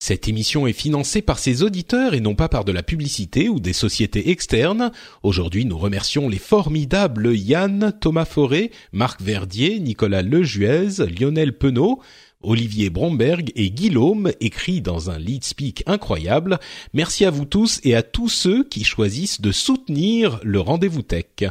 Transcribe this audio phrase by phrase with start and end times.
[0.00, 3.58] Cette émission est financée par ses auditeurs et non pas par de la publicité ou
[3.58, 4.92] des sociétés externes.
[5.24, 12.00] Aujourd'hui, nous remercions les formidables Yann, Thomas Forêt, Marc Verdier, Nicolas Lejuez, Lionel Penaud,
[12.40, 16.60] Olivier Bromberg et Guillaume, écrit dans un lead speak incroyable.
[16.94, 21.50] Merci à vous tous et à tous ceux qui choisissent de soutenir le Rendez-vous Tech.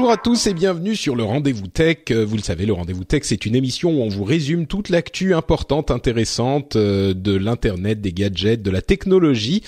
[0.00, 1.98] Bonjour à tous et bienvenue sur le Rendez-vous Tech.
[2.10, 4.88] Euh, Vous le savez, le Rendez-vous Tech, c'est une émission où on vous résume toute
[4.88, 9.62] l'actu importante, intéressante euh, de l'internet, des gadgets, de la technologie,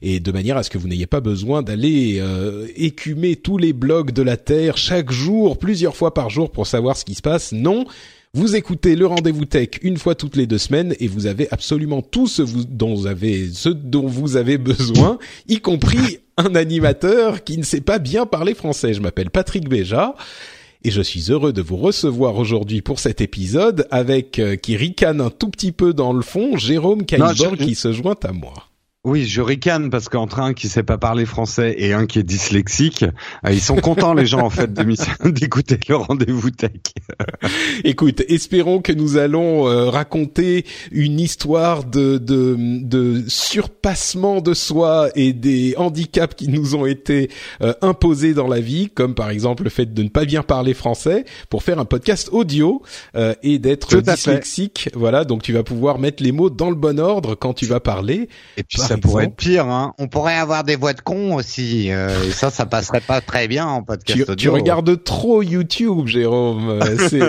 [0.00, 3.74] et de manière à ce que vous n'ayez pas besoin d'aller euh, écumer tous les
[3.74, 7.22] blogs de la Terre chaque jour, plusieurs fois par jour pour savoir ce qui se
[7.22, 7.52] passe.
[7.52, 7.84] Non.
[8.32, 12.00] Vous écoutez le rendez-vous tech une fois toutes les deux semaines et vous avez absolument
[12.00, 17.58] tout ce dont vous avez, ce dont vous avez besoin, y compris un animateur qui
[17.58, 18.94] ne sait pas bien parler français.
[18.94, 20.14] Je m'appelle Patrick Béja
[20.82, 25.20] et je suis heureux de vous recevoir aujourd'hui pour cet épisode avec euh, qui ricane
[25.20, 28.52] un tout petit peu dans le fond, Jérôme je- qui se joint à moi.
[29.04, 32.22] Oui, je ricane parce qu'entre un qui sait pas parler français et un qui est
[32.22, 33.04] dyslexique,
[33.44, 34.72] euh, ils sont contents les gens en fait
[35.24, 36.70] d'écouter le rendez-vous tech.
[37.84, 45.10] Écoute, espérons que nous allons euh, raconter une histoire de, de, de surpassement de soi
[45.14, 49.64] et des handicaps qui nous ont été euh, imposés dans la vie, comme par exemple
[49.64, 52.80] le fait de ne pas bien parler français, pour faire un podcast audio
[53.16, 54.88] euh, et d'être dyslexique.
[54.94, 57.80] Voilà, donc tu vas pouvoir mettre les mots dans le bon ordre quand tu vas
[57.80, 58.30] parler.
[58.56, 59.66] Et puis Par ça pourrait être pire.
[59.66, 59.94] Hein.
[59.98, 61.90] On pourrait avoir des voix de cons aussi.
[61.90, 64.34] euh, et ça, ça passerait pas très bien en podcast Tu, audio.
[64.36, 66.68] tu regardes trop YouTube, Jérôme.
[66.68, 67.20] Euh, C'est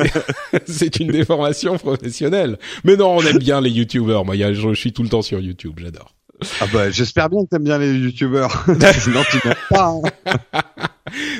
[0.68, 2.58] c'est une déformation professionnelle.
[2.84, 4.26] Mais non, on aime bien les YouTubers.
[4.26, 5.74] Moi, il y a- je, je suis tout le temps sur YouTube.
[5.81, 6.14] J'adore.
[6.59, 8.66] Ah bah, j'espère bien que t'aimes bien les youtubeurs.
[9.00, 9.94] Sinon tu n'aimes pas.
[10.26, 10.34] hein.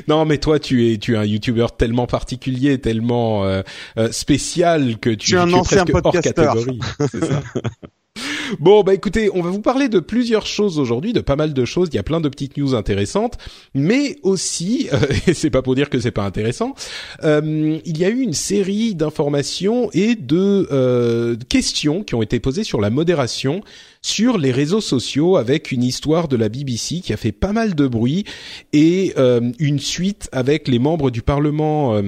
[0.08, 3.62] Non, mais toi, tu es tu es un YouTuber tellement particulier, tellement euh,
[3.98, 6.80] euh, spécial que tu, Je suis un tu es ancien presque hors catégorie.
[7.12, 7.42] C'est ça.
[8.60, 11.66] Bon, bah écoutez, on va vous parler de plusieurs choses aujourd'hui, de pas mal de
[11.66, 11.90] choses.
[11.92, 13.38] Il y a plein de petites news intéressantes,
[13.74, 16.76] mais aussi, euh, et c'est pas pour dire que c'est pas intéressant,
[17.24, 22.40] euh, il y a eu une série d'informations et de euh, questions qui ont été
[22.40, 23.62] posées sur la modération
[24.02, 27.74] sur les réseaux sociaux avec une histoire de la BBC qui a fait pas mal
[27.74, 28.24] de bruit
[28.72, 32.00] et euh, une suite avec les membres du Parlement.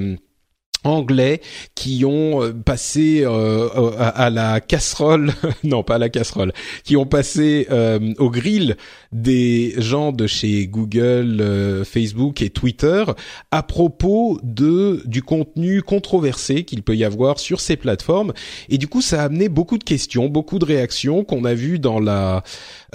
[0.87, 1.41] Euh, anglais
[1.75, 5.33] qui ont euh, passé euh, à, à la casserole,
[5.63, 6.53] non pas à la casserole,
[6.83, 8.77] qui ont passé euh, au grill
[9.11, 13.03] des gens de chez Google, euh, Facebook et Twitter
[13.51, 18.33] à propos de du contenu controversé qu'il peut y avoir sur ces plateformes.
[18.69, 21.79] Et du coup, ça a amené beaucoup de questions, beaucoup de réactions qu'on a vues
[21.79, 22.43] dans la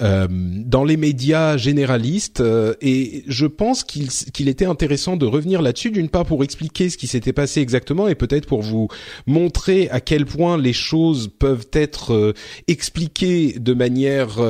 [0.01, 2.41] euh, dans les médias généralistes.
[2.41, 6.89] euh, et je pense qu'il qu'il était intéressant de revenir là-dessus, d'une part pour expliquer
[6.89, 8.87] ce qui s'était passé exactement et peut-être pour vous
[9.27, 12.33] montrer à quel point les choses peuvent être euh,
[12.67, 14.41] expliquées de manière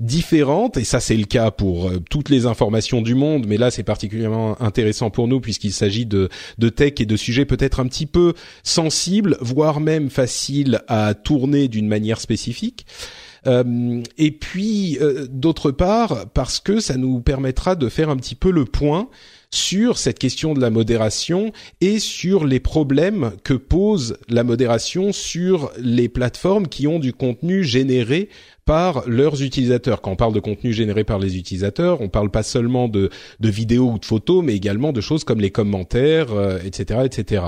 [0.00, 0.75] différente.
[0.76, 3.82] Et ça, c'est le cas pour euh, toutes les informations du monde, mais là, c'est
[3.82, 6.28] particulièrement intéressant pour nous puisqu'il s'agit de,
[6.58, 11.68] de tech et de sujets peut-être un petit peu sensibles, voire même faciles à tourner
[11.68, 12.86] d'une manière spécifique.
[13.46, 18.34] Euh, et puis, euh, d'autre part, parce que ça nous permettra de faire un petit
[18.34, 19.08] peu le point
[19.52, 25.70] sur cette question de la modération et sur les problèmes que pose la modération sur
[25.78, 28.28] les plateformes qui ont du contenu généré
[28.66, 30.02] par leurs utilisateurs.
[30.02, 33.10] Quand on parle de contenu généré par les utilisateurs, on parle pas seulement de,
[33.40, 37.44] de vidéos ou de photos, mais également de choses comme les commentaires, euh, etc., etc.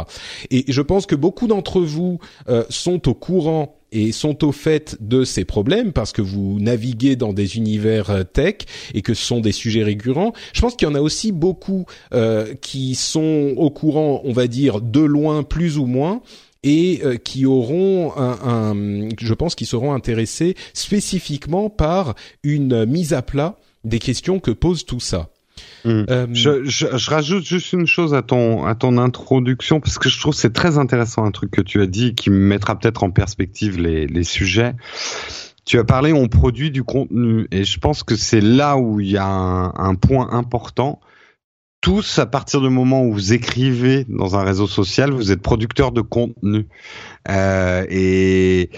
[0.50, 4.96] Et je pense que beaucoup d'entre vous euh, sont au courant et sont au fait
[5.00, 8.56] de ces problèmes parce que vous naviguez dans des univers euh, tech
[8.94, 10.32] et que ce sont des sujets récurrents.
[10.52, 14.46] Je pense qu'il y en a aussi beaucoup euh, qui sont au courant, on va
[14.46, 16.20] dire, de loin plus ou moins
[16.62, 23.12] et euh, qui auront un, un je pense, qui seront intéressés spécifiquement par une mise
[23.12, 25.30] à plat des questions que pose tout ça.
[25.84, 26.04] Mm.
[26.10, 30.08] Euh, je, je, je, rajoute juste une chose à ton à ton introduction parce que
[30.08, 33.10] je trouve c'est très intéressant un truc que tu as dit qui mettra peut-être en
[33.10, 34.74] perspective les, les sujets.
[35.64, 39.10] Tu as parlé on produit du contenu et je pense que c'est là où il
[39.10, 41.00] y a un, un point important
[41.80, 45.92] tous, à partir du moment où vous écrivez dans un réseau social, vous êtes producteur
[45.92, 46.66] de contenu.
[47.28, 48.70] Euh, et,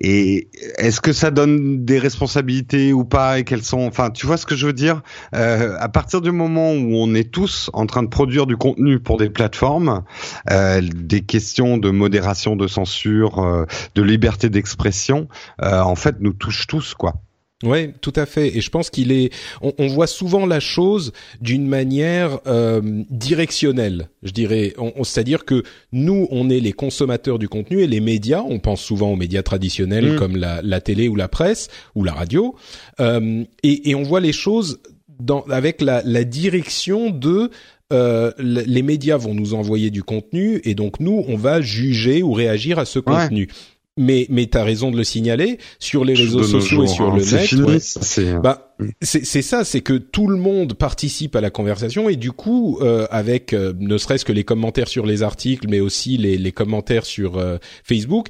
[0.00, 0.48] et
[0.78, 4.46] est-ce que ça donne des responsabilités ou pas et quelles sont Enfin, tu vois ce
[4.46, 5.02] que je veux dire?
[5.34, 9.00] Euh, À partir du moment où on est tous en train de produire du contenu
[9.00, 10.02] pour des plateformes,
[10.50, 15.28] euh, des questions de modération, de censure, euh, de liberté d'expression,
[15.62, 17.14] euh, en fait, nous touchent tous, quoi.
[17.62, 18.54] Ouais, tout à fait.
[18.54, 19.32] Et je pense qu'il est.
[19.62, 24.74] On, on, voit souvent la chose d'une manière euh, directionnelle, je dirais.
[25.04, 28.42] C'est-à-dire que nous, on est les consommateurs du contenu et les médias.
[28.46, 30.16] On pense souvent aux médias traditionnels mmh.
[30.16, 32.54] comme la, la, télé ou la presse ou la radio.
[33.00, 34.78] Euh, et, et, on voit les choses
[35.18, 37.50] dans, avec la, la direction de
[37.92, 42.32] euh, les médias vont nous envoyer du contenu et donc nous, on va juger ou
[42.32, 43.48] réagir à ce contenu.
[43.96, 47.16] Mais mais t'as raison de le signaler sur les réseaux sociaux et sur hein.
[47.16, 47.46] le net.
[47.46, 47.78] Fini, ouais.
[47.80, 52.16] c'est bah c'est c'est ça, c'est que tout le monde participe à la conversation et
[52.16, 56.18] du coup euh, avec euh, ne serait-ce que les commentaires sur les articles, mais aussi
[56.18, 58.28] les les commentaires sur euh, Facebook,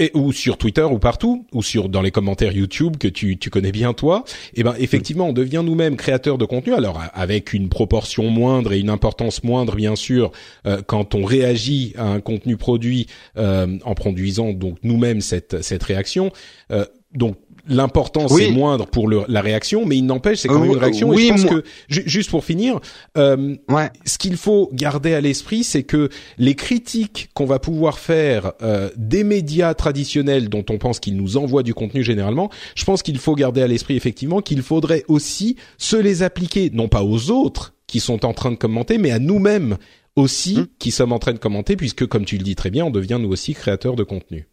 [0.00, 3.50] et ou sur Twitter ou partout ou sur dans les commentaires YouTube que tu tu
[3.50, 4.24] connais bien toi.
[4.54, 6.74] Et eh ben effectivement on devient nous-mêmes créateurs de contenu.
[6.74, 10.32] Alors avec une proportion moindre et une importance moindre bien sûr
[10.66, 13.06] euh, quand on réagit à un contenu produit
[13.36, 16.32] euh, en produisant donc nous-mêmes cette cette réaction
[16.72, 17.36] euh, donc
[17.68, 18.44] l'importance oui.
[18.44, 21.08] est moindre pour le, la réaction, mais il n'empêche, c'est quand même une réaction.
[21.08, 21.60] Oui, et je pense moi...
[21.60, 22.80] que, juste pour finir,
[23.16, 23.90] euh, ouais.
[24.04, 26.08] ce qu'il faut garder à l'esprit, c'est que
[26.38, 31.36] les critiques qu'on va pouvoir faire euh, des médias traditionnels dont on pense qu'ils nous
[31.36, 35.56] envoient du contenu généralement, je pense qu'il faut garder à l'esprit effectivement qu'il faudrait aussi
[35.78, 39.18] se les appliquer, non pas aux autres qui sont en train de commenter, mais à
[39.18, 39.76] nous-mêmes
[40.16, 40.66] aussi mmh.
[40.78, 43.18] qui sommes en train de commenter, puisque comme tu le dis très bien, on devient
[43.20, 44.48] nous aussi créateurs de contenu.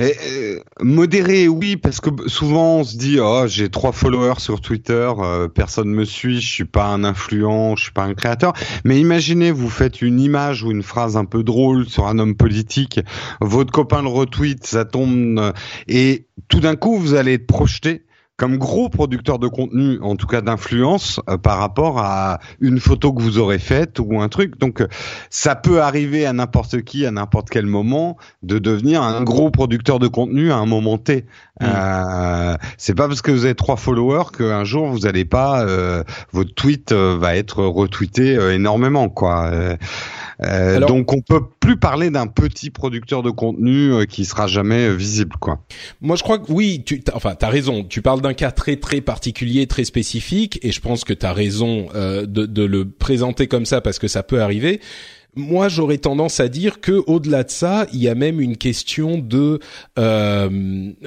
[0.00, 5.12] Euh, modéré, oui, parce que souvent on se dit oh j'ai trois followers sur Twitter,
[5.18, 8.54] euh, personne me suit, je suis pas un influent, je suis pas un créateur.
[8.84, 12.34] Mais imaginez, vous faites une image ou une phrase un peu drôle sur un homme
[12.34, 13.00] politique,
[13.40, 15.52] votre copain le retweet, ça tombe, euh,
[15.86, 18.03] et tout d'un coup vous allez être projeté
[18.36, 23.12] comme gros producteur de contenu, en tout cas d'influence, euh, par rapport à une photo
[23.12, 24.58] que vous aurez faite ou un truc.
[24.58, 24.88] Donc, euh,
[25.30, 30.00] ça peut arriver à n'importe qui, à n'importe quel moment, de devenir un gros producteur
[30.00, 31.26] de contenu à un moment T.
[31.60, 31.64] Mmh.
[31.64, 36.02] Euh, c'est pas parce que vous avez trois followers qu'un jour vous n'allez pas, euh,
[36.32, 39.52] votre tweet va être retweeté énormément, quoi.
[40.42, 44.46] Euh, Alors, donc on peut plus parler d'un petit producteur de contenu euh, qui sera
[44.46, 45.60] jamais euh, visible, quoi.
[46.00, 47.84] Moi, je crois que oui, tu, as, enfin, t'as raison.
[47.84, 51.88] Tu parles d'un cas très très particulier, très spécifique, et je pense que t'as raison
[51.94, 54.80] euh, de, de le présenter comme ça parce que ça peut arriver
[55.36, 59.18] moi, j'aurais tendance à dire que au-delà de ça, il y a même une question
[59.18, 59.58] de,
[59.98, 60.48] euh,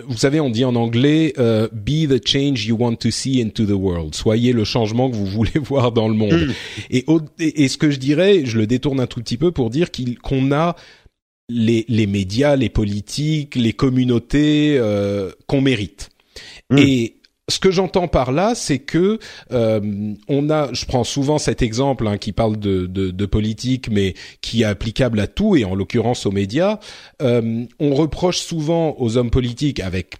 [0.07, 3.65] vous savez, on dit en anglais, euh, "Be the change you want to see into
[3.65, 6.47] the world." Soyez le changement que vous voulez voir dans le monde.
[6.47, 6.51] Hmm.
[6.89, 9.51] et, au, et, et, ce que je dirais, je le détourne un tout petit peu
[9.51, 9.89] pour dire
[10.21, 10.75] qu'on a
[11.49, 16.09] les, les médias, les politiques, les communautés euh, qu'on mérite.
[16.69, 16.77] Mm.
[16.77, 17.16] Et
[17.49, 19.19] ce que j'entends par là, c'est que
[19.51, 23.89] euh, on a, je prends souvent cet exemple hein, qui parle de, de, de, politique,
[23.89, 26.79] mais qui est applicable à tout et en l'occurrence aux médias.
[27.21, 30.15] Euh, on reproche souvent aux hommes politiques, avec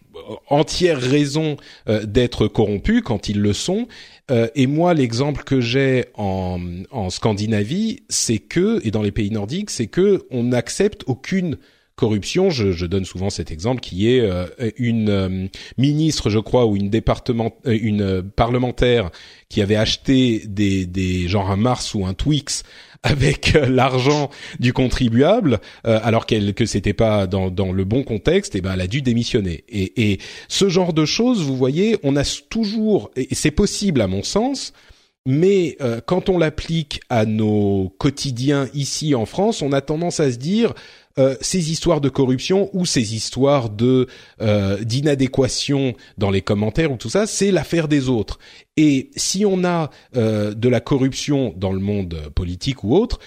[0.49, 1.57] entière raison,
[1.89, 3.87] euh, d'être corrompus quand ils le sont.
[4.31, 6.59] Euh, et moi, l'exemple que j'ai en,
[7.09, 11.57] Scandinavie, c'est que, et dans les pays nordiques, c'est que on n'accepte aucune
[11.97, 12.49] corruption.
[12.49, 14.45] Je, je, donne souvent cet exemple qui est euh,
[14.77, 19.09] une euh, ministre, je crois, ou une département, euh, une parlementaire
[19.49, 22.63] qui avait acheté des, des genre un Mars ou un Twix
[23.03, 28.61] avec l'argent du contribuable, alors qu'elle que c'était pas dans, dans le bon contexte, et
[28.61, 29.63] ben elle a dû démissionner.
[29.69, 34.07] Et, et ce genre de choses, vous voyez, on a toujours, et c'est possible à
[34.07, 34.73] mon sens,
[35.27, 40.31] mais euh, quand on l'applique à nos quotidiens ici en France, on a tendance à
[40.31, 40.73] se dire
[41.19, 44.07] euh, ces histoires de corruption ou ces histoires de
[44.41, 48.39] euh, d'inadéquation dans les commentaires ou tout ça, c'est l'affaire des autres.
[48.75, 53.19] Et si on a euh, de la corruption dans le monde politique ou autre,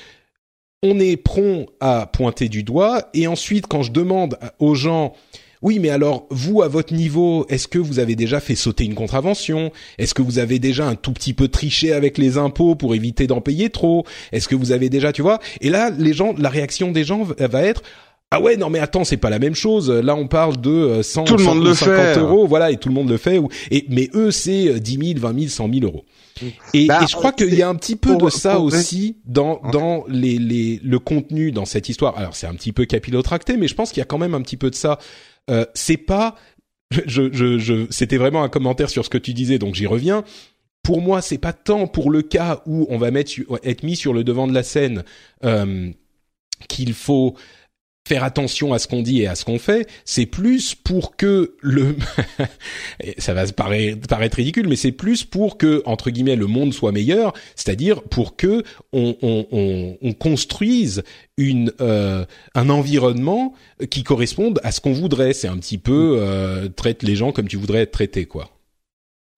[0.82, 3.08] on est prompt à pointer du doigt.
[3.12, 5.14] Et ensuite, quand je demande aux gens
[5.62, 8.94] oui, mais alors vous, à votre niveau, est-ce que vous avez déjà fait sauter une
[8.94, 9.72] contravention?
[9.98, 13.26] Est-ce que vous avez déjà un tout petit peu triché avec les impôts pour éviter
[13.26, 14.04] d'en payer trop?
[14.32, 15.38] Est-ce que vous avez déjà, tu vois?
[15.60, 17.82] Et là, les gens, la réaction des gens va être
[18.32, 19.90] ah ouais, non mais attends, c'est pas la même chose.
[19.90, 22.20] Là, on parle de 100, Tout le monde le 150 fait.
[22.20, 23.40] euros, voilà, et tout le monde le fait.
[23.72, 26.04] Et mais eux, c'est 10 000, 20 000, 100 000 euros.
[26.72, 29.16] Et, Bah, et je crois qu'il y a un petit peu pour- de ça aussi
[29.26, 32.16] dans dans les, les le contenu dans cette histoire.
[32.18, 34.42] Alors c'est un petit peu capillotracté, mais je pense qu'il y a quand même un
[34.42, 35.00] petit peu de ça.
[35.48, 36.36] Euh, c'est pas,
[37.90, 40.24] c'était vraiment un commentaire sur ce que tu disais, donc j'y reviens.
[40.82, 43.32] Pour moi, c'est pas tant pour le cas où on va mettre
[43.62, 45.04] être mis sur le devant de la scène
[45.44, 45.90] euh,
[46.68, 47.36] qu'il faut
[48.06, 51.54] faire attention à ce qu'on dit et à ce qu'on fait, c'est plus pour que
[51.60, 51.96] le
[53.18, 56.92] ça va paraître, paraître ridicule, mais c'est plus pour que entre guillemets le monde soit
[56.92, 61.02] meilleur, c'est-à-dire pour que on, on, on, on construise
[61.36, 63.54] une euh, un environnement
[63.90, 65.32] qui corresponde à ce qu'on voudrait.
[65.32, 68.50] C'est un petit peu euh, traite les gens comme tu voudrais être traité, quoi.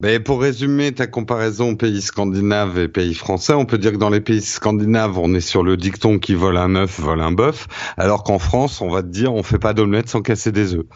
[0.02, 4.11] Mais pour résumer ta comparaison pays scandinaves et pays français, on peut dire que dans
[4.11, 7.68] les pays scandinaves, on est sur le dicton qui vole un œuf, vole un bœuf,
[7.97, 10.87] alors qu'en France, on va te dire on fait pas d'omelette sans casser des œufs.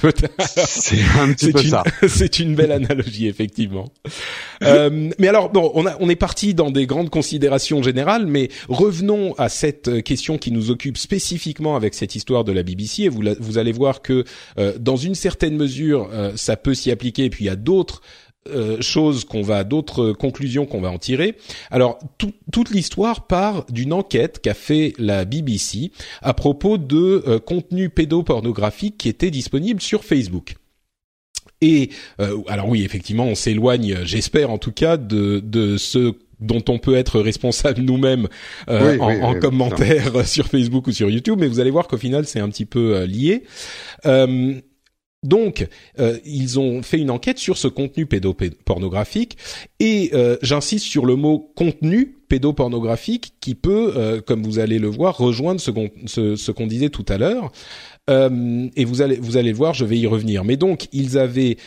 [0.56, 1.82] C'est un petit peu une, ça.
[2.08, 3.92] c'est une belle analogie, effectivement.
[4.62, 8.48] Euh, mais alors, bon, on, a, on est parti dans des grandes considérations générales, mais
[8.68, 13.02] revenons à cette question qui nous occupe spécifiquement avec cette histoire de la BBC.
[13.04, 14.22] Et vous, la- vous allez voir que,
[14.58, 17.24] euh, dans une certaine mesure, euh, ça peut s'y appliquer.
[17.24, 18.00] Et puis, il y a d'autres
[18.48, 21.36] euh, choses qu'on va, d'autres conclusions qu'on va en tirer.
[21.70, 25.90] Alors, tout- toute l'histoire part d'une enquête qu'a fait la BBC
[26.22, 30.54] à propos de euh, contenu pédopornographique qui était disponible sur Facebook.
[31.60, 31.90] Et
[32.20, 36.78] euh, alors oui, effectivement, on s'éloigne, j'espère en tout cas, de, de ce dont on
[36.78, 38.28] peut être responsable nous-mêmes
[38.70, 41.72] euh, Oui, en, oui, en oui, commentaire sur Facebook ou sur YouTube, mais vous allez
[41.72, 43.42] voir qu'au final c'est un petit peu euh, lié.
[44.06, 44.54] Euh,
[45.24, 45.66] donc,
[45.98, 49.36] euh, ils ont fait une enquête sur ce contenu pédopornographique
[49.80, 54.86] et euh, j'insiste sur le mot contenu pédopornographique qui peut, euh, comme vous allez le
[54.86, 57.50] voir, rejoindre ce qu'on disait tout à l'heure.
[58.10, 60.42] Et vous allez vous allez le voir, je vais y revenir.
[60.42, 61.58] Mais donc ils avaient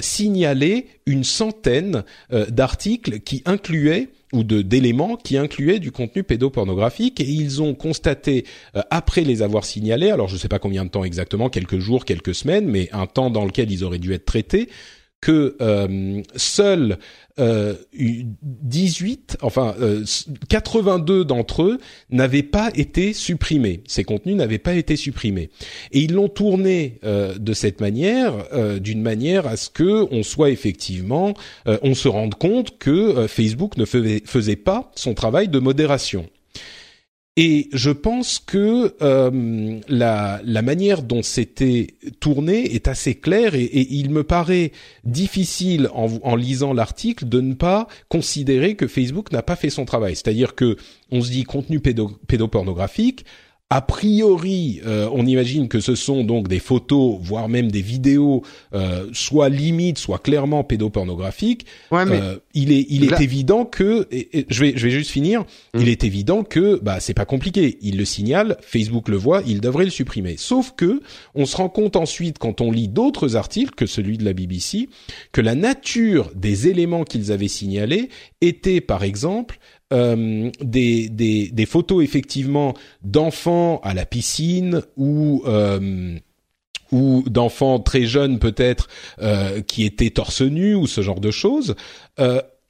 [0.00, 7.20] signalé une centaine d'articles qui incluaient ou de d'éléments qui incluaient du contenu pédopornographique.
[7.20, 8.44] Et ils ont constaté
[8.76, 11.78] euh, après les avoir signalés, alors je ne sais pas combien de temps exactement, quelques
[11.78, 14.68] jours, quelques semaines, mais un temps dans lequel ils auraient dû être traités,
[15.24, 16.98] que euh, seuls
[17.40, 20.04] euh, 18, enfin euh,
[20.50, 21.78] 82 d'entre eux
[22.10, 23.82] n'avaient pas été supprimés.
[23.86, 25.48] Ces contenus n'avaient pas été supprimés.
[25.92, 30.22] Et ils l'ont tourné euh, de cette manière, euh, d'une manière à ce que on
[30.22, 31.32] soit effectivement,
[31.64, 36.28] on se rende compte que Facebook ne faisait pas son travail de modération.
[37.36, 41.88] Et je pense que euh, la, manière dont c'était
[42.20, 44.70] tourné est assez claire et, il me paraît
[45.02, 50.14] difficile en, lisant l'article de ne pas considérer que Facebook n'a pas fait son travail.
[50.14, 50.76] C'est-à-dire que
[51.10, 53.24] on se dit contenu pédo, pédopornographique.
[53.70, 58.42] A priori, euh, on imagine que ce sont donc des photos, voire même des vidéos,
[58.74, 61.64] euh, soit limites, soit clairement pédopornographiques.
[61.90, 64.84] Ouais, mais Euh, il est, il là- est évident que, et- et je vais, je
[64.86, 65.40] vais juste finir.
[65.72, 65.80] Mm.
[65.80, 67.78] Il est évident que, bah, c'est pas compliqué.
[67.80, 70.36] Il le signale, Facebook le voit, il devrait le supprimer.
[70.36, 71.00] Sauf que,
[71.34, 74.88] on se rend compte ensuite, quand on lit d'autres articles que celui de la BBC,
[75.32, 78.10] que la nature des éléments qu'ils avaient signalés
[78.42, 79.58] était, par exemple,
[79.94, 86.18] euh, des, photos effectivement d'enfants à la piscine ou euh,
[86.92, 88.88] ou d'enfants très jeunes peut-être
[89.20, 91.74] euh, qui étaient torse nu ou ce genre de choses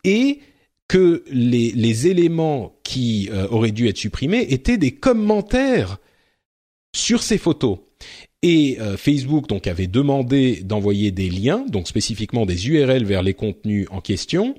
[0.04, 0.40] et
[0.86, 5.98] que les, éléments qui auraient dû être supprimés étaient des commentaires
[6.94, 7.78] sur ces photos.
[8.42, 13.86] Et Facebook donc avait demandé d'envoyer des liens, donc spécifiquement des URL vers les contenus
[13.90, 14.54] en question.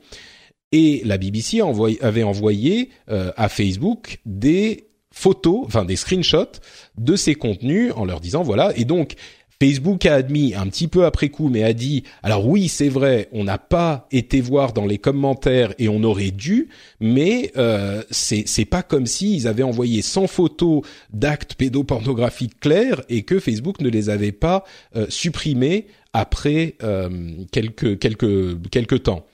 [0.71, 1.61] Et la BBC
[2.01, 6.59] avait envoyé euh, à Facebook des photos, enfin des screenshots
[6.97, 8.73] de ces contenus en leur disant voilà.
[8.75, 9.15] Et donc
[9.61, 13.29] Facebook a admis un petit peu après coup, mais a dit alors oui c'est vrai,
[13.31, 16.67] on n'a pas été voir dans les commentaires et on aurait dû,
[16.99, 20.81] mais euh, c'est pas comme s'ils avaient envoyé 100 photos
[21.13, 24.65] d'actes pédopornographiques clairs et que Facebook ne les avait pas
[24.97, 29.25] euh, supprimés après euh, quelques quelques quelques temps.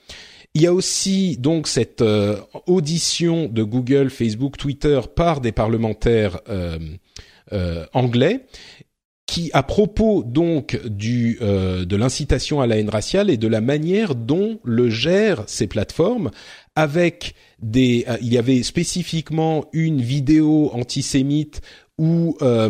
[0.54, 6.40] Il y a aussi donc cette euh, audition de Google, Facebook, Twitter par des parlementaires
[6.48, 6.78] euh,
[7.52, 8.44] euh, anglais
[9.24, 13.62] qui, à propos donc du euh, de l'incitation à la haine raciale et de la
[13.62, 16.30] manière dont le gèrent ces plateformes,
[16.76, 21.62] avec des, euh, il y avait spécifiquement une vidéo antisémite
[21.96, 22.68] où euh,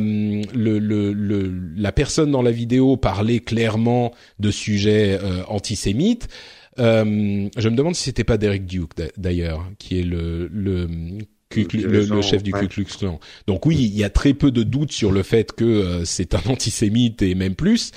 [0.54, 6.28] le, le, le, la personne dans la vidéo parlait clairement de sujets euh, antisémites.
[6.78, 10.88] Euh, je me demande si c'était pas Derek Duke d'a- d'ailleurs, qui est le, le
[11.56, 13.20] le, chef du Ku Klux Klan.
[13.46, 16.34] Donc oui, il y a très peu de doutes sur le fait que euh, c'est
[16.34, 17.90] un antisémite et même plus.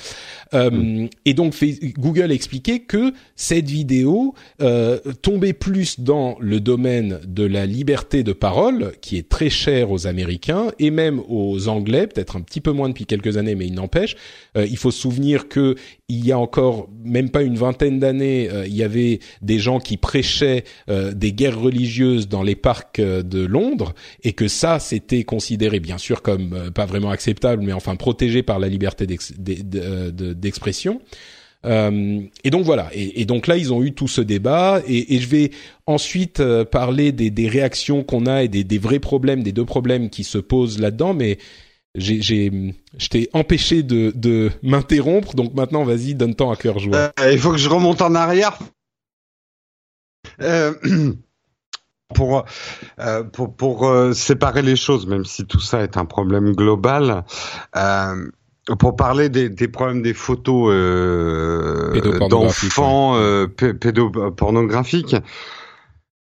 [0.53, 1.09] Euh, mm.
[1.25, 1.55] Et donc
[1.97, 8.33] Google expliquait que cette vidéo euh, tombait plus dans le domaine de la liberté de
[8.33, 12.71] parole, qui est très cher aux Américains et même aux Anglais, peut-être un petit peu
[12.71, 14.15] moins depuis quelques années, mais il n'empêche.
[14.55, 15.75] Euh, il faut se souvenir que
[16.07, 19.97] il y a encore même pas une vingtaine d'années, il y avait des gens qui
[19.97, 25.97] prêchaient des guerres religieuses dans les parcs de Londres et que ça c'était considéré bien
[25.97, 31.01] sûr comme pas vraiment acceptable, mais enfin protégé par la liberté d'expression.
[31.65, 32.89] Euh, et donc voilà.
[32.93, 34.81] Et, donc là, ils ont eu tout ce débat.
[34.87, 35.51] Et, je vais
[35.87, 40.23] ensuite euh, parler des, réactions qu'on a et des, vrais problèmes, des deux problèmes qui
[40.23, 41.13] se posent là-dedans.
[41.13, 41.37] Mais
[41.95, 42.51] j'ai,
[42.97, 45.35] je t'ai empêché de, m'interrompre.
[45.35, 47.11] Donc maintenant, vas-y, donne temps à cœur joie.
[47.19, 48.57] Euh, il faut que je remonte en arrière.
[52.15, 52.45] pour
[53.33, 57.23] pour, pour séparer les choses, même si tout ça est un problème global.
[58.69, 65.15] Euh, pour parler des, des, problèmes des photos euh, d'enfants euh, pédopornographiques,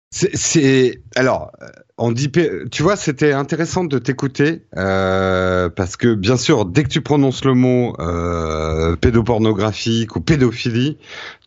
[0.09, 1.51] c'est alors
[1.97, 2.31] on dit
[2.71, 7.45] tu vois c'était intéressant de t'écouter euh, parce que bien sûr dès que tu prononces
[7.45, 10.97] le mot euh, pédopornographique ou pédophilie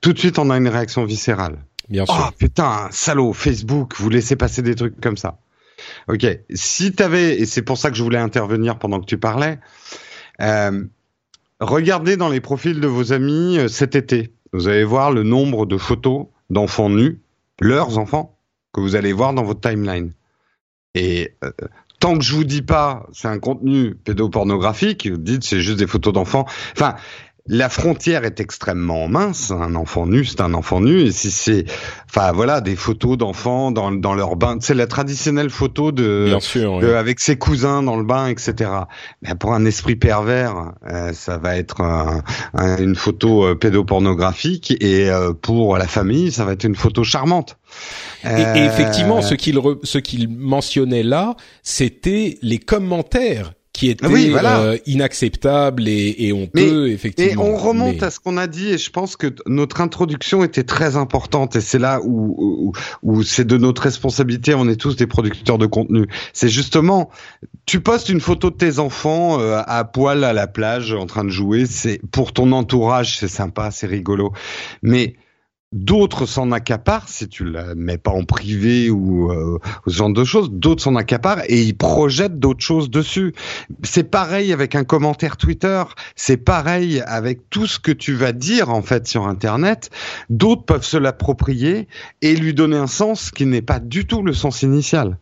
[0.01, 4.09] tout de suite on a une réaction viscérale bien sûr oh putain salaud Facebook vous
[4.09, 5.39] laissez passer des trucs comme ça
[6.09, 9.59] ok si t'avais et c'est pour ça que je voulais intervenir pendant que tu parlais
[10.41, 10.85] euh,
[11.61, 14.33] regardez dans les profils de vos amis euh, cet été.
[14.53, 17.21] Vous allez voir le nombre de photos d'enfants nus,
[17.61, 18.39] leurs enfants,
[18.73, 20.13] que vous allez voir dans votre timeline.
[20.97, 21.51] Et euh,
[22.01, 25.87] tant que je vous dis pas, c'est un contenu pédopornographique, vous dites c'est juste des
[25.87, 26.47] photos d'enfants.
[26.73, 26.97] Enfin,
[27.49, 29.51] la frontière est extrêmement mince.
[29.51, 31.03] Un enfant nu, c'est un enfant nu.
[31.03, 31.65] Et si c'est,
[32.09, 36.37] enfin voilà, des photos d'enfants dans, dans leur bain, c'est la traditionnelle photo de,
[36.97, 38.71] avec ses cousins dans le bain, etc.
[39.23, 41.81] Mais pour un esprit pervers, euh, ça va être
[42.79, 47.59] une photo euh, pédopornographique, et euh, pour la famille, ça va être une photo charmante.
[48.25, 54.79] Et, et, effectivement, ce qu'il ce qu'il mentionnait là, c'était les commentaires qui était euh,
[54.87, 57.45] inacceptable et, et on peut effectivement.
[57.45, 60.65] Et on remonte à ce qu'on a dit et je pense que notre introduction était
[60.65, 64.55] très importante et c'est là où, où, où c'est de notre responsabilité.
[64.55, 66.07] On est tous des producteurs de contenu.
[66.33, 67.11] C'est justement,
[67.67, 71.25] tu postes une photo de tes enfants euh, à poil à la plage en train
[71.25, 71.67] de jouer.
[71.67, 74.33] C'est pour ton entourage, c'est sympa, c'est rigolo,
[74.81, 75.17] mais
[75.73, 80.23] D'autres s'en accaparent, si tu la mets pas en privé ou euh, ce genre de
[80.23, 83.35] choses, d'autres s'en accaparent et ils projettent d'autres choses dessus.
[83.83, 85.83] C'est pareil avec un commentaire Twitter,
[86.15, 89.91] c'est pareil avec tout ce que tu vas dire en fait sur Internet.
[90.31, 91.89] D'autres peuvent se l'approprier
[92.23, 95.19] et lui donner un sens qui n'est pas du tout le sens initial.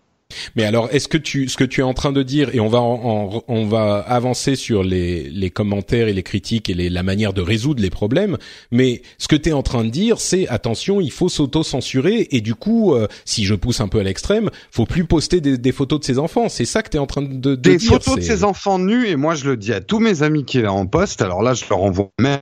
[0.56, 2.68] Mais alors, est-ce que tu, ce que tu es en train de dire, et on
[2.68, 7.32] va, on va avancer sur les, les commentaires et les critiques et les, la manière
[7.32, 8.38] de résoudre les problèmes.
[8.70, 12.40] Mais ce que tu es en train de dire, c'est attention, il faut s'auto-censurer et
[12.40, 15.72] du coup, euh, si je pousse un peu à l'extrême, faut plus poster des, des
[15.72, 16.48] photos de ses enfants.
[16.48, 17.90] C'est ça que tu es en train de, de des dire.
[17.90, 20.44] Des photos de ses enfants nus et moi je le dis à tous mes amis
[20.44, 21.22] qui est en poste.
[21.22, 22.40] Alors là, je leur envoie même.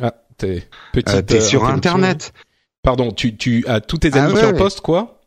[0.00, 1.08] Ah, t'es petite.
[1.14, 2.32] Euh, t'es sur Internet.
[2.82, 5.20] Pardon, tu, tu as tous tes ah amis qui en poste quoi?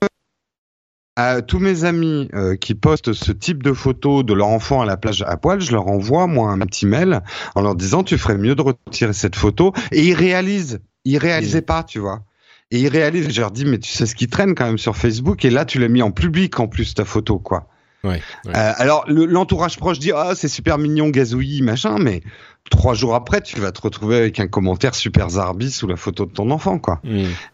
[1.16, 4.86] À tous mes amis euh, qui postent ce type de photos de leur enfant à
[4.86, 7.22] la plage à poil, je leur envoie moi un petit mail
[7.56, 11.62] en leur disant tu ferais mieux de retirer cette photo et ils réalisent, ils réalisaient
[11.62, 12.24] pas, tu vois.
[12.72, 14.98] Et ils réalisent, je leur dis mais tu sais ce qui traîne quand même sur
[14.98, 15.46] Facebook?
[15.46, 17.70] Et là tu l'as mis en public en plus ta photo quoi.
[18.04, 18.52] Ouais, ouais.
[18.56, 22.22] Euh, alors l'entourage proche dit ah c'est super mignon gazouillis machin mais
[22.70, 26.26] trois jours après tu vas te retrouver avec un commentaire super zarbi sous la photo
[26.26, 27.00] de ton enfant quoi.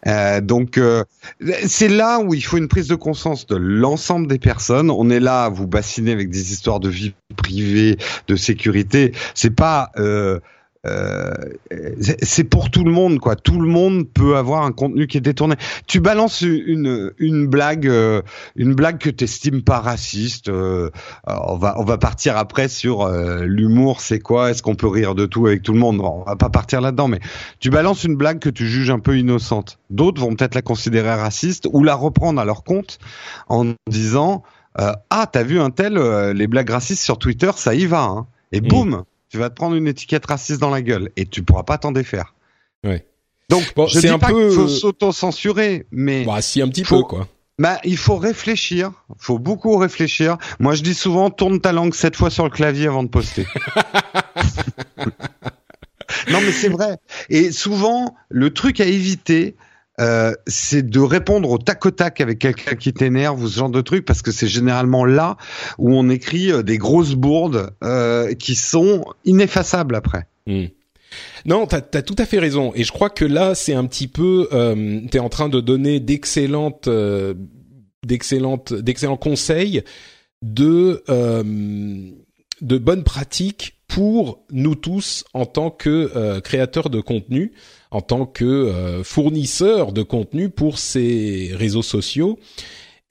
[0.06, 1.04] Euh, donc euh,
[1.66, 4.90] c'est là où il faut une prise de conscience de l'ensemble des personnes.
[4.90, 9.12] On est là à vous bassiner avec des histoires de vie privée, de sécurité.
[9.34, 10.40] C'est pas euh,
[10.84, 11.32] euh,
[12.22, 13.36] c'est pour tout le monde quoi.
[13.36, 15.54] Tout le monde peut avoir un contenu qui est détourné.
[15.86, 18.22] Tu balances une une blague euh,
[18.56, 20.48] une blague que t'estimes pas raciste.
[20.48, 20.90] Euh,
[21.26, 24.00] on va on va partir après sur l'humour.
[24.00, 26.00] C'est quoi Est-ce qu'on peut rire de tout avec tout le monde?
[26.00, 27.06] On va pas partir là-dedans.
[27.06, 27.20] Mais
[27.60, 29.78] tu balances une blague que tu juges un peu innocente.
[29.90, 32.98] D'autres vont peut-être la considérer raciste ou la reprendre à leur compte
[33.48, 34.42] en disant
[34.74, 35.94] ah t'as vu un tel
[36.32, 38.02] les blagues racistes sur Twitter ça y va.
[38.02, 38.26] Hein.
[38.50, 38.68] Et mmh.
[38.68, 41.78] boum tu vas te prendre une étiquette raciste dans la gueule et tu pourras pas
[41.78, 42.34] t'en défaire.
[42.84, 43.06] Ouais.
[43.48, 44.48] Donc, bon, je dis un pas peu...
[44.48, 47.26] qu'il faut s'auto-censurer, mais bah, si un petit peu quoi.
[47.58, 50.36] Bah, il faut réfléchir, faut beaucoup réfléchir.
[50.60, 53.46] Moi, je dis souvent, tourne ta langue sept fois sur le clavier avant de poster.
[56.30, 56.98] non, mais c'est vrai.
[57.30, 59.56] Et souvent, le truc à éviter,
[60.00, 63.70] euh, c'est de répondre au tac au tac avec quelqu'un qui t'énerve ou ce genre
[63.70, 65.36] de truc, parce que c'est généralement là
[65.78, 70.26] où on écrit euh, des grosses bourdes euh, qui sont ineffaçables après.
[70.46, 70.66] Hmm.
[71.44, 72.72] Non, t'as as tout à fait raison.
[72.74, 76.00] Et je crois que là, c'est un petit peu, euh, t'es en train de donner
[76.00, 76.88] d'excellentes,
[78.06, 79.82] d'excellentes, d'excellents conseils
[80.40, 81.04] de
[82.62, 87.52] de bonnes pratiques pour nous tous en tant que créateurs de contenu
[87.92, 92.38] en tant que euh, fournisseur de contenu pour ces réseaux sociaux.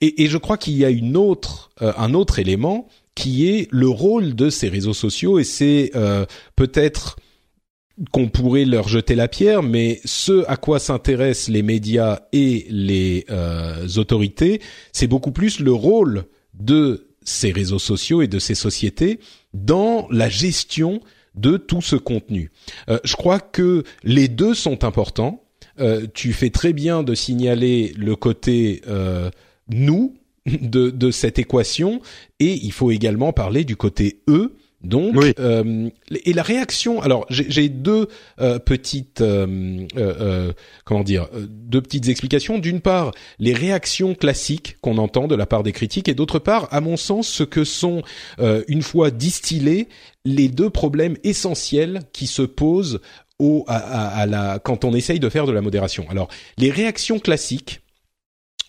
[0.00, 3.68] Et, et je crois qu'il y a une autre, euh, un autre élément qui est
[3.70, 7.16] le rôle de ces réseaux sociaux, et c'est euh, peut-être
[8.10, 13.26] qu'on pourrait leur jeter la pierre, mais ce à quoi s'intéressent les médias et les
[13.96, 19.20] autorités, c'est beaucoup plus le rôle de ces réseaux sociaux et de ces sociétés
[19.52, 21.00] dans la gestion
[21.34, 22.50] de tout ce contenu.
[22.88, 25.44] Euh, je crois que les deux sont importants.
[25.80, 29.30] Euh, tu fais très bien de signaler le côté euh,
[29.68, 30.14] nous
[30.46, 32.00] de, de cette équation
[32.40, 35.90] et il faut également parler du côté eux donc, euh,
[36.24, 37.00] et la réaction.
[37.02, 38.08] Alors, j'ai deux
[38.40, 40.52] euh, petites, euh, euh
[40.84, 42.58] comment dire, deux petites explications.
[42.58, 46.68] D'une part, les réactions classiques qu'on entend de la part des critiques, et d'autre part,
[46.72, 48.02] à mon sens, ce que sont
[48.68, 49.88] une fois distillés
[50.24, 53.00] les deux problèmes essentiels qui se posent
[53.38, 56.06] au, à, à la, quand on essaye de faire de la modération.
[56.08, 57.82] Alors, les réactions classiques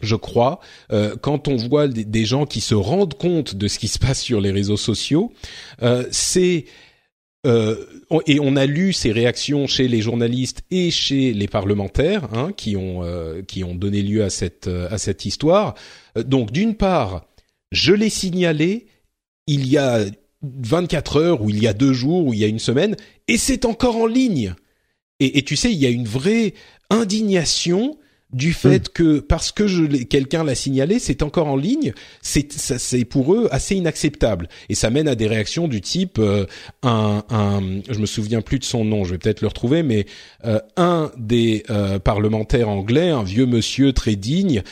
[0.03, 0.59] je crois,
[0.91, 4.21] euh, quand on voit des, gens qui se rendent compte de ce qui se passe
[4.21, 5.31] sur les réseaux sociaux,
[5.81, 6.65] euh, c'est
[7.45, 7.85] euh,
[8.25, 12.77] et on a lu ces réactions chez les journalistes et chez les parlementaires hein, qui
[12.77, 13.01] ont
[13.47, 15.75] qui ont donné lieu à cette à cette histoire.
[16.15, 17.25] Donc d'une part,
[17.71, 18.87] je l'ai signalé
[19.47, 20.05] il y a
[20.43, 22.95] 24 heures ou il y a deux jours ou il y a une semaine
[23.27, 24.56] et c'est encore en ligne.
[25.19, 26.53] Et, et tu sais, il y a une vraie
[26.89, 27.97] indignation
[28.33, 32.79] du fait que parce que je quelqu'un l'a signalé, c'est encore en ligne, c'est ça
[32.79, 34.49] c'est pour eux assez inacceptable.
[34.69, 36.45] Et ça mène à des réactions du type euh,
[36.81, 40.05] un, un je me souviens plus de son nom, je vais peut-être le retrouver mais
[40.45, 44.63] euh, un des euh, parlementaires anglais, un vieux monsieur très digne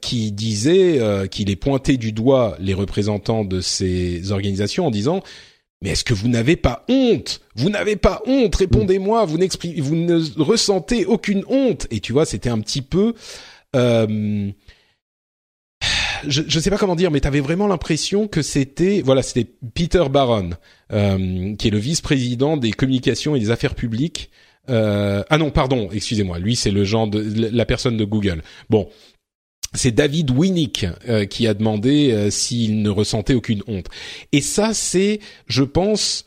[0.00, 5.22] qui disait qu'il est pointé du doigt les représentants de ces organisations en disant
[5.82, 7.40] mais est-ce que vous n'avez pas honte?
[7.54, 9.24] Vous n'avez pas honte Répondez-moi.
[9.26, 11.86] Vous vous ne ressentez aucune honte.
[11.90, 13.14] Et tu vois, c'était un petit peu.
[13.74, 14.50] Euh,
[16.26, 19.50] je ne sais pas comment dire, mais tu avais vraiment l'impression que c'était, voilà, c'était
[19.74, 20.50] Peter Baron,
[20.92, 24.30] euh, qui est le vice-président des communications et des affaires publiques.
[24.68, 26.38] Euh, ah non, pardon, excusez-moi.
[26.38, 28.42] Lui, c'est le genre de la personne de Google.
[28.70, 28.88] Bon,
[29.76, 33.86] c'est David Winnick euh, qui a demandé euh, s'il ne ressentait aucune honte.
[34.32, 36.26] Et ça, c'est, je pense,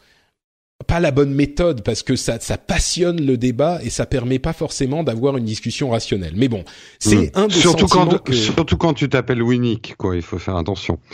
[0.87, 4.53] pas la bonne méthode parce que ça, ça passionne le débat et ça permet pas
[4.53, 6.33] forcément d'avoir une discussion rationnelle.
[6.35, 6.63] Mais bon,
[6.99, 7.39] c'est hmm.
[7.39, 10.15] un des surtout quand surtout quand tu t'appelles Winnick, quoi.
[10.15, 10.99] Il faut faire attention.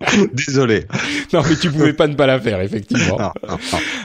[0.32, 0.84] Désolé.
[1.32, 3.32] Non, mais tu pouvais pas ne pas la faire, effectivement.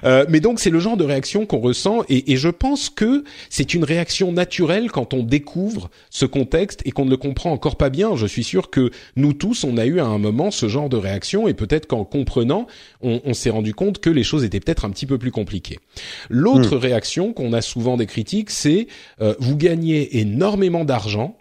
[0.03, 3.23] Euh, mais donc, c'est le genre de réaction qu'on ressent, et, et, je pense que
[3.49, 7.77] c'est une réaction naturelle quand on découvre ce contexte et qu'on ne le comprend encore
[7.77, 8.15] pas bien.
[8.15, 10.97] Je suis sûr que nous tous, on a eu à un moment ce genre de
[10.97, 12.67] réaction, et peut-être qu'en comprenant,
[13.01, 15.79] on, on s'est rendu compte que les choses étaient peut-être un petit peu plus compliquées.
[16.29, 16.79] L'autre hmm.
[16.79, 18.87] réaction qu'on a souvent des critiques, c'est
[19.21, 21.37] euh, vous gagnez énormément d'argent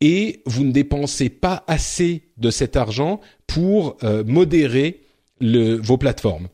[0.00, 5.00] et vous ne dépensez pas assez de cet argent pour euh, modérer
[5.40, 6.48] le, vos plateformes.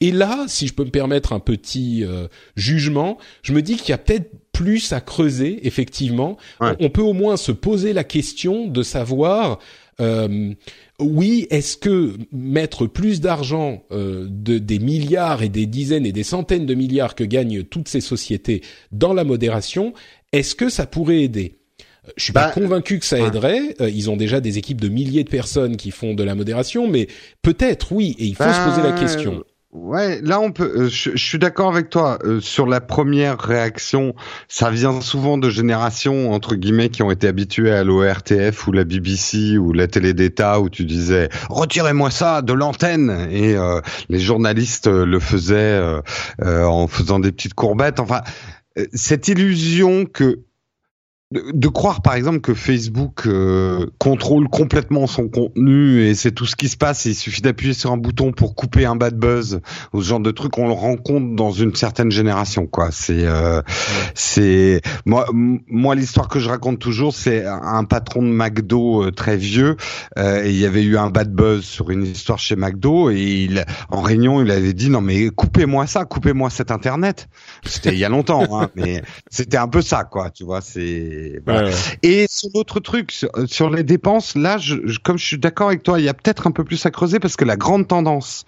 [0.00, 3.90] Et là, si je peux me permettre un petit euh, jugement, je me dis qu'il
[3.90, 6.36] y a peut-être plus à creuser, effectivement.
[6.60, 9.60] On, peut au moins se poser la question de savoir,
[10.00, 10.52] euh,
[10.98, 16.66] oui, est-ce que mettre plus d'argent, de, des milliards et des dizaines et des centaines
[16.66, 19.94] de milliards que gagnent toutes ces sociétés dans la modération,
[20.32, 21.57] est-ce que ça pourrait aider?
[22.16, 23.76] Je suis pas bah, convaincu que ça aiderait.
[23.80, 26.88] Euh, ils ont déjà des équipes de milliers de personnes qui font de la modération,
[26.88, 27.08] mais
[27.42, 28.16] peut-être oui.
[28.18, 29.44] Et il faut se poser la bah, question.
[29.70, 30.72] Ouais, là on peut.
[30.74, 34.14] Euh, je, suis d'accord avec toi euh, sur la première réaction.
[34.48, 38.84] Ça vient souvent de générations entre guillemets qui ont été habituées à l'ORTF ou la
[38.84, 43.56] BBC ou la télé d'État où tu disais retirez-moi ça de l'antenne et
[44.08, 45.78] les journalistes le faisaient
[46.42, 48.00] en faisant des petites courbettes.
[48.00, 48.22] Enfin,
[48.94, 50.47] cette illusion que
[51.30, 56.56] de, croire par exemple que Facebook euh, contrôle complètement son contenu et c'est tout ce
[56.56, 57.04] qui se passe.
[57.04, 59.60] il suffit d'appuyer sur un bouton pour couper un bad buzz
[59.92, 60.56] ou ce genre de truc.
[60.56, 62.88] On le rencontre dans une certaine génération, quoi.
[62.92, 63.60] C'est, euh,
[64.14, 69.36] c'est moi, moi l'histoire que je raconte toujours, c'est un patron de McDo euh, très
[69.36, 69.76] vieux.
[70.16, 73.66] et il y avait eu un bad buzz sur une histoire chez McDo et il,
[73.90, 77.28] en réunion, il avait dit non mais coupez-moi ça, coupez-moi cet internet.
[77.64, 80.30] C'était il y a longtemps, hein, mais c'était un peu ça, quoi.
[80.30, 81.17] Tu vois, c'est
[82.02, 83.12] et sur l'autre truc,
[83.46, 86.46] sur, les dépenses, là, je, comme je suis d'accord avec toi, il y a peut-être
[86.46, 88.44] un peu plus à creuser parce que la grande tendance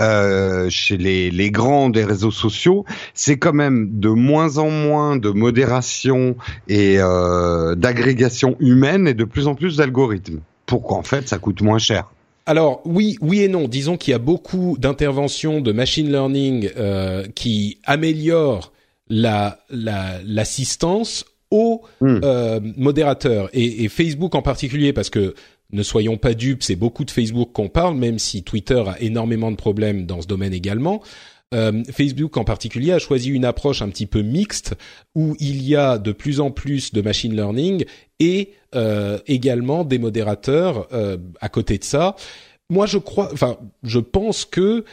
[0.00, 5.16] euh, chez les, les grands des réseaux sociaux, c'est quand même de moins en moins
[5.16, 6.36] de modération
[6.68, 10.40] et euh, d'agrégation humaine et de plus en plus d'algorithmes.
[10.66, 12.10] Pour qu'en fait, ça coûte moins cher.
[12.48, 13.68] Alors oui, oui et non.
[13.68, 18.72] Disons qu'il y a beaucoup d'interventions de machine learning euh, qui améliorent
[19.10, 22.20] la l'assistance aux hmm.
[22.22, 25.34] euh, modérateurs et, et, Facebook en particulier parce que
[25.70, 29.50] ne soyons pas dupes, c'est beaucoup de Facebook qu'on parle, même si Twitter a énormément
[29.50, 31.02] de problèmes dans ce domaine également.
[31.54, 34.74] Euh, Facebook en particulier a choisi une approche un petit peu mixte
[35.14, 37.84] où il y a de plus en plus de machine learning
[38.20, 40.88] et euh, également des modérateurs
[41.40, 42.16] à côté de ça.
[42.70, 44.84] Moi, je crois, enfin, je pense que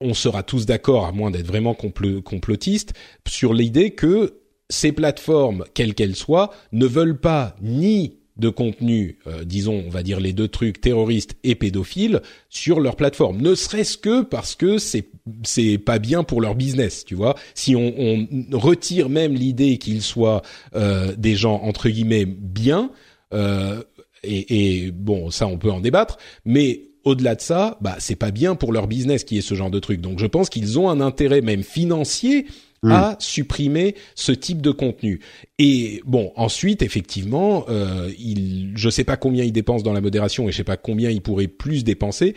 [0.00, 2.92] on sera tous d'accord, à moins d'être vraiment complotiste,
[3.26, 4.34] sur l'idée que
[4.68, 10.02] ces plateformes, quelles qu'elles soient, ne veulent pas ni de contenu, euh, disons, on va
[10.02, 13.40] dire les deux trucs terroristes et pédophiles sur leur plateforme.
[13.40, 15.08] Ne serait-ce que parce que c'est
[15.42, 17.34] c'est pas bien pour leur business, tu vois.
[17.54, 20.42] Si on, on retire même l'idée qu'ils soient
[20.74, 22.90] euh, des gens entre guillemets bien,
[23.32, 23.82] euh,
[24.22, 28.32] et, et, bon, ça on peut en débattre, mais au-delà de ça, bah c'est pas
[28.32, 30.00] bien pour leur business qui est ce genre de truc.
[30.00, 32.46] Donc je pense qu'ils ont un intérêt même financier
[32.82, 32.92] Hmm.
[32.92, 35.20] à supprimer ce type de contenu.
[35.58, 40.46] Et bon, ensuite, effectivement, euh, il, je sais pas combien il dépense dans la modération
[40.46, 42.34] et je sais pas combien il pourrait plus dépenser.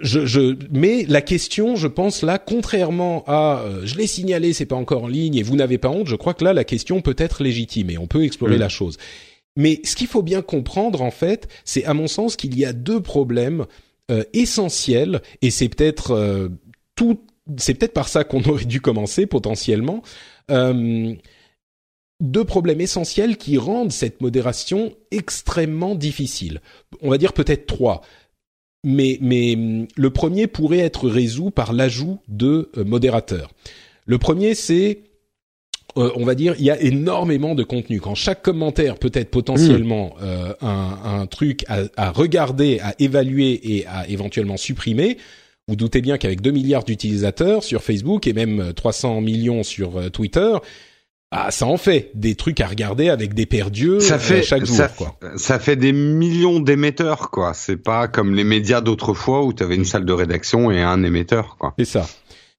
[0.00, 4.66] Je, je, mais la question, je pense là, contrairement à, euh, je l'ai signalé, c'est
[4.66, 7.02] pas encore en ligne et vous n'avez pas honte, je crois que là la question
[7.02, 8.60] peut être légitime et on peut explorer hmm.
[8.60, 8.96] la chose.
[9.56, 12.72] Mais ce qu'il faut bien comprendre en fait, c'est à mon sens qu'il y a
[12.72, 13.66] deux problèmes
[14.10, 16.48] euh, essentiels et c'est peut-être euh,
[16.96, 17.20] tout
[17.56, 20.02] c'est peut-être par ça qu'on aurait dû commencer potentiellement.
[20.50, 21.14] Euh,
[22.20, 26.60] deux problèmes essentiels qui rendent cette modération extrêmement difficile.
[27.00, 28.02] On va dire peut-être trois.
[28.84, 29.56] Mais, mais
[29.96, 33.50] le premier pourrait être résolu par l'ajout de euh, modérateurs.
[34.06, 35.02] Le premier, c'est,
[35.96, 38.00] euh, on va dire, il y a énormément de contenu.
[38.00, 40.64] Quand chaque commentaire peut être potentiellement mmh.
[40.64, 45.18] un, un, truc à, à, regarder, à évaluer et à éventuellement supprimer,
[45.72, 50.10] vous doutez bien qu'avec 2 milliards d'utilisateurs sur Facebook et même 300 millions sur euh,
[50.10, 50.58] Twitter,
[51.30, 54.66] ah, ça en fait des trucs à regarder avec des perdus ça euh, fait, chaque
[54.66, 54.76] jour.
[54.76, 55.16] Ça, quoi.
[55.36, 57.54] ça fait des millions d'émetteurs, quoi.
[57.54, 61.02] C'est pas comme les médias d'autrefois où tu avais une salle de rédaction et un
[61.04, 61.72] émetteur, quoi.
[61.78, 62.06] C'est ça.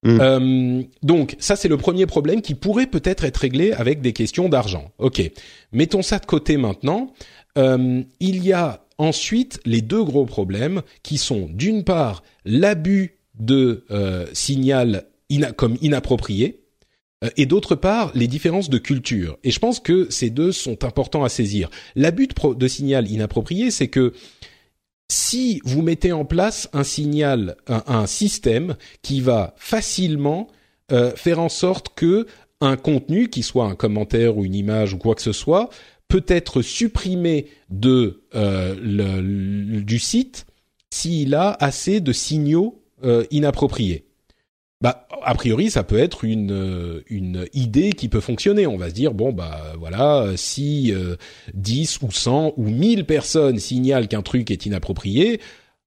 [0.01, 0.17] Mm.
[0.19, 4.49] Euh, donc ça c'est le premier problème qui pourrait peut-être être réglé avec des questions
[4.49, 4.91] d'argent.
[4.97, 5.21] Ok,
[5.71, 7.13] mettons ça de côté maintenant.
[7.59, 13.85] Euh, il y a ensuite les deux gros problèmes qui sont d'une part l'abus de
[13.91, 15.05] euh, signal
[15.55, 16.63] comme inapproprié
[17.23, 19.37] euh, et d'autre part les différences de culture.
[19.43, 21.69] Et je pense que ces deux sont importants à saisir.
[21.95, 24.13] L'abus de, signal inapproprié, c'est que
[25.09, 30.47] si vous mettez en place un signal, un, système qui va facilement
[30.91, 32.25] euh, faire en sorte que
[32.61, 35.69] un contenu, qui soit un commentaire ou une image ou quoi que ce soit,
[36.07, 40.45] peut être supprimé de euh, le, du site
[40.89, 44.05] s'il a assez de signaux euh, inappropriés.
[44.81, 48.67] Bah, a priori, ça peut être une euh, une idée qui peut fonctionner.
[48.67, 50.93] On va se dire bon bah voilà, si
[51.53, 55.39] 10 ou 100 ou 1000 personnes signalent qu'un truc est inapproprié,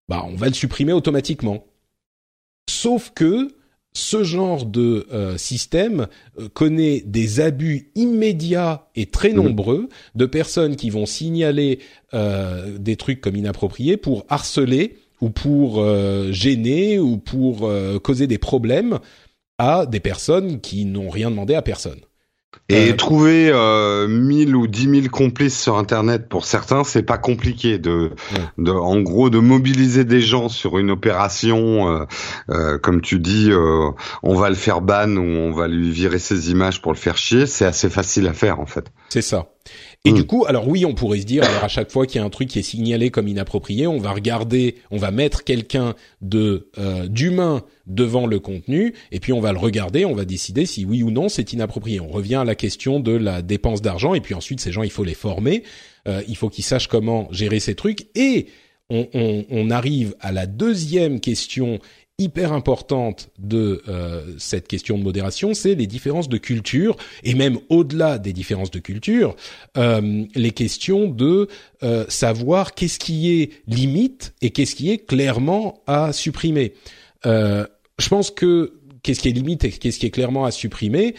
[0.08, 1.64] bah on va le supprimer automatiquement.
[2.68, 3.55] Sauf que
[3.96, 6.06] ce genre de euh, système
[6.38, 9.36] euh, connaît des abus immédiats et très mhm.
[9.36, 11.78] nombreux de personnes qui vont signaler
[12.12, 15.82] euh, des trucs comme inappropriés pour harceler ou pour
[16.30, 18.98] gêner ou pour causer des problèmes
[19.56, 22.00] à des personnes qui n'ont rien demandé à personne.
[22.68, 27.18] Et euh, trouver euh, 1000 ou 10 000 complices sur Internet pour certains, c'est pas
[27.18, 27.78] compliqué.
[27.78, 28.10] De,
[28.58, 32.04] de, en gros, de mobiliser des gens sur une opération, euh,
[32.50, 33.90] euh comme tu dis, euh,
[34.24, 37.16] on va le faire ban ou on va lui virer ses images pour le faire
[37.16, 38.86] chier, c'est assez facile à faire en fait.
[39.10, 39.46] C'est ça.
[40.06, 42.22] Et du coup, alors oui, on pourrait se dire, alors à chaque fois qu'il y
[42.22, 45.94] a un truc qui est signalé comme inapproprié, on va regarder, on va mettre quelqu'un
[46.22, 50.64] de euh, d'humain devant le contenu, et puis on va le regarder, on va décider
[50.64, 52.00] si oui ou non c'est inapproprié.
[52.00, 54.90] On revient à la question de la dépense d'argent, et puis ensuite ces gens, il
[54.90, 55.62] faut les former,
[56.08, 58.46] euh, il faut qu'ils sachent comment gérer ces trucs, et
[58.88, 61.80] on, on, on arrive à la deuxième question
[62.18, 67.58] hyper importante de euh, cette question de modération, c'est les différences de culture et même
[67.68, 69.36] au-delà des différences de culture,
[69.76, 71.48] euh, les questions de
[71.82, 76.72] euh, savoir qu'est-ce qui est limite et qu'est-ce qui est clairement à supprimer.
[77.26, 77.66] Euh,
[77.98, 81.14] je pense que qu'est-ce qui est limite et qu'est-ce qui est clairement à supprimer.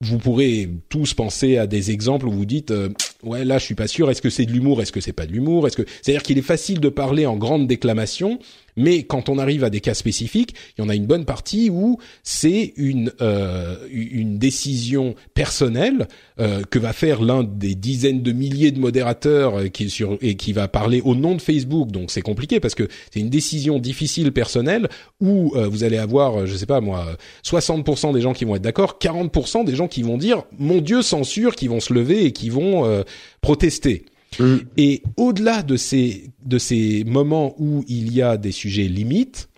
[0.00, 2.88] Vous pourrez tous penser à des exemples où vous dites euh,
[3.24, 5.26] ouais là je suis pas sûr est-ce que c'est de l'humour est-ce que c'est pas
[5.26, 8.38] de l'humour est-ce que c'est-à-dire qu'il est facile de parler en grande déclamation
[8.78, 11.68] mais quand on arrive à des cas spécifiques, il y en a une bonne partie
[11.70, 16.08] où c'est une euh, une décision personnelle
[16.40, 20.18] euh, que va faire l'un des dizaines de milliers de modérateurs euh, qui est sur
[20.22, 21.90] et qui va parler au nom de Facebook.
[21.90, 24.88] Donc c'est compliqué parce que c'est une décision difficile personnelle
[25.20, 28.56] où euh, vous allez avoir, euh, je sais pas moi, 60% des gens qui vont
[28.56, 32.24] être d'accord, 40% des gens qui vont dire mon Dieu censure, qui vont se lever
[32.24, 33.02] et qui vont euh,
[33.40, 34.04] protester.
[34.38, 34.56] Mm.
[34.76, 39.48] Et au-delà de ces de ces moments où il y a des sujets limites,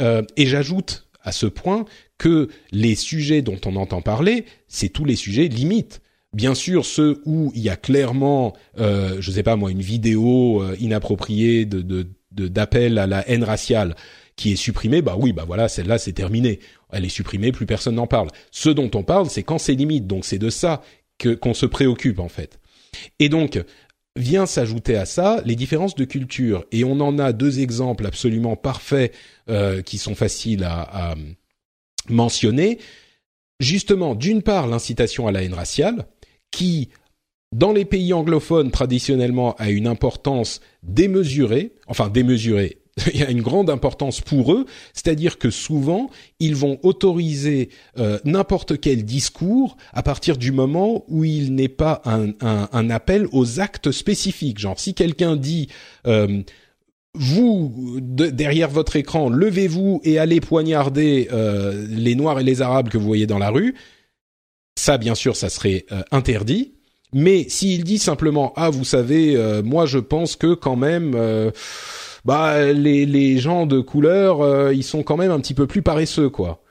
[0.00, 1.84] euh, et j'ajoute à ce point
[2.18, 6.00] que les sujets dont on entend parler, c'est tous les sujets limites.
[6.32, 10.62] Bien sûr, ceux où il y a clairement, euh, je sais pas moi, une vidéo
[10.62, 13.94] euh, inappropriée de d'appel à la haine raciale
[14.36, 16.60] qui est supprimée, bah oui, bah voilà, celle-là c'est terminé.
[16.90, 18.28] Elle est supprimée, plus personne n'en parle.
[18.50, 20.06] Ce dont on parle, c'est quand c'est limite.
[20.06, 20.82] Donc c'est de ça
[21.18, 22.58] que qu'on se préoccupe en fait.
[23.18, 23.62] Et donc
[24.16, 26.64] vient s'ajouter à ça les différences de culture.
[26.70, 29.14] Et on en a deux exemples absolument parfaits
[29.48, 31.14] euh, qui sont faciles à, à
[32.08, 32.78] mentionner.
[33.60, 36.06] Justement, d'une part, l'incitation à la haine raciale,
[36.50, 36.90] qui,
[37.52, 42.81] dans les pays anglophones, traditionnellement, a une importance démesurée, enfin démesurée,
[43.14, 48.18] il y a une grande importance pour eux, c'est-à-dire que souvent, ils vont autoriser euh,
[48.24, 53.26] n'importe quel discours à partir du moment où il n'est pas un, un, un appel
[53.32, 54.58] aux actes spécifiques.
[54.58, 55.68] Genre, si quelqu'un dit...
[56.06, 56.42] Euh,
[57.14, 62.88] vous, de- derrière votre écran, levez-vous et allez poignarder euh, les Noirs et les Arabes
[62.88, 63.74] que vous voyez dans la rue.
[64.78, 66.72] Ça, bien sûr, ça serait euh, interdit.
[67.12, 71.50] Mais s'il dit simplement, ah, vous savez, euh, moi, je pense que quand même, euh,
[72.24, 75.82] bah, les, les gens de couleur, euh, ils sont quand même un petit peu plus
[75.82, 76.62] paresseux, quoi.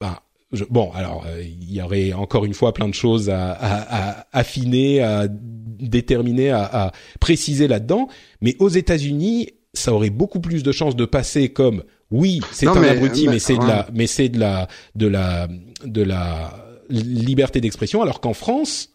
[0.00, 3.52] Bah, je- bon, alors, euh, il y aurait encore une fois plein de choses à,
[3.52, 8.08] à- à affiner, à déterminer, à, à préciser là-dedans.
[8.40, 12.74] Mais aux États-Unis, ça aurait beaucoup plus de chances de passer comme oui, c'est un
[12.80, 13.66] mais- abruti, mais, mais- c'est de ouais.
[13.66, 15.48] la, mais c'est de la, de la,
[15.84, 18.90] de la liberté d'expression, alors qu'en France,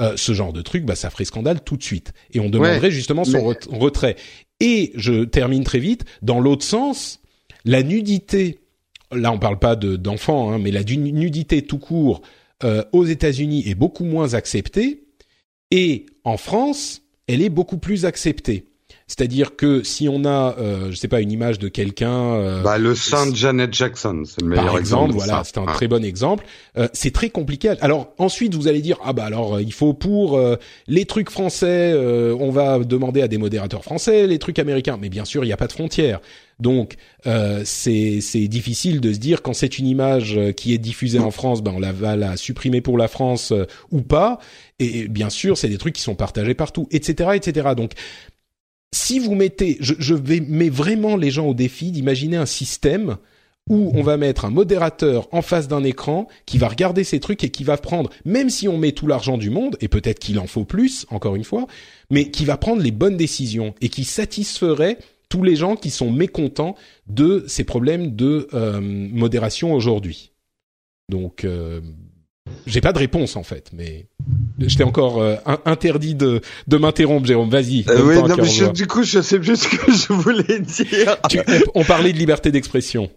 [0.00, 2.90] euh, ce genre de truc, bah, ça ferait scandale tout de suite, et on demanderait
[2.90, 4.16] justement son mais- ret- retrait.
[4.60, 6.04] Et je termine très vite.
[6.22, 7.20] Dans l'autre sens,
[7.64, 8.60] la nudité,
[9.12, 12.22] là on parle pas de d'enfants, hein, mais la nudité tout court
[12.62, 15.04] euh, aux États-Unis est beaucoup moins acceptée,
[15.70, 18.69] et en France, elle est beaucoup plus acceptée.
[19.10, 22.78] C'est-à-dire que si on a, euh, je sais pas, une image de quelqu'un, euh, Bah,
[22.78, 25.72] le sein de Janet Jackson, c'est le meilleur par exemple, voilà, c'est un Ouais.
[25.72, 26.44] très bon exemple.
[26.78, 27.74] Euh, c'est très compliqué.
[27.80, 30.54] Alors ensuite, vous allez dire ah bah alors euh, il faut pour euh,
[30.86, 34.96] les trucs français, euh, on va demander à des modérateurs français, les trucs américains.
[35.00, 36.20] Mais bien sûr, il n'y a pas de frontières.
[36.60, 36.94] Donc
[37.26, 41.32] euh, c'est c'est difficile de se dire quand c'est une image qui est diffusée en
[41.32, 44.38] France, ben on la va la supprimer pour la France euh, ou pas.
[44.78, 47.70] Et bien sûr, c'est des trucs qui sont partagés partout, etc., etc.
[47.76, 47.92] Donc
[48.92, 53.16] si vous mettez, je, je vais mets vraiment les gens au défi d'imaginer un système
[53.68, 57.44] où on va mettre un modérateur en face d'un écran qui va regarder ces trucs
[57.44, 60.40] et qui va prendre, même si on met tout l'argent du monde, et peut-être qu'il
[60.40, 61.66] en faut plus, encore une fois,
[62.10, 64.98] mais qui va prendre les bonnes décisions et qui satisferait
[65.28, 66.74] tous les gens qui sont mécontents
[67.06, 70.32] de ces problèmes de euh, modération aujourd'hui.
[71.08, 71.80] Donc, euh,
[72.66, 74.06] j'ai pas de réponse en fait, mais
[74.68, 77.50] j'étais encore euh, in- interdit de, de m'interrompre, Jérôme.
[77.50, 77.84] Vas-y.
[77.88, 81.16] Euh, oui, non, mais je- du coup, je sais plus ce que je voulais dire.
[81.28, 81.40] Tu-
[81.74, 83.10] on parlait de liberté d'expression.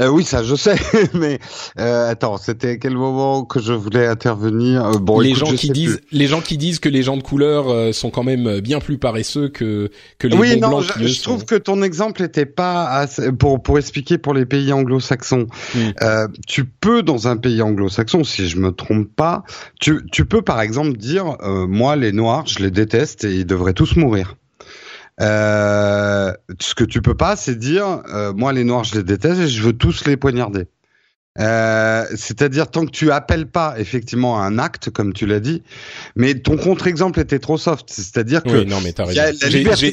[0.00, 0.76] Euh, oui, ça, je sais,
[1.14, 1.38] mais
[1.78, 4.84] euh, attends, c'était à quel moment que je voulais intervenir?
[4.86, 6.18] Euh, Bon, les écoute, gens je qui sais disent, plus.
[6.18, 8.98] les gens qui disent que les gens de couleur euh, sont quand même bien plus
[8.98, 12.86] paresseux que que les Oui, non, blancs je, qui trouve que ton exemple était pas
[12.88, 15.46] assez, pour pour expliquer pour les pays anglo-saxons.
[15.74, 15.78] Mm.
[16.02, 19.44] Euh, tu peux dans un pays anglo-saxon, si je me trompe pas,
[19.80, 23.46] tu tu peux par exemple dire, euh, moi les noirs, je les déteste et ils
[23.46, 24.36] devraient tous mourir.
[25.20, 29.40] Euh, ce que tu peux pas, c'est dire, euh, moi les noirs, je les déteste
[29.40, 30.66] et je veux tous les poignarder.
[31.38, 35.62] Euh, c'est-à-dire tant que tu appelles pas effectivement à un acte, comme tu l'as dit,
[36.16, 37.86] mais ton contre-exemple était trop soft.
[37.88, 38.92] C'est-à-dire que oui, non, mais.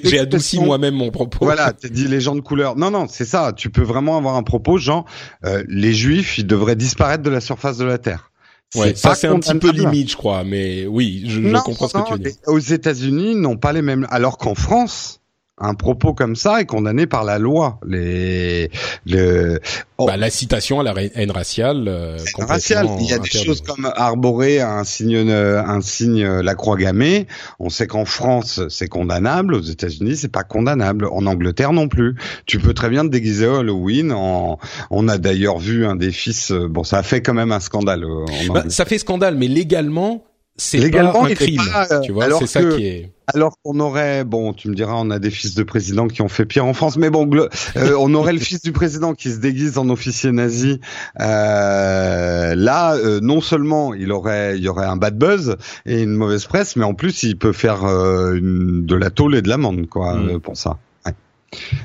[0.04, 1.46] J'ai adouci moi-même mon propos.
[1.46, 2.75] Voilà, t'as dit les gens de couleur.
[2.75, 3.54] Non, non, c'est ça.
[3.56, 5.06] Tu peux vraiment avoir un propos genre
[5.46, 8.27] euh, les juifs, ils devraient disparaître de la surface de la terre.
[8.76, 11.94] Ouais, ça c'est un petit peu limite, je crois, mais oui, je, je comprends ce
[11.94, 12.38] que tu dis.
[12.48, 15.22] Aux États-Unis, n'ont pas les mêmes, alors qu'en France,
[15.60, 17.80] un propos comme ça est condamné par la loi.
[17.86, 18.70] Les,
[19.08, 19.60] le,
[19.98, 20.06] oh.
[20.06, 21.86] bah, la citation à la haine raciale.
[21.88, 22.88] Euh, raciale.
[23.00, 26.78] Il y a des choses comme arborer un signe, euh, un signe, euh, la croix
[26.78, 27.28] gammée.
[27.60, 29.56] On sait qu'en France c'est condamnable.
[29.56, 31.08] Aux États-Unis c'est pas condamnable.
[31.12, 32.16] En Angleterre non plus.
[32.46, 34.12] Tu peux très bien te déguiser Halloween.
[34.12, 34.60] En,
[34.92, 36.52] on a d'ailleurs vu un des fils.
[36.52, 38.06] Bon, ça a fait quand même un scandale.
[38.50, 40.24] Bah, ça fait scandale, mais légalement
[40.56, 41.62] c'est pas un crime.
[42.04, 43.12] tu vois, c'est ça qui est.
[43.34, 46.30] Alors qu'on aurait, bon, tu me diras, on a des fils de présidents qui ont
[46.30, 49.40] fait pire en France, mais bon, euh, on aurait le fils du président qui se
[49.40, 50.80] déguise en officier nazi.
[51.19, 56.13] Euh, là, euh, non seulement il aurait, il y aurait un bad buzz et une
[56.13, 59.88] mauvaise presse, mais en plus il peut faire une, de la tôle et de l'amende,
[59.88, 60.40] quoi, mm.
[60.40, 60.78] pour ça.
[61.06, 61.13] Ouais.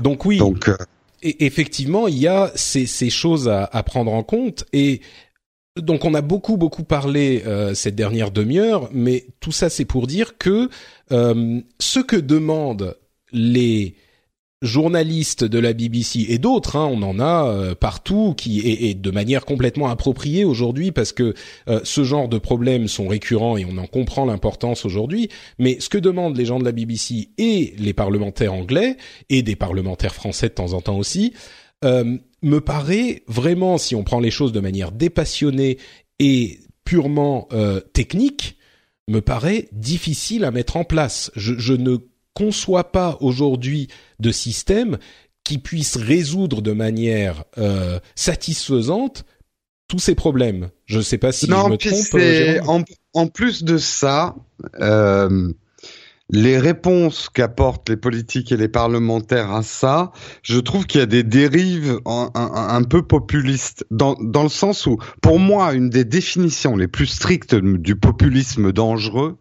[0.00, 0.38] Donc oui.
[0.38, 0.70] Donc
[1.24, 5.00] et effectivement, il y a ces, ces choses à, à, prendre en compte et
[5.80, 10.06] donc on a beaucoup beaucoup parlé euh, cette dernière demi-heure, mais tout ça c'est pour
[10.06, 10.68] dire que
[11.12, 12.96] euh, ce que demandent
[13.32, 13.94] les
[14.60, 19.10] journalistes de la BBC et d'autres, hein, on en a euh, partout, qui est, de
[19.10, 21.34] manière complètement appropriée aujourd'hui parce que
[21.82, 25.30] ce genre de problèmes sont récurrents et on en comprend l'importance aujourd'hui.
[25.58, 28.98] Mais ce que demandent les gens de la BBC et les parlementaires anglais
[29.30, 31.32] et des parlementaires français de temps en temps aussi,
[32.42, 35.78] me paraît vraiment, si on prend les choses de manière dépassionnée
[36.18, 38.56] et purement euh, technique,
[39.08, 41.30] me paraît difficile à mettre en place.
[41.36, 41.96] Je, je ne
[42.34, 43.88] conçois pas aujourd'hui
[44.20, 44.98] de système
[45.44, 49.24] qui puisse résoudre de manière euh, satisfaisante
[49.88, 50.70] tous ces problèmes.
[50.86, 52.14] Je ne sais pas si je me trompe.
[52.14, 52.82] Euh, en,
[53.12, 54.36] en, plus de ça,
[54.80, 55.52] euh,
[56.30, 60.12] les réponses qu'apportent les politiques et les parlementaires à ça,
[60.42, 64.98] je trouve qu'il y a des dérives un, peu populistes, dans, dans le sens où,
[65.20, 69.38] pour moi, une des définitions les plus strictes du populisme dangereux,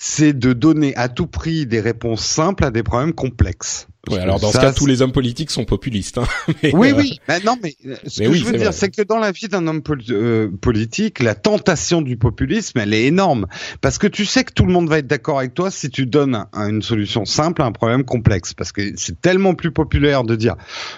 [0.00, 3.88] c'est de donner à tout prix des réponses simples à des problèmes complexes.
[4.08, 6.18] Ouais, alors dans ce cas, tous les hommes politiques sont populistes.
[6.18, 6.26] Hein.
[6.72, 7.20] oui, oui.
[7.28, 9.66] Mais non, mais euh, ce que je veux dire, c'est que dans la vie d'un
[9.66, 13.48] homme euh, politique, la tentation du populisme, elle est énorme,
[13.80, 16.06] parce que tu sais que tout le monde va être d'accord avec toi si tu
[16.06, 20.36] donnes une solution simple à un problème complexe, parce que c'est tellement plus populaire de
[20.36, 20.54] dire,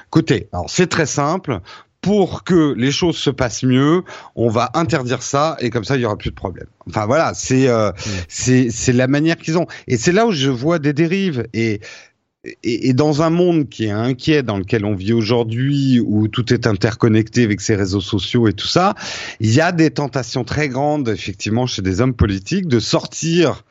[0.09, 1.61] écoutez, alors c'est très simple,
[2.01, 6.03] pour que les choses se passent mieux, on va interdire ça et comme ça il
[6.03, 6.67] y aura plus de problème.
[6.89, 8.11] Enfin voilà, c'est euh, mm.
[8.29, 11.81] c'est c'est la manière qu'ils ont et c'est là où je vois des dérives et
[12.63, 16.55] et, et, dans un monde qui est inquiet, dans lequel on vit aujourd'hui, où tout
[16.55, 18.95] est interconnecté avec ces réseaux sociaux et tout ça,
[19.41, 23.63] il y a des tentations très grandes, effectivement, chez des hommes politiques, de sortir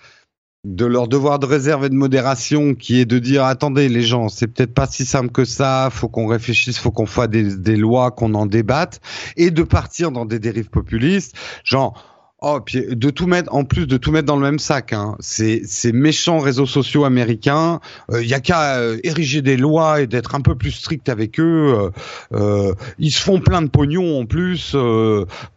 [0.65, 4.27] de leur devoir de réserve et de modération qui est de dire attendez les gens
[4.27, 7.77] c'est peut-être pas si simple que ça faut qu'on réfléchisse faut qu'on fasse des, des
[7.77, 8.99] lois qu'on en débatte
[9.37, 11.33] et de partir dans des dérives populistes.
[11.63, 14.93] Genre Oh, puis de tout mettre, en plus de tout mettre dans le même sac,
[14.93, 19.57] hein, ces, ces méchants réseaux sociaux américains, il euh, y a qu'à euh, ériger des
[19.57, 21.91] lois et d'être un peu plus strict avec eux.
[22.33, 24.75] Euh, ils se font plein de pognon en plus,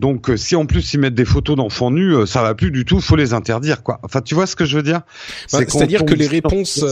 [0.01, 3.01] donc si en plus ils mettent des photos d'enfants nus, ça va plus du tout.
[3.01, 4.01] Faut les interdire, quoi.
[4.03, 5.03] Enfin, tu vois ce que je veux dire?
[5.53, 6.85] Bah, C'est-à-dire que les réponses.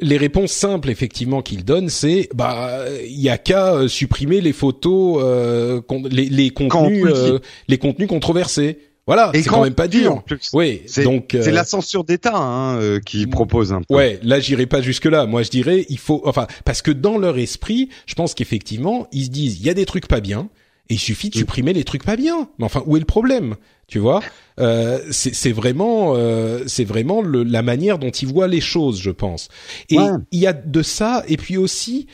[0.00, 4.52] Les réponses simples effectivement qu'il donne, c'est bah il y a qu'à euh, supprimer les
[4.52, 8.78] photos, euh, les, les, contenus, euh, les contenus controversés.
[9.08, 10.22] Voilà, c'est quand même pas dur.
[10.52, 13.94] Oui, donc c'est la censure d'État hein, qui propose un peu.
[13.94, 15.26] Ouais, là j'irai pas jusque là.
[15.26, 19.24] Moi je dirais il faut, enfin parce que dans leur esprit, je pense qu'effectivement ils
[19.24, 20.48] se disent il y a des trucs pas bien
[20.88, 22.48] et il suffit de supprimer les trucs pas bien.
[22.58, 23.56] Mais enfin où est le problème
[23.88, 24.22] Tu vois?
[24.60, 29.10] Euh, c'est vraiment, euh, c'est vraiment le, la manière dont il voit les choses, je
[29.10, 29.48] pense.
[29.90, 29.98] Et
[30.30, 32.06] il y a de ça, et puis aussi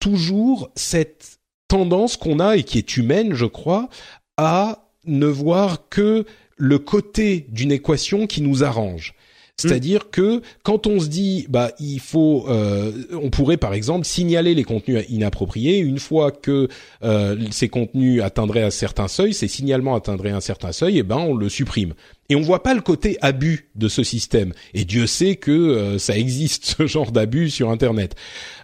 [0.00, 3.88] toujours cette tendance qu'on a et qui est humaine, je crois,
[4.36, 6.24] à ne voir que
[6.56, 9.14] le côté d'une équation qui nous arrange.
[9.58, 14.54] C'est-à-dire que quand on se dit, bah, il faut, euh, on pourrait par exemple signaler
[14.54, 15.78] les contenus inappropriés.
[15.78, 16.68] Une fois que
[17.02, 21.02] euh, ces contenus atteindraient un certain seuil, ces signalements atteindraient un certain seuil, et eh
[21.02, 21.94] ben on le supprime.
[22.28, 24.52] Et on voit pas le côté abus de ce système.
[24.74, 28.14] Et Dieu sait que euh, ça existe ce genre d'abus sur Internet.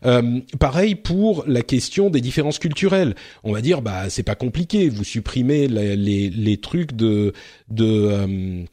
[0.05, 3.14] Euh, pareil pour la question des différences culturelles.
[3.45, 4.88] On va dire bah c'est pas compliqué.
[4.88, 7.32] Vous supprimez les, les, les trucs de
[7.68, 8.64] de euh,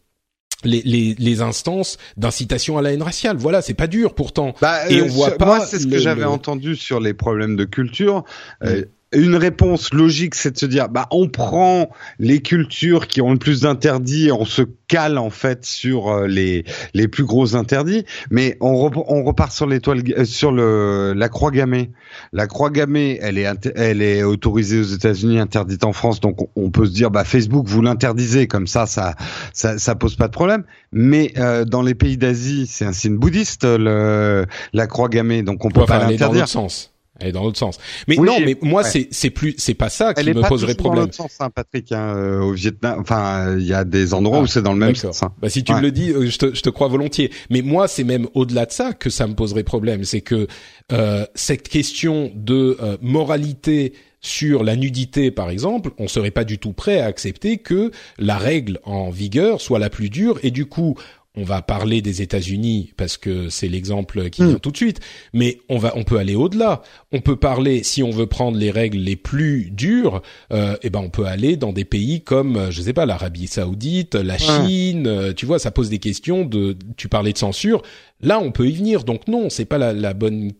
[0.63, 3.37] les, les, les, instances d'incitation à la haine raciale.
[3.37, 4.53] Voilà, c'est pas dur pourtant.
[4.61, 5.45] Bah, et on euh, voit pas.
[5.45, 8.23] Moi, c'est ce que j'avais entendu sur les problèmes de culture.
[8.63, 11.89] Euh, une réponse logique, c'est de se dire, bah, on prend
[12.19, 16.63] les cultures qui ont le plus d'interdits, on se cale en fait sur euh, les
[16.93, 21.49] les plus gros interdits, mais on, on repart sur l'étoile, euh, sur le la croix
[21.49, 21.91] gammée.
[22.33, 26.69] La croix gammée, elle est elle est autorisée aux États-Unis, interdite en France, donc on,
[26.69, 29.15] peut se dire, bah, Facebook, vous l'interdisez, comme ça, ça,
[29.53, 30.63] ça, ça pose pas de problème.
[30.91, 35.65] Mais euh, dans les pays d'Asie, c'est un signe bouddhiste, le, la croix gammée, donc
[35.65, 36.47] on peut pas l'interdire.
[36.47, 36.91] sens.
[37.19, 37.77] Elle est dans l'autre sens.
[38.07, 40.95] Mais non, mais moi c'est c'est plus c'est pas ça qui me poserait problème.
[40.95, 41.91] Dans l'autre sens, hein, Patrick.
[41.91, 44.79] Hein, euh, au Vietnam, enfin, il y a des endroits où ah, c'est dans le
[44.79, 45.23] même sens.
[45.23, 45.33] Hein.
[45.41, 47.31] Bah si tu me le dis, euh, je te je te crois volontiers.
[47.49, 50.03] Mais moi, c'est même au-delà de ça que ça me poserait problème.
[50.03, 50.47] C'est que
[50.91, 56.57] euh, cette question de euh, moralité sur la nudité, par exemple, on serait pas du
[56.57, 60.65] tout prêt à accepter que la règle en vigueur soit la plus dure et du
[60.65, 60.95] coup
[61.39, 64.59] on va parler des États-Unis parce que c'est l'exemple qui vient hmm.
[64.59, 64.99] tout de suite,
[65.33, 66.81] mais on va, on peut aller au-delà.
[67.11, 70.21] On peut parler, si on veut prendre les règles les plus dures,
[70.51, 73.47] euh, eh ben on peut aller dans des pays comme, euh, je sais pas, l'Arabie
[73.47, 75.07] Saoudite, la Chine.
[75.07, 76.75] Euh, tu vois, ça pose des questions de.
[76.97, 77.81] Tu parlais de censure.
[78.21, 79.03] Là, on peut y venir.
[79.03, 80.51] Donc non, c'est pas la, la bonne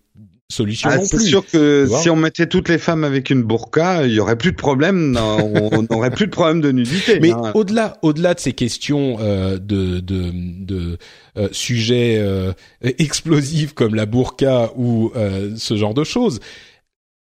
[0.52, 4.14] solution ah, C'est sûr que si on mettait toutes les femmes avec une burqa, il
[4.14, 7.20] y aurait plus de problème, on n'aurait plus de problème de nudité.
[7.20, 7.52] Mais hein.
[7.54, 10.97] au-delà, au-delà de ces questions euh, de de, de
[11.38, 16.39] euh, sujets euh, explosifs comme la burqa ou euh, ce genre de choses,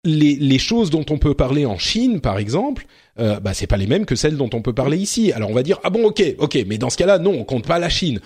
[0.03, 2.85] les les choses dont on peut parler en Chine, par exemple.
[3.17, 5.31] Euh, bah c'est pas les mêmes que celles dont on peut parler ici.
[5.31, 7.65] Alors on va dire ah bon ok ok mais dans ce cas-là non on compte
[7.65, 8.19] pas la Chine.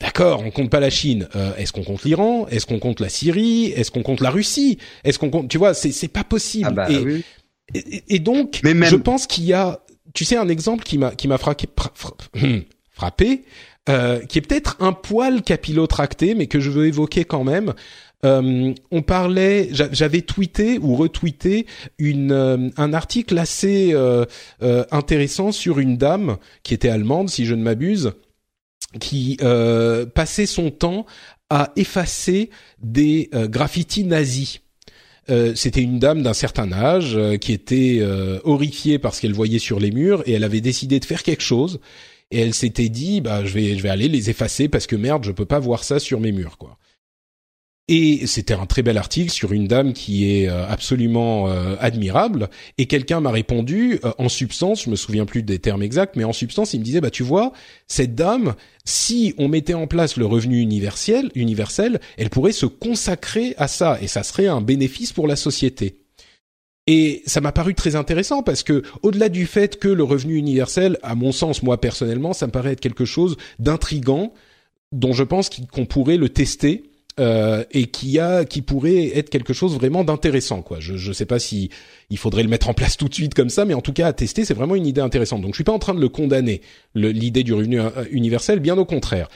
[0.00, 1.28] D'accord, on compte pas la Chine.
[1.36, 2.46] Euh, est-ce qu'on compte l'Iran?
[2.48, 3.66] Est-ce qu'on compte la Syrie?
[3.66, 4.78] Est-ce qu'on compte la Russie?
[5.04, 6.66] Est-ce qu'on compte Tu vois, c'est c'est pas possible.
[6.68, 6.88] Ah bah
[7.74, 9.80] et, et, donc, je pense qu'il y a,
[10.12, 11.66] tu sais, un exemple qui m'a qui m'a frappé,
[12.90, 13.44] frappé
[13.88, 17.74] euh, qui est peut-être un poil capillotracté, mais que je veux évoquer quand même.
[18.24, 21.66] Euh, on parlait, j'avais tweeté ou retweeté
[21.98, 24.24] une euh, un article assez euh,
[24.90, 28.12] intéressant sur une dame qui était allemande, si je ne m'abuse
[29.00, 31.06] qui euh, passait son temps
[31.50, 32.50] à effacer
[32.82, 34.60] des euh, graffitis nazis.
[35.30, 38.02] Euh, c'était une dame d'un certain âge euh, qui était
[38.44, 41.42] horrifiée par ce qu'elle voyait sur les murs et elle avait décidé de faire quelque
[41.42, 41.80] chose
[42.30, 45.24] et elle s'était dit bah je vais je vais aller les effacer parce que merde
[45.24, 46.76] je peux pas voir ça sur mes murs quoi.
[47.86, 52.48] Et c'était un très bel article sur une dame qui est euh, absolument euh, admirable.
[52.78, 56.24] Et quelqu'un m'a répondu euh, en substance, je me souviens plus des termes exacts, mais
[56.24, 57.52] en substance, il me disait bah tu vois,
[57.86, 58.54] cette dame,
[58.86, 63.98] si on mettait en place le revenu universel, universel, elle pourrait se consacrer à ça
[64.00, 66.00] et ça serait un bénéfice pour la société.
[66.86, 70.98] Et ça m'a paru très intéressant parce que, au-delà du fait que le revenu universel,
[71.02, 74.32] à mon sens, moi personnellement, ça me paraît être quelque chose d'intrigant,
[74.92, 76.84] dont je pense qu'on pourrait le tester
[77.20, 80.80] euh, et qui a qui pourrait être quelque chose vraiment d'intéressant quoi.
[80.80, 81.70] Je je sais pas si
[82.10, 84.08] il faudrait le mettre en place tout de suite comme ça mais en tout cas
[84.08, 85.40] à tester c'est vraiment une idée intéressante.
[85.42, 86.60] Donc je suis pas en train de le condamner
[86.94, 89.28] l'idée du revenu euh, universel bien au contraire.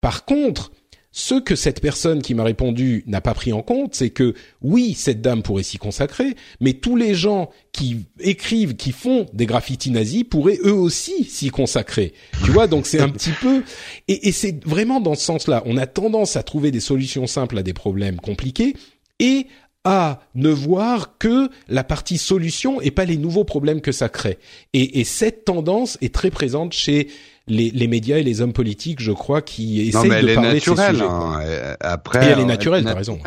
[0.00, 0.70] Par contre,
[1.18, 4.92] ce que cette personne qui m'a répondu n'a pas pris en compte, c'est que oui,
[4.92, 9.90] cette dame pourrait s'y consacrer, mais tous les gens qui écrivent, qui font des graffitis
[9.90, 12.12] nazis pourraient eux aussi s'y consacrer.
[12.44, 13.62] Tu vois, donc c'est un petit peu,
[14.08, 15.62] et, et c'est vraiment dans ce sens-là.
[15.64, 18.74] On a tendance à trouver des solutions simples à des problèmes compliqués
[19.18, 19.46] et
[19.86, 24.38] à ne voir que la partie solution et pas les nouveaux problèmes que ça crée.
[24.72, 27.08] Et, et cette tendance est très présente chez
[27.46, 30.70] les, les, médias et les hommes politiques, je crois, qui essayent de parler de ces
[30.70, 31.04] sujets.
[31.04, 31.76] Hein.
[31.78, 33.20] Après, et elle est naturelle, t'as raison.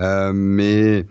[0.00, 1.04] Euh, mais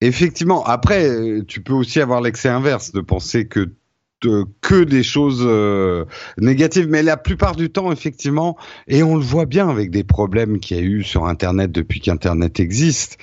[0.00, 1.08] effectivement, après,
[1.46, 3.72] tu peux aussi avoir l'excès inverse de penser que
[4.20, 6.04] que des choses euh,
[6.38, 8.56] négatives, mais la plupart du temps, effectivement,
[8.86, 12.00] et on le voit bien avec des problèmes qu'il y a eu sur Internet depuis
[12.00, 13.18] qu'Internet existe,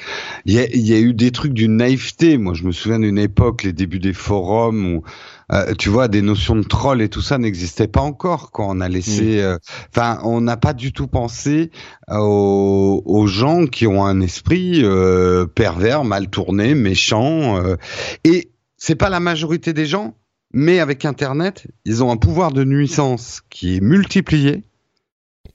[0.46, 2.38] il y a, il y a eu des trucs d'une naïveté.
[2.38, 5.04] Moi, je me souviens d'une époque, les débuts des forums où
[5.52, 8.82] euh, tu vois, des notions de troll et tout ça n'existaient pas encore quand on
[8.82, 9.40] a laissé.
[9.40, 9.58] Euh,
[9.96, 11.72] enfin, on n'a pas du tout pensé
[12.10, 17.62] aux, aux, gens qui ont un esprit euh, pervers, mal tourné, méchant.
[18.24, 20.16] et c'est pas la majorité des gens,
[20.56, 24.64] mais avec Internet, ils ont un pouvoir de nuisance qui est multiplié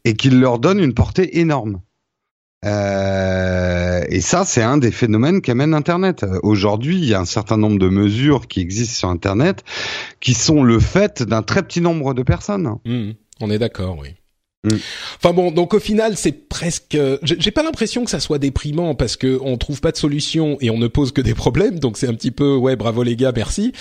[0.05, 1.81] et qui leur donne une portée énorme.
[2.67, 6.27] Euh, et ça, c'est un des phénomènes qu'amène Internet.
[6.43, 9.65] Aujourd'hui, il y a un certain nombre de mesures qui existent sur Internet
[10.21, 12.77] qui sont le fait d'un très petit nombre de personnes.
[12.85, 14.20] Mmh, on est d'accord, oui.
[14.63, 14.75] Mm.
[15.17, 16.99] Enfin bon, donc au final, c'est presque.
[17.23, 20.69] J'ai pas l'impression que ça soit déprimant parce que on trouve pas de solution et
[20.69, 21.79] on ne pose que des problèmes.
[21.79, 23.73] Donc c'est un petit peu ouais, bravo les gars, merci.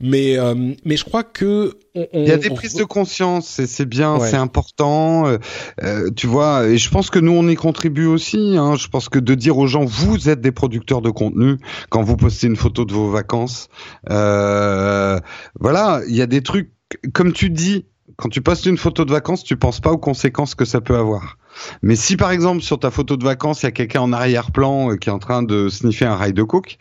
[0.00, 3.84] Mais euh, mais je crois que on, il y a des prises de conscience, c'est
[3.88, 5.26] bien, c'est important.
[5.26, 5.38] Euh,
[5.82, 8.56] euh, tu vois, et je pense que nous on y contribue aussi.
[8.56, 8.76] Hein.
[8.76, 11.56] Je pense que de dire aux gens, vous êtes des producteurs de contenu
[11.90, 13.68] quand vous postez une photo de vos vacances.
[14.06, 16.70] voilà, il y a des trucs
[17.12, 17.86] comme tu dis
[18.20, 20.96] quand tu postes une photo de vacances, tu penses pas aux conséquences que ça peut
[20.96, 21.38] avoir.
[21.82, 24.90] Mais si par exemple sur ta photo de vacances, il y a quelqu'un en arrière-plan
[24.90, 26.78] euh, qui est en train de sniffer un rail de coke.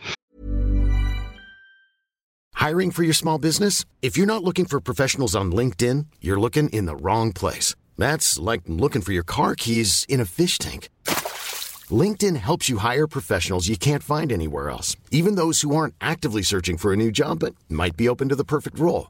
[2.59, 3.85] Hiring for your small business?
[4.01, 7.75] If you're not looking for professionals on LinkedIn, you're looking in the wrong place.
[7.99, 10.89] That's like looking for your car keys in a fish tank.
[11.91, 16.41] LinkedIn helps you hire professionals you can't find anywhere else, even those who aren't actively
[16.41, 19.09] searching for a new job but might be open to the perfect role.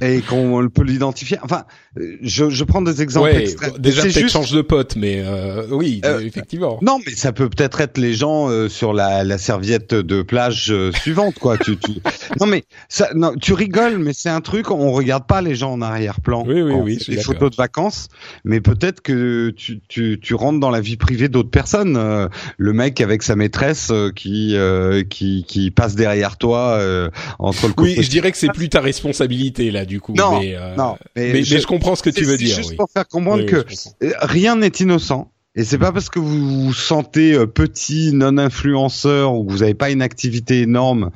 [0.00, 1.38] et qu'on peut l'identifier.
[1.42, 1.64] Enfin,
[2.22, 6.20] je, je prends des exemples ouais, Déjà peut-être change de pote, mais euh, oui, euh,
[6.20, 6.78] effectivement.
[6.82, 10.70] Non, mais ça peut peut-être être les gens euh, sur la, la, serviette de plage
[10.70, 11.58] euh, suivante, quoi.
[11.58, 11.92] tu, tu...
[12.40, 14.70] Non, mais ça, non, tu rigoles, mais c'est un truc.
[14.70, 16.44] On regarde pas les gens en arrière-plan.
[16.46, 16.98] Oui, oui, oui.
[17.08, 18.08] Les photos de vacances,
[18.44, 21.96] mais peut-être que tu, tu, tu rentres dans la vie privée d'autres personnes.
[21.96, 24.56] Euh, le mec avec sa maîtresse qui
[25.10, 26.80] qui qui passe derrière toi
[27.38, 27.74] entre le.
[27.78, 30.14] Oui, je dirais que c'est plus ta responsabilité là, du coup.
[30.14, 30.96] Non, mais, non.
[31.16, 32.56] Mais, mais, je, je comprends ce que tu veux dire.
[32.56, 33.64] Juste pour faire comprendre que
[34.20, 35.32] rien n'est innocent.
[35.54, 39.58] Et c'est pas parce que vous vous sentez euh, petit, non influenceur ou que vous
[39.58, 41.10] n'avez pas une activité énorme,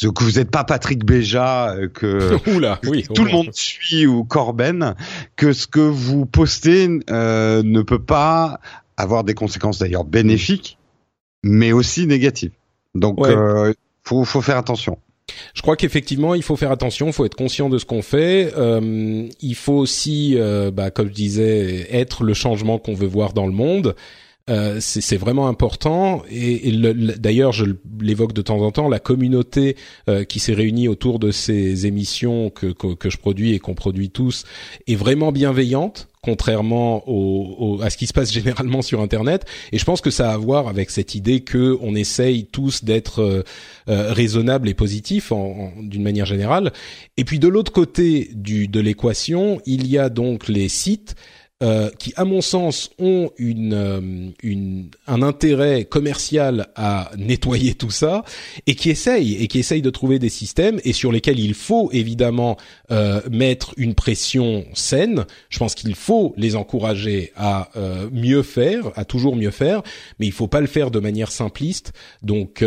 [0.00, 4.22] que vous n'êtes pas Patrick Béja, euh, que, Oula, oui, tout le monde suit ou
[4.22, 4.94] Corben,
[5.34, 8.60] que ce que vous postez euh, ne peut pas
[8.96, 10.78] avoir des conséquences d'ailleurs bénéfiques,
[11.42, 12.52] mais aussi négatives.
[12.94, 13.30] Donc, ouais.
[13.30, 13.72] euh,
[14.04, 14.98] faut, faut faire attention.
[15.54, 18.52] Je crois qu'effectivement, il faut faire attention, il faut être conscient de ce qu'on fait.
[18.56, 23.32] Euh, il faut aussi, euh, bah, comme je disais, être le changement qu'on veut voir
[23.32, 23.94] dans le monde.
[24.48, 26.72] Euh, c'est vraiment important et, et
[27.18, 27.66] d'ailleurs je
[28.00, 29.76] l'évoque de temps en temps la communauté
[30.08, 33.74] euh, qui s'est réunie autour de ces émissions que, que, que je produis et qu'on
[33.74, 34.44] produit tous
[34.88, 39.44] est vraiment bienveillante contrairement au, au, à ce qui se passe généralement sur Internet.
[39.72, 42.84] Et je pense que ça a à voir avec cette idée que on essaye tous
[42.84, 43.42] d'être euh,
[43.88, 46.72] euh, raisonnable et positif en, en, d'une manière générale.
[47.16, 51.14] Et puis de l'autre côté du, de l'équation, il y a donc les sites
[51.62, 57.90] euh, qui, à mon sens, ont une, euh, une, un intérêt commercial à nettoyer tout
[57.90, 58.24] ça
[58.66, 61.90] et qui essayent et qui essayent de trouver des systèmes et sur lesquels il faut
[61.92, 62.56] évidemment
[62.90, 65.26] euh, mettre une pression saine.
[65.50, 69.82] Je pense qu'il faut les encourager à euh, mieux faire, à toujours mieux faire,
[70.18, 71.92] mais il faut pas le faire de manière simpliste.
[72.22, 72.64] Donc,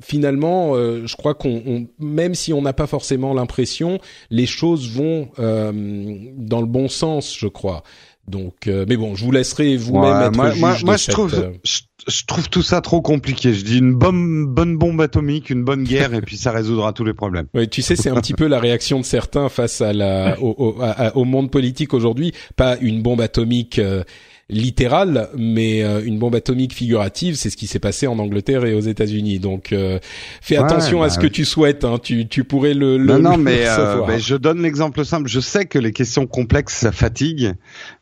[0.00, 3.98] finalement, je crois qu'on, même si on n'a pas forcément l'impression,
[4.30, 7.82] les choses vont dans le bon sens je crois.
[8.28, 10.98] Donc, euh, mais bon, je vous laisserai vous-même ouais, être moi, juge moi, de moi
[10.98, 11.50] cette, je trouve, euh...
[11.64, 13.52] je, je, trouve tout ça trop compliqué.
[13.52, 17.04] Je dis une bonne, bonne bombe atomique, une bonne guerre, et puis ça résoudra tous
[17.04, 17.46] les problèmes.
[17.52, 20.54] Oui, tu sais, c'est un petit peu la réaction de certains face à la, au,
[20.56, 22.32] au, à, au monde politique aujourd'hui.
[22.54, 23.80] Pas une bombe atomique.
[23.80, 24.04] Euh,
[24.52, 28.74] littérale, mais euh, une bombe atomique figurative, c'est ce qui s'est passé en Angleterre et
[28.74, 29.38] aux États-Unis.
[29.40, 29.98] Donc, euh,
[30.40, 31.26] fais Ouais, attention bah à ce oui.
[31.28, 31.84] que tu souhaites.
[31.84, 31.98] Hein.
[32.02, 35.28] Tu, tu pourrais le, le non, non, le mais, euh, mais je donne l'exemple simple.
[35.28, 37.54] Je sais que les questions complexes, ça fatigue,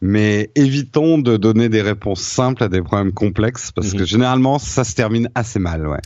[0.02, 4.00] mais évitons de donner des réponses simples à des problèmes complexes, parce Mhm.
[4.00, 6.00] que généralement, ça se termine assez mal, ouais.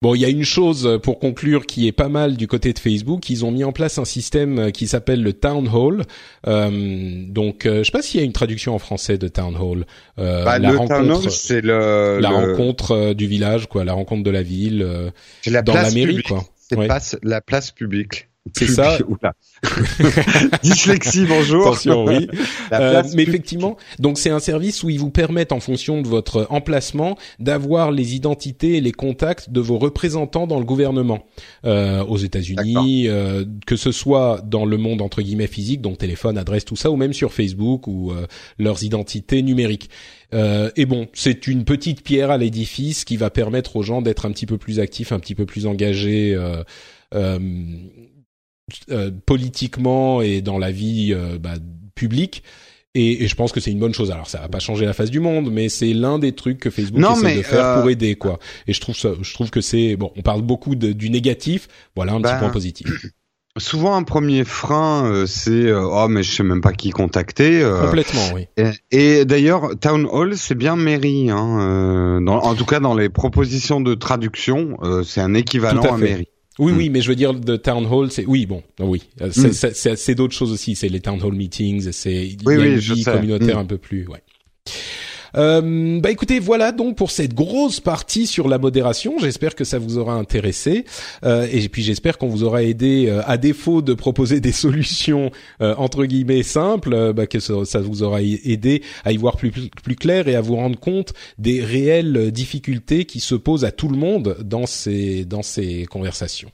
[0.00, 2.72] Bon, il y a une chose euh, pour conclure qui est pas mal du côté
[2.72, 3.28] de Facebook.
[3.30, 6.04] Ils ont mis en place un système euh, qui s'appelle le Town Hall.
[6.46, 9.56] Euh, donc, euh, je sais pas s'il y a une traduction en français de Town
[9.56, 9.86] Hall.
[10.20, 13.84] Euh, Bah, la le town rencontre, hall, c'est le, la le- rencontre du village, quoi,
[13.84, 15.10] la rencontre de la ville
[15.46, 16.28] la dans la mairie, publique.
[16.28, 16.44] quoi.
[16.56, 16.86] C'est Ouais.
[17.24, 18.27] la place publique.
[18.54, 18.98] C'est ça.
[20.62, 21.66] Dyslexie, bonjour.
[21.66, 22.28] Attention, oui.
[22.72, 26.46] Euh, mais effectivement, donc c'est un service où ils vous permettent, en fonction de votre
[26.50, 31.26] emplacement, d'avoir les identités et les contacts de vos représentants dans le gouvernement
[31.64, 36.38] euh, aux États-Unis, euh, que ce soit dans le monde entre guillemets physique, donc téléphone,
[36.38, 38.26] adresse, tout ça, ou même sur Facebook ou euh,
[38.58, 39.90] leurs identités numériques.
[40.34, 44.26] Euh, et bon, c'est une petite pierre à l'édifice qui va permettre aux gens d'être
[44.26, 46.38] un petit peu plus actifs, un petit peu plus engagés.
[47.14, 47.38] Euh,
[48.90, 51.54] euh, politiquement et dans la vie euh, bah,
[51.94, 52.42] publique.
[52.94, 54.10] Et, et, je pense que c'est une bonne chose.
[54.10, 56.70] Alors ça va pas changer la face du monde, mais c'est l'un des trucs que
[56.70, 57.80] Facebook non, essaie mais de faire euh...
[57.80, 58.38] pour aider quoi.
[58.66, 60.10] Et je trouve ça, je trouve que c'est bon.
[60.16, 61.68] On parle beaucoup de, du négatif.
[61.96, 62.86] Voilà un bah, petit point positif.
[63.56, 67.66] Souvent un premier frein, euh, c'est oh mais je sais même pas qui contacter.
[67.82, 68.46] Complètement, oui.
[68.56, 71.30] Et, et d'ailleurs, Town Hall, c'est bien mairie.
[71.30, 75.96] Hein, dans, en tout cas, dans les propositions de traduction, c'est un équivalent à, à
[75.96, 76.28] mairie.
[76.58, 79.94] Oui, oui, mais je veux dire, de town hall, c'est oui, bon, oui, c'est mm.
[79.96, 80.74] c'est d'autres choses aussi.
[80.74, 83.60] C'est les town hall meetings, c'est oui, oui, une vie communautaire mm.
[83.60, 84.22] un peu plus, ouais.
[85.36, 89.18] Euh, bah écoutez, voilà donc pour cette grosse partie sur la modération.
[89.18, 90.84] J'espère que ça vous aura intéressé
[91.24, 95.30] euh, et puis j'espère qu'on vous aura aidé, euh, à défaut de proposer des solutions
[95.60, 99.50] euh, entre guillemets simples, bah, que ça, ça, vous aura aidé à y voir plus,
[99.50, 103.88] plus clair et à vous rendre compte des réelles difficultés qui se posent à tout
[103.88, 106.50] le monde dans ces dans ces conversations.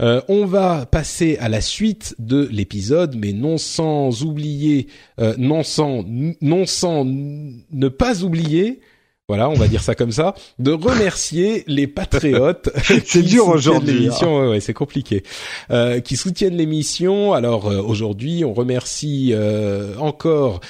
[0.00, 4.88] Euh, on va passer à la suite de l'épisode, mais non sans oublier,
[5.20, 8.80] euh, non sans, non sans ne pas oublier.
[9.28, 12.70] Voilà, on va dire ça comme ça, de remercier les patriotes.
[13.04, 13.94] c'est dur aujourd'hui.
[14.00, 15.22] L'émission, ouais, ouais, c'est compliqué.
[15.70, 17.32] Euh, qui soutiennent l'émission.
[17.32, 19.34] Alors euh, aujourd'hui, on remercie
[19.98, 20.60] encore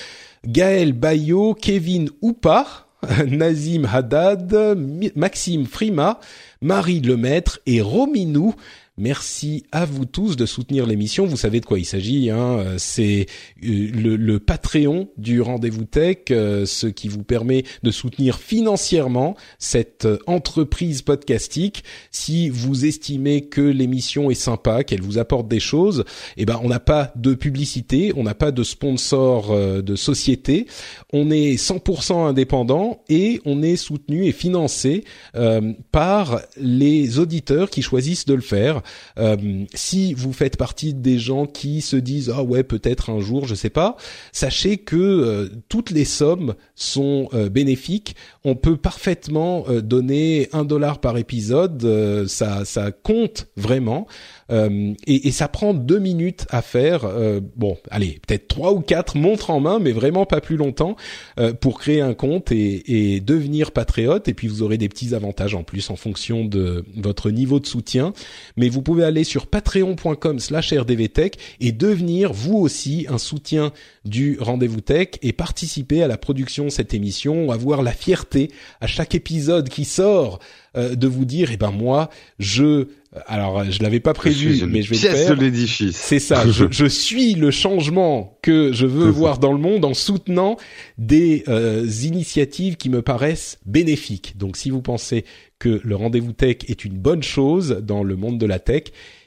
[0.46, 2.86] Gaël Bayot, Kevin Oupa,
[3.26, 4.76] Nazim Haddad,
[5.16, 6.20] Maxime Frima,
[6.60, 8.54] Marie Lemaître et Rominou.
[8.98, 11.24] Merci à vous tous de soutenir l'émission.
[11.24, 12.28] Vous savez de quoi il s'agit.
[12.30, 13.26] Hein C'est
[13.62, 21.00] le, le, Patreon du Rendez-vous Tech, ce qui vous permet de soutenir financièrement cette entreprise
[21.00, 21.84] podcastique.
[22.10, 26.04] Si vous estimez que l'émission est sympa, qu'elle vous apporte des choses,
[26.36, 30.66] eh ben on n'a pas de publicité, on n'a pas de sponsor de société.
[31.14, 37.82] On est 100% indépendant et on est soutenu et financé euh, par les auditeurs qui
[37.82, 38.81] choisissent de le faire.
[39.18, 43.46] Euh, si vous faites partie des gens qui se disent ah ouais peut-être un jour
[43.46, 43.96] je sais pas,
[44.32, 48.16] sachez que euh, toutes les sommes sont euh, bénéfiques.
[48.44, 54.06] On peut parfaitement donner un dollar par épisode, ça ça compte vraiment.
[54.50, 57.04] Euh, et, et, ça prend deux minutes à faire.
[57.04, 60.96] Euh, bon, allez, peut-être trois ou quatre montres en main, mais vraiment pas plus longtemps
[61.38, 64.28] euh, pour créer un compte et, et, devenir patriote.
[64.28, 67.66] Et puis vous aurez des petits avantages en plus en fonction de votre niveau de
[67.66, 68.12] soutien.
[68.56, 73.72] Mais vous pouvez aller sur patreon.com/rdvtech et devenir vous aussi un soutien
[74.04, 78.86] du rendez-vous tech et participer à la production de cette émission, avoir la fierté à
[78.86, 80.40] chaque épisode qui sort
[80.74, 82.86] de vous dire, eh ben moi, je
[83.26, 85.36] alors je l'avais pas prévu, mais je vais pièce le faire.
[85.36, 85.96] de l'édifice.
[85.96, 86.48] C'est ça.
[86.50, 90.56] je, je, suis le changement que je veux voir dans le monde en soutenant
[90.96, 94.36] des euh, initiatives qui me paraissent bénéfiques.
[94.38, 95.24] Donc, si vous pensez
[95.58, 98.84] que le rendez-vous tech est une bonne chose dans le monde de la tech,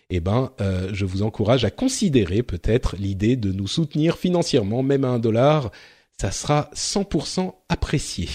[0.09, 5.03] eh ben, euh, je vous encourage à considérer peut-être l'idée de nous soutenir financièrement, même
[5.03, 5.71] à un dollar.
[6.19, 8.29] Ça sera 100% apprécié.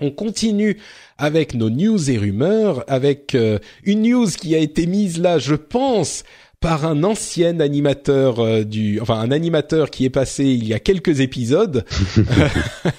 [0.00, 0.78] On continue
[1.18, 5.54] avec nos news et rumeurs, avec euh, une news qui a été mise là, je
[5.54, 6.24] pense,
[6.60, 10.78] par un ancien animateur euh, du, enfin un animateur qui est passé il y a
[10.78, 11.86] quelques épisodes.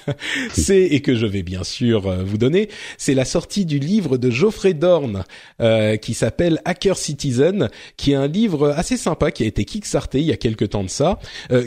[0.52, 4.18] c'est et que je vais bien sûr euh, vous donner, c'est la sortie du livre
[4.18, 5.22] de Geoffrey Dorn
[5.60, 10.18] euh, qui s'appelle Hacker Citizen, qui est un livre assez sympa qui a été kickstarté
[10.18, 11.20] il y a quelques temps de ça,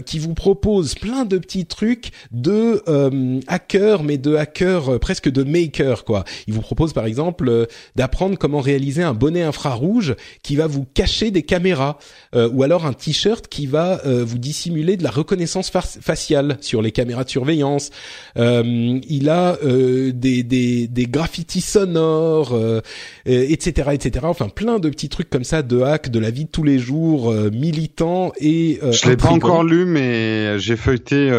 [0.05, 2.83] qui vous propose plein de petits trucs de
[3.47, 6.23] hacker, mais de hacker presque de maker quoi.
[6.47, 11.31] Il vous propose par exemple d'apprendre comment réaliser un bonnet infrarouge qui va vous cacher
[11.31, 11.84] des caméras
[12.35, 16.81] euh, ou alors un t-shirt qui va euh, vous dissimuler de la reconnaissance faciale sur
[16.81, 17.89] les caméras de surveillance.
[18.37, 22.57] Euh, il a des, des, des graffitis sonores,
[23.25, 24.25] etc., etc.
[24.27, 26.79] Enfin, plein de petits trucs comme ça de hack de la vie de tous les
[26.79, 28.79] jours, militants et.
[28.91, 31.31] Je l'ai pas encore lu, mais j'ai feuilleté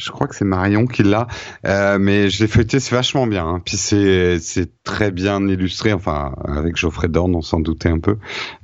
[0.00, 1.26] je crois que c'est Marion qui l'a,
[1.66, 3.46] euh, mais je l'ai feuilleté, c'est vachement bien.
[3.46, 3.62] Hein.
[3.64, 8.16] Puis c'est c'est très bien illustré, enfin avec Geoffrey Dorn, on s'en doutait un peu.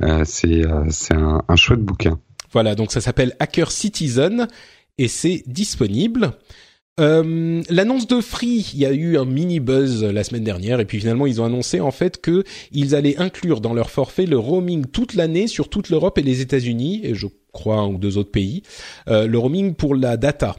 [0.03, 2.19] Euh, c'est euh, c'est un, un chouette bouquin.
[2.53, 4.49] Voilà, donc ça s'appelle Hacker Citizen
[4.99, 6.33] et c'est disponible.
[6.99, 10.87] Euh, L'annonce de Free, il y a eu un mini buzz la semaine dernière et
[10.87, 14.39] puis finalement ils ont annoncé en fait que ils allaient inclure dans leur forfait le
[14.39, 18.17] roaming toute l'année sur toute l'Europe et les États-Unis et je crois un ou deux
[18.17, 18.63] autres pays,
[19.09, 20.57] euh, le roaming pour la data.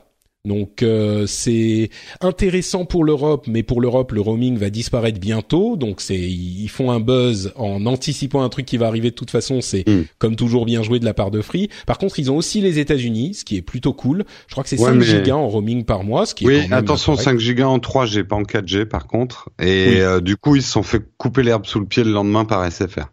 [0.48, 1.90] Donc euh, c'est
[2.22, 5.76] intéressant pour l'Europe, mais pour l'Europe le roaming va disparaître bientôt.
[5.76, 9.30] Donc c'est ils font un buzz en anticipant un truc qui va arriver de toute
[9.32, 9.62] façon.
[9.62, 10.06] C'est Mm.
[10.18, 11.70] comme toujours bien joué de la part de Free.
[11.86, 14.26] Par contre ils ont aussi les États-Unis, ce qui est plutôt cool.
[14.48, 16.48] Je crois que c'est Ouais, 5 mais- gigas en roaming par mois, ce qui est
[16.48, 17.26] Oui, attention, correct.
[17.26, 19.50] 5 gigas en 3G, pas en 4G par contre.
[19.60, 20.00] Et Oui.
[20.00, 22.64] euh, du coup, ils se sont fait couper l'herbe sous le pied le lendemain par
[22.64, 23.08] SFR.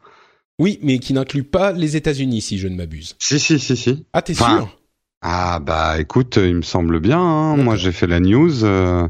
[0.61, 3.17] Oui, mais qui n'inclut pas les États-Unis si je ne m'abuse.
[3.19, 4.05] Si, si, si, si.
[4.13, 4.79] Ah t'es Enfin, sûr?
[5.25, 7.19] Ah bah écoute, il me semble bien.
[7.21, 7.57] hein.
[7.57, 8.65] Moi, j'ai fait la news.
[8.65, 9.09] euh,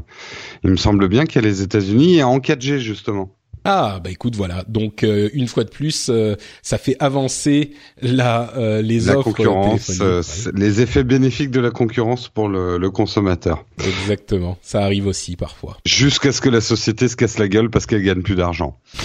[0.63, 3.34] il me semble bien qu'il y a les États-Unis en 4G justement.
[3.65, 4.63] Ah bah écoute voilà.
[4.67, 9.31] Donc euh, une fois de plus, euh, ça fait avancer la euh, les La offres
[9.31, 10.23] concurrence, euh, Ouais.
[10.23, 13.65] c'est- les effets bénéfiques de la concurrence pour le, le consommateur.
[13.85, 15.77] Exactement, ça arrive aussi parfois.
[15.85, 18.77] Jusqu'à ce que la société se casse la gueule parce qu'elle gagne plus d'argent.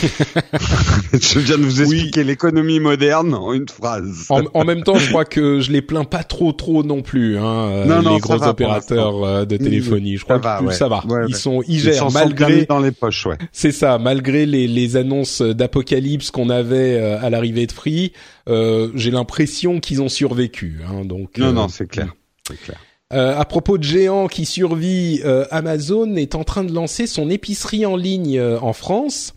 [1.12, 4.26] je viens de vous expliquer l'économie moderne en une phrase.
[4.28, 7.38] En, en même temps, je crois que je les plains pas trop trop non plus,
[7.38, 10.16] hein, euh, Non, non, les ça gros opérateurs euh, de téléphonie.
[10.16, 10.74] Je crois Ça va, que ouais.
[10.74, 11.04] ça va.
[11.08, 13.36] Ouais, ils sont, ils Ils gèrent malgré, dans les poches, ouais.
[13.52, 18.12] c'est ça, malgré les, les annonces d'apocalypse qu'on avait euh, à l'arrivée de Free.
[18.48, 20.80] euh, J'ai l'impression qu'ils ont survécu.
[20.86, 22.14] Hein, donc Non, euh, non, c'est clair.
[22.46, 22.78] C'est clair.
[23.12, 27.28] Euh, à propos de géants qui survit, euh, Amazon est en train de lancer son
[27.28, 29.34] épicerie en ligne euh, en France.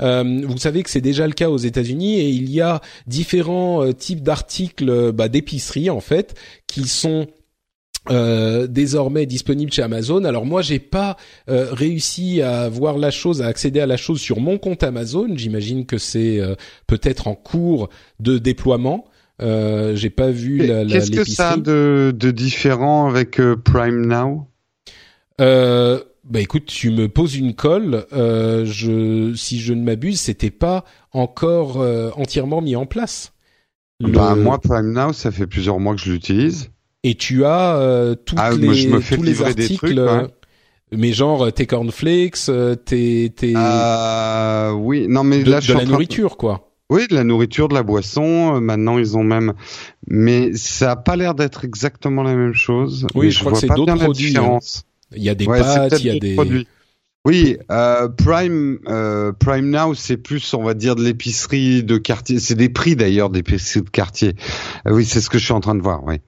[0.00, 4.22] Vous savez que c'est déjà le cas aux États-Unis et il y a différents types
[4.22, 6.36] d'articles bah, d'épicerie en fait
[6.68, 7.26] qui sont
[8.10, 10.24] euh, désormais disponibles chez Amazon.
[10.24, 11.16] Alors moi, j'ai pas
[11.48, 15.28] euh, réussi à voir la chose, à accéder à la chose sur mon compte Amazon.
[15.36, 16.54] J'imagine que c'est euh,
[16.86, 17.88] peut-être en cours
[18.20, 19.06] de déploiement.
[19.42, 24.06] Euh, j'ai pas vu la, la, Qu'est-ce que ça a de, de différent avec Prime
[24.06, 24.46] Now?
[25.38, 28.04] Bah écoute, tu me poses une colle.
[28.12, 31.86] Je, si je ne m'abuse, c'était pas encore
[32.16, 33.32] entièrement mis en place.
[34.00, 36.70] Le- Bah moi, Prime Now, ça fait plusieurs mois que je l'utilise.
[37.04, 39.62] Et tu as euh, toutes Ah, les, moi, je me fais tous les livrer des
[39.64, 40.04] articles, trucs, ouais.
[40.04, 40.28] euh,
[40.92, 45.72] mais genre euh, tes cornflakes, euh, tes, tes Euh, oui, non mais de, là, de
[45.72, 46.62] la nourriture quoi.
[46.88, 48.60] Oui, de la nourriture, de la boisson.
[48.60, 49.54] Maintenant, ils ont même.
[50.06, 53.08] Mais ça a pas l'air d'être exactement la même chose.
[53.16, 54.58] Oui, je crois vois que c'est d'autres produits, hein.
[55.12, 56.34] Il y a des Ouais, pâtes, il y a des.
[56.34, 56.68] produits.
[57.24, 62.38] Oui, euh, Prime euh, Prime Now, c'est plus, on va dire, de l'épicerie de quartier.
[62.38, 64.36] C'est des prix d'ailleurs d'épicerie de quartier.
[64.86, 66.04] Euh, oui, c'est ce que je suis en train de voir.
[66.04, 66.20] Oui.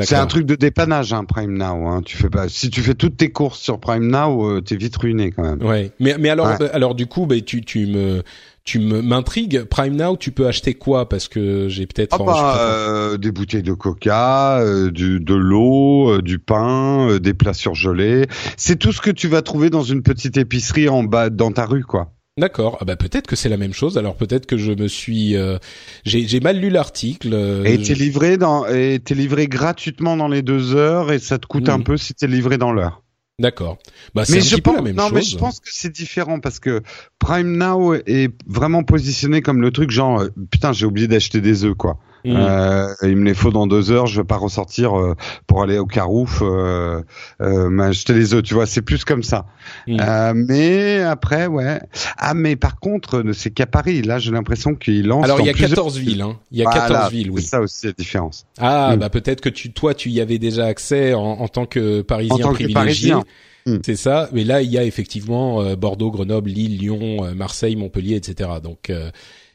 [0.00, 1.86] C'est un truc de dépannage, hein, Prime Now.
[1.88, 2.02] Hein.
[2.04, 2.48] Tu fais pas.
[2.48, 5.62] Si tu fais toutes tes courses sur Prime Now, euh, t'es vite ruiné quand même.
[5.62, 5.92] Ouais.
[6.00, 6.56] Mais mais alors Ouais.
[6.62, 8.22] euh, alors du coup, bah, tu tu me
[8.64, 9.64] tu me m'intrigues.
[9.64, 11.08] Prime Now, tu peux acheter quoi?
[11.08, 12.16] Parce que j'ai peut-être.
[12.20, 17.18] Ah bah, euh, des bouteilles de coca, euh, du, de l'eau, euh, du pain, euh,
[17.20, 18.26] des plats surgelés.
[18.56, 21.64] C'est tout ce que tu vas trouver dans une petite épicerie en bas dans ta
[21.64, 22.12] rue, quoi.
[22.38, 22.78] D'accord.
[22.80, 23.98] Ah bah peut-être que c'est la même chose.
[23.98, 25.58] Alors peut-être que je me suis, euh,
[26.04, 27.30] j'ai mal lu l'article.
[27.34, 31.18] euh, Et je- t'es livré dans, et t'es livré gratuitement dans les deux heures et
[31.18, 33.02] ça te coûte un peu si t'es livré dans l'heure.
[33.38, 33.78] D'accord.
[34.14, 35.12] Bah Mais je petit peu pense, la même non, chose.
[35.14, 36.82] mais je pense que c'est différent parce que
[37.18, 41.64] Prime Now est vraiment positionné comme le truc genre, euh, putain, j'ai oublié d'acheter des
[41.64, 41.98] œufs, quoi.
[42.24, 42.36] Mhm.
[42.36, 45.14] Euh, il me les faut dans deux heures, je vais pas ressortir euh,
[45.46, 47.00] pour aller au Carouf euh,
[47.40, 49.46] euh, m'acheter les œufs, tu vois, c'est plus comme ça.
[49.86, 49.96] Mm.
[50.00, 51.80] Euh, mais après, ouais.
[52.18, 55.24] Ah, mais par contre, euh, c'est qu'à Paris, là, j'ai l'impression qu'ils lancent.
[55.24, 56.22] Alors il y a plusieurs- 14 villes.
[56.22, 56.36] Hein.
[56.52, 57.40] Il y a Voilà, 14 villes, oui.
[57.42, 58.44] C'est ça aussi la différence.
[58.58, 58.98] Ah Mm.
[58.98, 62.34] bah peut-être que tu, toi, tu y avais déjà accès en, en tant que Parisien
[62.34, 63.10] En tant que privilégié.
[63.12, 63.24] Parisien.
[63.66, 63.76] Mm.
[63.84, 64.28] C'est ça.
[64.32, 68.48] Mais là, il y a effectivement euh, Bordeaux, Grenoble, Lille, Lyon, Marseille, Montpellier, etc.
[68.62, 69.10] Donc euh,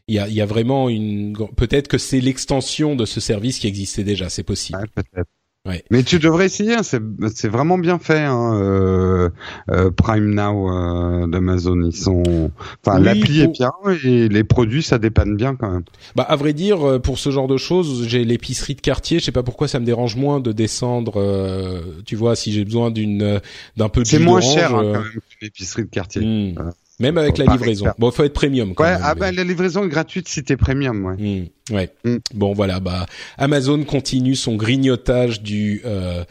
[0.07, 1.35] il y a, y a vraiment une.
[1.55, 4.29] Peut-être que c'est l'extension de ce service qui existait déjà.
[4.29, 4.79] C'est possible.
[4.79, 5.29] Ouais, peut-être.
[5.67, 5.83] Ouais.
[5.89, 7.01] Mais tu devrais essayer, hein, c'est
[7.33, 8.19] c'est vraiment bien fait.
[8.19, 9.31] Hein, euh,
[9.71, 12.51] euh, Prime Now euh, d'Amazon, ils sont,
[12.85, 13.71] enfin Oui, l'appli est bien
[14.03, 15.83] et les produits ça dépanne bien quand même.
[16.15, 19.17] Bah à vrai dire, euh, pour ce genre de choses, j'ai l'épicerie de quartier.
[19.17, 21.13] Je sais pas pourquoi ça me dérange moins de descendre.
[21.19, 23.41] euh, tu vois, si j'ai besoin d'une
[23.75, 26.21] d'un peu de C'est moins cher hein, quand même qu'une épicerie de quartier.
[26.21, 26.71] hmm.
[26.99, 27.87] Même avec la livraison.
[27.97, 28.73] Bon, faut être premium.
[28.73, 31.15] Quand Ouais, même, ah bah la livraison est gratuite si t'es premium, ouais.
[31.15, 31.89] Hmm, ouais.
[32.05, 32.17] Hmm.
[32.33, 33.05] Bon voilà, bah
[33.37, 36.23] Amazon continue son grignotage du euh,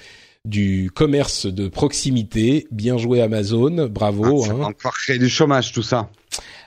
[0.47, 2.67] du commerce de proximité.
[2.71, 4.43] Bien joué Amazon, bravo.
[4.43, 4.57] Ah, ça hein.
[4.57, 6.09] va encore créer du chômage tout ça.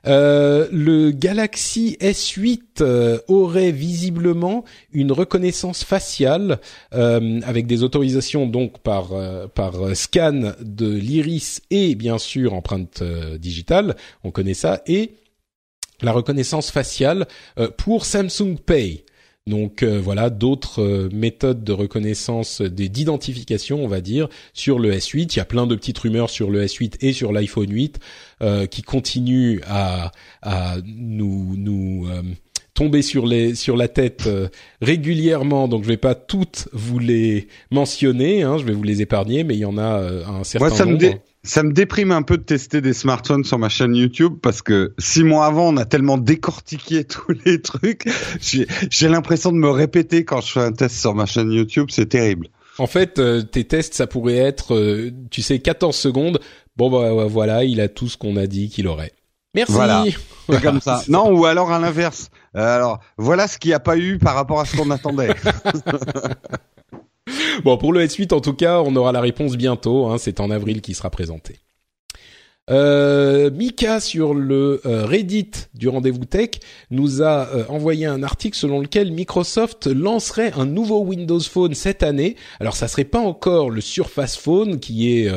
[0.08, 6.60] Euh, le Galaxy S8 euh, aurait visiblement une reconnaissance faciale
[6.94, 9.10] euh, avec des autorisations donc par
[9.54, 13.04] par scan de l'iris et bien sûr empreinte
[13.40, 15.16] digitale, on connaît ça et
[16.02, 17.28] la reconnaissance faciale
[17.78, 19.04] pour Samsung Pay.
[19.48, 25.34] Donc euh, voilà d'autres euh, méthodes de reconnaissance d'identification, on va dire, sur le S8.
[25.34, 28.00] Il y a plein de petites rumeurs sur le S8 et sur l'iPhone 8
[28.70, 30.12] qui continuent à,
[30.44, 32.08] à nous nous
[32.76, 34.30] tomber sur les sur la tête
[34.80, 35.68] régulièrement.
[35.68, 39.56] Donc je vais pas toutes vous les mentionner, hein, je vais vous les épargner, mais
[39.56, 41.02] il y en a un certain ça nombre.
[41.02, 41.14] Me
[41.48, 44.94] ça me déprime un peu de tester des smartphones sur ma chaîne YouTube parce que
[45.00, 48.08] six mois avant, on a tellement décortiqué tous les trucs.
[48.42, 51.88] J'ai l'impression de me répéter quand je fais un test sur ma chaîne YouTube.
[51.90, 52.50] C'est terrible.
[52.80, 56.40] En fait, euh, tes tests, ça pourrait être, euh, tu sais, 14 secondes.
[56.76, 59.14] Bon, bah voilà, il a tout ce qu'on a dit qu'il aurait.
[59.56, 59.74] Merci.
[59.74, 60.04] Voilà.
[60.50, 61.02] C'est comme ça.
[61.08, 62.30] Non, ou alors à l'inverse.
[62.56, 65.34] Euh, alors, voilà ce qu'il n'y a pas eu par rapport à ce qu'on attendait.
[67.64, 70.08] bon, pour le S8, en tout cas, on aura la réponse bientôt.
[70.08, 71.60] Hein, c'est en avril qui sera présenté.
[72.70, 76.50] Euh, Mika sur le euh, Reddit du rendez-vous tech
[76.92, 82.04] nous a euh, envoyé un article selon lequel Microsoft lancerait un nouveau Windows Phone cette
[82.04, 82.36] année.
[82.60, 85.32] Alors ça serait pas encore le Surface Phone qui est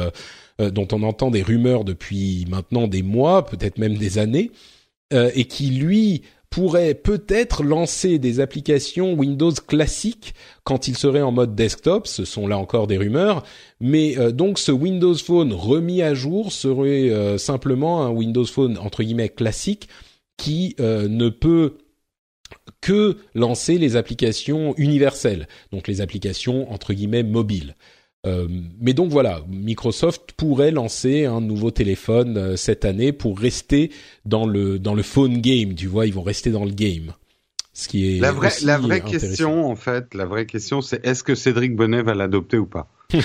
[0.58, 4.50] dont on entend des rumeurs depuis maintenant des mois, peut-être même des années,
[5.12, 10.34] et qui lui pourrait peut-être lancer des applications Windows classiques
[10.64, 12.08] quand il serait en mode desktop.
[12.08, 13.44] Ce sont là encore des rumeurs.
[13.80, 18.76] Mais euh, donc ce Windows Phone remis à jour serait euh, simplement un Windows Phone
[18.78, 19.88] entre guillemets classique
[20.36, 21.78] qui euh, ne peut
[22.80, 27.76] que lancer les applications universelles, donc les applications entre guillemets mobiles.
[28.26, 28.46] Euh,
[28.80, 33.90] mais donc voilà, Microsoft pourrait lancer un nouveau téléphone euh, cette année pour rester
[34.26, 35.74] dans le dans le phone game.
[35.74, 37.14] Tu vois, ils vont rester dans le game.
[37.72, 41.22] Ce qui est la vraie la vraie question en fait, la vraie question c'est est-ce
[41.22, 42.88] que Cédric Bonnet va l'adopter ou pas?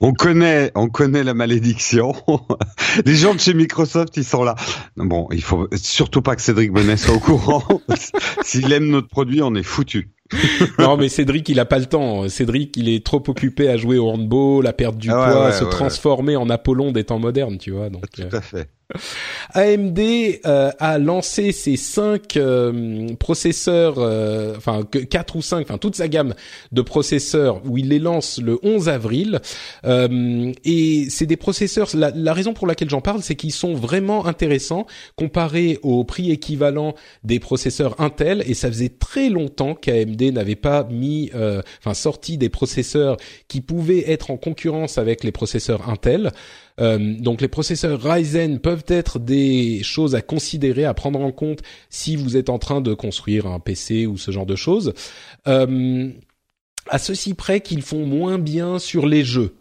[0.00, 2.14] On connaît, on connaît la malédiction.
[3.04, 4.54] Les gens de chez Microsoft, ils sont là.
[4.96, 7.64] Bon, il faut surtout pas que Cédric Bonnet soit au courant.
[8.42, 10.10] S'il aime notre produit, on est foutu.
[10.78, 12.28] non, mais Cédric, il a pas le temps.
[12.28, 15.52] Cédric, il est trop occupé à jouer au handball, à perdre du ah poids, à
[15.52, 17.90] se transformer en Apollon des temps modernes, tu vois.
[17.90, 18.68] Donc, tout à fait.
[19.54, 25.96] AMD euh, a lancé ses cinq euh, processeurs, euh, enfin quatre ou cinq, enfin toute
[25.96, 26.34] sa gamme
[26.72, 29.40] de processeurs où il les lance le 11 avril.
[29.84, 31.88] et c'est des processeurs.
[31.94, 34.86] La, la, raison pour laquelle j'en parle, c'est qu'ils sont vraiment intéressants
[35.16, 38.42] comparés au prix équivalent des processeurs Intel.
[38.46, 43.16] Et ça faisait très longtemps qu'AMD n'avait pas mis, enfin sorti des processeurs
[43.48, 46.32] qui pouvaient être en concurrence avec les processeurs Intel.
[46.80, 51.60] Euh, donc les processeurs Ryzen peuvent être des choses à considérer, à prendre en compte
[51.90, 54.94] si vous êtes en train de construire un PC ou ce genre de choses.
[55.46, 56.10] Euh,
[56.88, 59.54] à ceci près qu'ils font moins bien sur les jeux.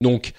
[0.00, 0.32] Donc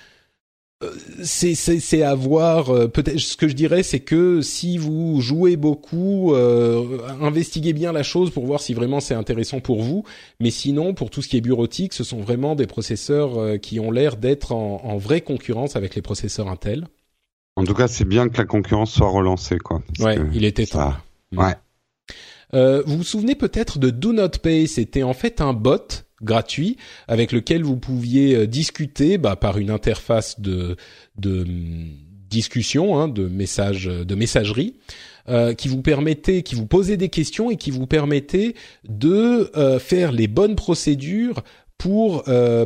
[1.23, 2.69] c'est c'est à voir.
[2.69, 7.91] Euh, peut-être ce que je dirais, c'est que si vous jouez beaucoup, euh, investiguez bien
[7.91, 10.03] la chose pour voir si vraiment c'est intéressant pour vous.
[10.39, 13.79] Mais sinon, pour tout ce qui est bureautique, ce sont vraiment des processeurs euh, qui
[13.79, 16.87] ont l'air d'être en, en, vraie concurrence avec les processeurs Intel.
[17.55, 19.81] En tout cas, c'est bien que la concurrence soit relancée, quoi.
[19.99, 20.93] Ouais, il était temps.
[21.35, 21.55] Ouais.
[22.53, 24.67] Euh, vous vous souvenez peut-être de Do Not Pay?
[24.67, 29.69] C'était en fait un bot gratuit avec lequel vous pouviez euh, discuter bah, par une
[29.69, 30.75] interface de,
[31.17, 31.89] de hum,
[32.29, 34.75] discussion, hein, de message, de messagerie,
[35.29, 38.53] euh, qui vous permettait, qui vous posait des questions et qui vous permettait
[38.87, 41.43] de euh, faire les bonnes procédures
[41.77, 42.65] pour euh,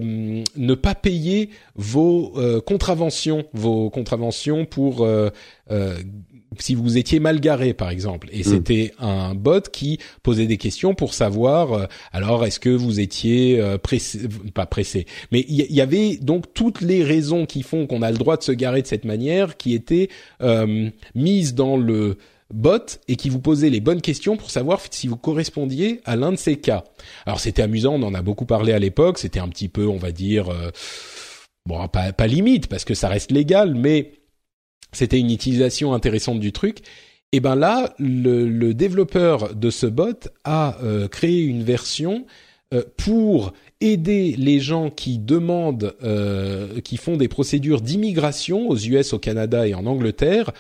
[0.56, 5.30] ne pas payer vos euh, contraventions, vos contraventions pour euh,
[6.60, 8.44] si vous étiez mal garé par exemple et mm.
[8.44, 13.60] c'était un bot qui posait des questions pour savoir euh, alors est-ce que vous étiez
[13.60, 14.20] euh, pressé
[14.54, 18.18] pas pressé mais il y, avait donc toutes les raisons qui font qu'on a le
[18.18, 20.10] droit de se garer de cette manière qui étaient
[20.42, 22.18] euh, mises dans le
[22.54, 26.34] bot et qui vous posait les bonnes questions pour savoir si vous correspondiez à l'un
[26.34, 26.84] de ces cas.
[27.26, 29.98] Alors c'était amusant, on en a beaucoup parlé à l'époque, c'était un petit peu on
[29.98, 30.50] va dire
[31.66, 34.21] bon pas, pas limite parce que ça reste légal mais
[34.92, 36.80] c'était une utilisation intéressante du truc.
[37.34, 42.26] Et ben là, le, développeur de ce bot a euh, créé une version
[42.74, 49.14] euh, pour aider les gens qui demandent, euh, qui font des procédures d'immigration aux US,
[49.14, 50.52] au Canada et en Angleterre,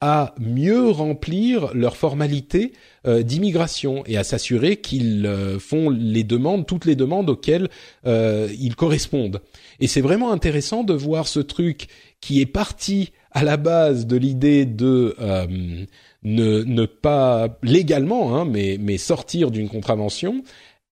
[0.00, 2.72] à mieux remplir leurs formalités
[3.04, 5.28] d'immigration et à s'assurer qu'ils
[5.58, 7.68] font les demandes, toutes les demandes auxquelles
[8.06, 9.40] ils correspondent.
[9.80, 11.88] Et c'est vraiment intéressant de voir ce truc
[12.20, 15.46] qui est parti à la base de l'idée de euh,
[16.22, 20.42] ne, ne pas légalement, hein, mais, mais sortir d'une contravention,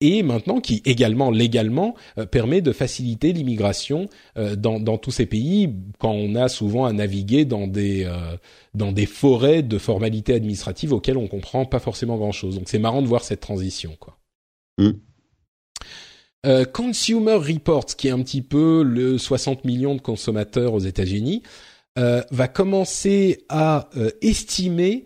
[0.01, 5.25] et maintenant qui également légalement euh, permet de faciliter l'immigration euh, dans, dans, tous ces
[5.25, 8.35] pays quand on a souvent à naviguer dans des euh,
[8.73, 12.55] dans des forêts de formalités administratives auxquelles on comprend pas forcément grand chose.
[12.55, 14.17] Donc c'est marrant de voir cette transition quoi.
[14.77, 14.91] Mm.
[16.73, 21.41] Consumer Reports, qui est un petit peu le 60 millions de consommateurs aux États-Unis,
[21.97, 23.89] va commencer à
[24.21, 25.05] estimer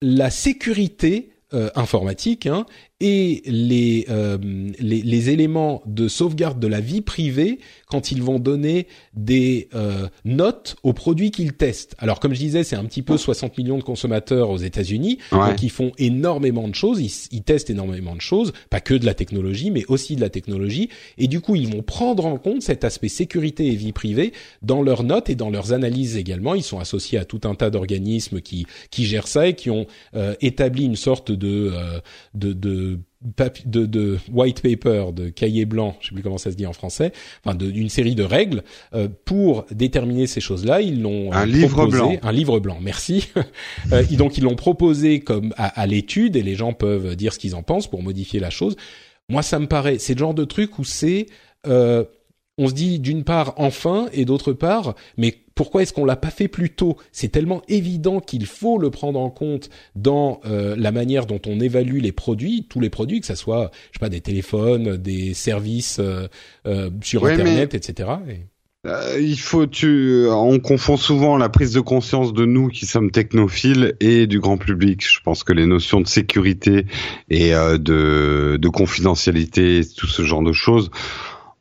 [0.00, 1.32] la sécurité
[1.74, 2.64] informatique hein,
[3.00, 4.36] et les, euh,
[4.78, 10.06] les, les, éléments de sauvegarde de la vie privée quand ils vont donner des euh,
[10.24, 11.96] notes aux produits qu'ils testent.
[11.98, 15.62] Alors comme je disais, c'est un petit peu 60 millions de consommateurs aux États-Unis, donc
[15.62, 19.14] ils font énormément de choses, ils, ils, testent énormément de choses, pas que de la
[19.14, 22.84] technologie, mais aussi de la technologie, et du coup ils vont prendre en compte cet
[22.84, 26.54] aspect sécurité et vie privée dans leurs notes et dans leurs analyses également.
[26.54, 29.86] Ils sont associés à tout un tas d'organismes qui qui gèrent ça et qui ont
[30.14, 31.72] euh, établi une sorte de,
[32.34, 32.89] de, de
[33.22, 36.72] de, de, white paper, de cahier blanc, je sais plus comment ça se dit en
[36.72, 37.12] français,
[37.44, 38.62] enfin d'une série de règles
[38.94, 40.80] euh, pour déterminer ces choses-là.
[40.80, 42.78] Ils l'ont un livre blanc, un livre blanc.
[42.80, 43.28] Merci.
[43.92, 47.38] euh, donc ils l'ont proposé comme à, à l'étude et les gens peuvent dire ce
[47.38, 48.76] qu'ils en pensent pour modifier la chose.
[49.30, 51.26] Moi, ça me paraît, c'est le genre de truc où c'est
[51.66, 52.04] euh,
[52.60, 56.30] on se dit d'une part enfin et d'autre part, mais pourquoi est-ce qu'on l'a pas
[56.30, 56.98] fait plus tôt?
[57.10, 61.58] C'est tellement évident qu'il faut le prendre en compte dans euh, la manière dont on
[61.58, 65.32] évalue les produits, tous les produits, que ça soit, je sais pas, des téléphones, des
[65.32, 66.28] services euh,
[66.66, 68.10] euh, sur Internet, etc.
[69.18, 73.94] il faut, tu, on confond souvent la prise de conscience de nous qui sommes technophiles
[74.00, 75.02] et du grand public.
[75.06, 76.84] Je pense que les notions de sécurité
[77.30, 80.90] et de, de confidentialité, tout ce genre de choses,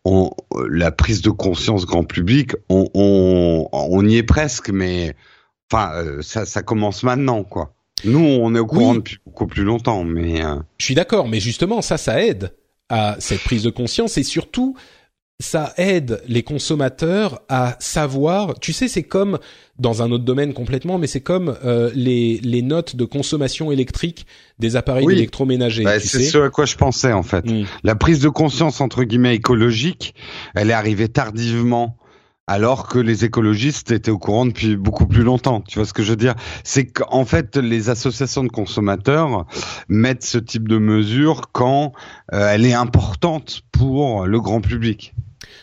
[0.05, 0.31] on,
[0.69, 5.15] la prise de conscience grand public, on, on, on y est presque, mais
[5.71, 7.73] enfin, euh, ça, ça commence maintenant, quoi.
[8.05, 10.43] Nous, on est au courant depuis beaucoup plus longtemps, mais.
[10.43, 12.53] Euh, Je suis d'accord, mais justement, ça, ça aide
[12.87, 14.75] à cette prise de conscience et surtout,
[15.39, 18.59] ça aide les consommateurs à savoir.
[18.59, 19.39] Tu sais, c'est comme
[19.77, 24.25] dans un autre domaine complètement, mais c'est comme euh, les, les notes de consommation électrique
[24.59, 25.83] des appareils électroménagers.
[25.83, 27.45] Bah, c'est ce à quoi je pensais en fait.
[27.45, 27.65] Mm.
[27.83, 30.13] La prise de conscience entre guillemets écologique,
[30.55, 31.95] elle est arrivée tardivement
[32.45, 35.61] alors que les écologistes étaient au courant depuis beaucoup plus longtemps.
[35.61, 36.33] Tu vois ce que je veux dire?
[36.63, 39.45] C'est qu'en fait, les associations de consommateurs
[39.87, 41.93] mettent ce type de mesure quand
[42.33, 45.13] euh, elle est importante pour le grand public.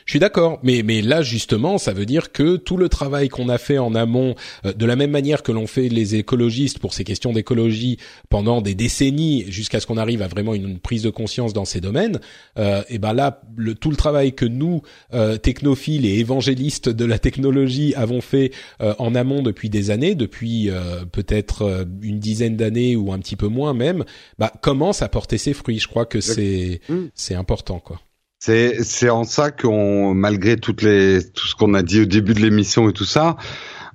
[0.07, 3.49] Je suis d'accord, mais mais là justement, ça veut dire que tout le travail qu'on
[3.49, 6.95] a fait en amont, euh, de la même manière que l'ont fait les écologistes pour
[6.95, 7.99] ces questions d'écologie
[8.29, 11.81] pendant des décennies, jusqu'à ce qu'on arrive à vraiment une, prise de conscience dans ces
[11.81, 12.21] domaines,
[12.57, 14.83] euh, et ben là, le, tout le travail que nous,
[15.13, 20.15] euh, technophiles et évangélistes de la technologie, avons fait euh, en amont depuis des années,
[20.15, 20.71] depuis
[21.11, 24.05] peut-être une dizaine d'années ou un petit peu moins même,
[24.39, 25.81] bah, commence à porter ses fruits.
[25.81, 26.81] Je crois que c'est
[27.15, 28.01] c'est important, quoi.
[28.39, 32.35] C'est c'est en ça qu'on malgré toutes les tout ce qu'on a dit au début
[32.35, 33.37] de l'émission et tout ça,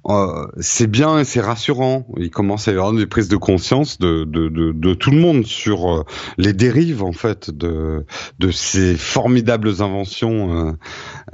[0.09, 2.07] euh, c'est bien et c'est rassurant.
[2.17, 5.19] Il commence à y avoir des prises de conscience de, de, de, de tout le
[5.19, 6.03] monde sur euh,
[6.37, 8.05] les dérives en fait de,
[8.39, 10.75] de ces formidables inventions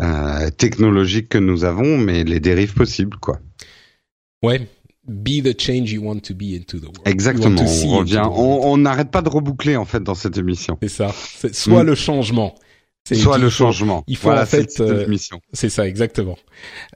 [0.01, 3.39] euh, technologiques que nous avons, mais les dérives possibles quoi.
[4.43, 4.67] Ouais,
[5.07, 7.01] be the change you want to be into the world.
[7.05, 7.61] Exactement.
[7.85, 8.23] On revient.
[8.29, 10.77] On n'arrête pas de reboucler en fait dans cette émission.
[10.81, 11.15] C'est ça.
[11.53, 11.87] Soit mm.
[11.87, 12.55] le changement,
[13.15, 14.03] Soit le changement.
[14.07, 14.79] Il faut en fait.
[14.79, 15.07] Euh,
[15.53, 16.37] c'est ça, exactement.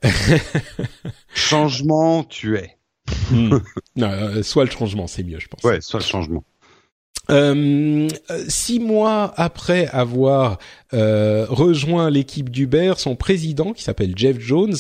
[1.34, 2.78] changement, tu es.
[3.32, 3.58] Hmm.
[4.00, 5.64] Euh, soit le changement, c'est mieux, je pense.
[5.64, 6.44] Ouais, soit le changement.
[7.30, 8.08] Euh,
[8.48, 10.58] six mois après avoir
[10.94, 14.76] euh, rejoint l'équipe d'Uber, son président, qui s'appelle Jeff Jones,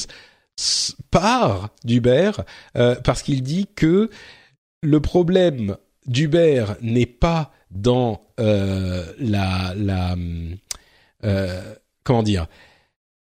[1.11, 2.31] part d'Uber
[2.77, 4.09] euh, parce qu'il dit que
[4.81, 5.75] le problème
[6.07, 10.55] d'Uber n'est pas dans la, la euh,
[12.03, 12.47] comment dire?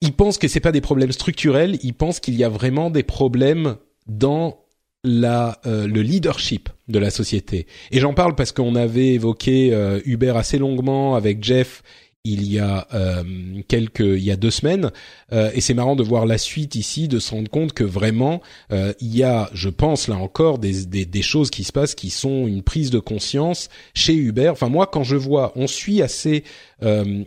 [0.01, 3.03] Il pense que c'est pas des problèmes structurels, il pense qu'il y a vraiment des
[3.03, 4.63] problèmes dans
[5.03, 7.67] la euh, le leadership de la société.
[7.91, 11.83] Et j'en parle parce qu'on avait évoqué euh, Uber assez longuement avec Jeff
[12.25, 13.21] il y a euh,
[13.67, 14.91] quelques, il y a deux semaines,
[15.33, 18.41] euh, et c'est marrant de voir la suite ici, de se rendre compte que vraiment
[18.71, 21.95] euh, il y a, je pense là encore, des, des, des, choses qui se passent
[21.95, 24.47] qui sont une prise de conscience chez Uber.
[24.47, 26.45] Enfin moi, quand je vois, on suit assez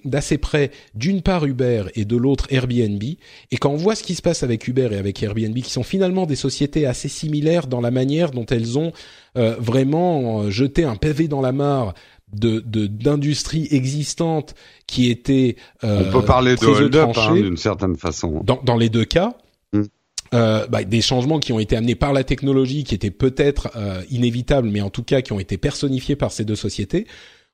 [0.05, 4.15] d'assez près d'une part Uber et de l'autre Airbnb, et quand on voit ce qui
[4.15, 7.81] se passe avec Uber et avec Airbnb, qui sont finalement des sociétés assez similaires dans
[7.81, 8.93] la manière dont elles ont
[9.35, 11.95] vraiment jeté un pavé dans la mare
[12.33, 14.55] de d'industries existantes
[14.87, 18.43] qui étaient euh, on peut parler de hold-up hein, d'une certaine façon.
[18.45, 19.37] Dans, dans les deux cas
[19.73, 19.83] mm.
[20.35, 24.03] euh, bah, des changements qui ont été amenés par la technologie qui étaient peut-être euh,
[24.11, 27.07] inévitables mais en tout cas qui ont été personnifiés par ces deux sociétés.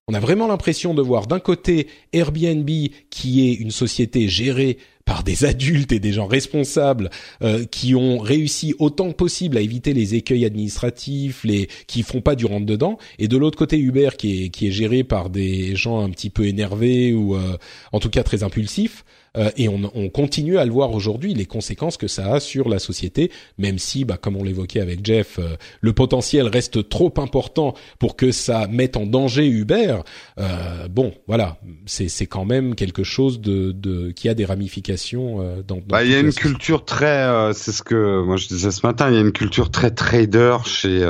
[0.08, 2.68] On a vraiment l'impression de voir d'un côté Airbnb
[3.10, 7.10] qui est une société gérée par des adultes et des gens responsables
[7.42, 12.20] euh, qui ont réussi autant que possible à éviter les écueils administratifs, les qui font
[12.20, 15.30] pas du rentre dedans, et de l'autre côté Uber qui est qui est géré par
[15.30, 17.56] des gens un petit peu énervés ou euh,
[17.92, 19.04] en tout cas très impulsifs.
[19.36, 22.68] Euh, et on, on, continue à le voir aujourd'hui, les conséquences que ça a sur
[22.68, 27.12] la société, même si, bah, comme on l'évoquait avec Jeff, euh, le potentiel reste trop
[27.16, 29.98] important pour que ça mette en danger Uber.
[30.38, 31.56] Euh, bon, voilà,
[31.86, 35.76] c'est quand même quelque chose de, de qui a des ramifications euh, dans.
[35.76, 38.86] dans bah, il y a une culture très, c'est ce que moi je disais ce
[38.86, 41.02] matin, il y a une culture très trader chez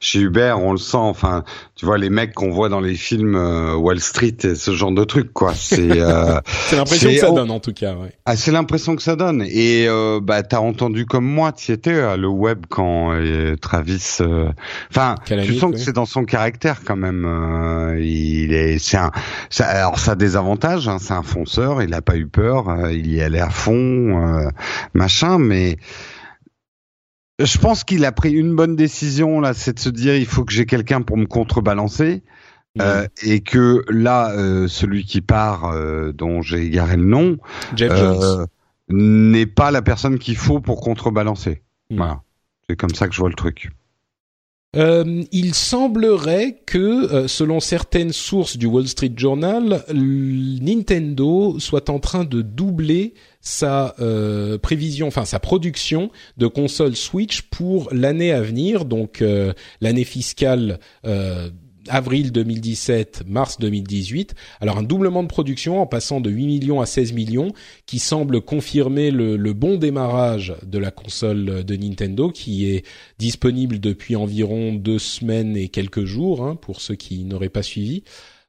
[0.00, 0.96] chez Uber, on le sent.
[0.96, 1.44] Enfin,
[1.76, 3.36] tu vois les mecs qu'on voit dans les films
[3.76, 5.54] Wall Street et ce genre de trucs, quoi.
[5.54, 5.88] C'est
[6.68, 7.94] c'est l'impression que ça donne en tout cas.
[7.94, 8.12] Ouais.
[8.26, 9.42] Ah, c'est l'impression que ça donne.
[9.48, 14.18] Et euh, bah, t'as entendu comme moi, tu étais à le web quand euh, Travis.
[14.20, 14.50] euh,
[14.90, 17.24] Enfin, tu sens que c'est dans son caractère quand même.
[17.24, 19.10] euh, il est, c'est un.
[19.50, 20.88] Ça, alors ça a des avantages.
[20.88, 21.82] Hein, c'est un fonceur.
[21.82, 22.68] Il a pas eu peur.
[22.68, 24.48] euh, il y allait à fond, euh,
[24.94, 25.38] machin.
[25.38, 25.76] Mais
[27.40, 30.44] je pense qu'il a pris une bonne décision là, c'est de se dire il faut
[30.44, 32.22] que j'ai quelqu'un pour me contrebalancer.
[32.80, 37.38] Euh, et que là, euh, celui qui part, euh, dont j'ai égaré le nom,
[38.88, 41.62] n'est pas la personne qu'il faut pour contrebalancer.
[41.90, 41.96] Mm.
[41.96, 42.22] Voilà.
[42.68, 43.70] C'est comme ça que je vois le truc.
[44.76, 52.24] Euh, il semblerait que, selon certaines sources du Wall Street Journal, Nintendo soit en train
[52.24, 58.84] de doubler sa euh, prévision, enfin sa production de consoles Switch pour l'année à venir,
[58.84, 60.78] donc euh, l'année fiscale
[61.88, 64.34] avril 2017, mars 2018.
[64.60, 67.52] Alors un doublement de production en passant de 8 millions à 16 millions,
[67.86, 72.84] qui semble confirmer le, le bon démarrage de la console de Nintendo, qui est
[73.18, 78.02] disponible depuis environ deux semaines et quelques jours, hein, pour ceux qui n'auraient pas suivi.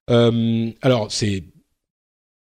[0.09, 1.43] Euh, alors c'est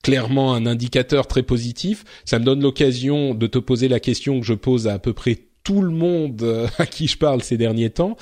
[0.03, 2.03] clairement un indicateur très positif.
[2.25, 5.13] Ça me donne l'occasion de te poser la question que je pose à à peu
[5.13, 8.15] près tout le monde euh, à qui je parle ces derniers temps.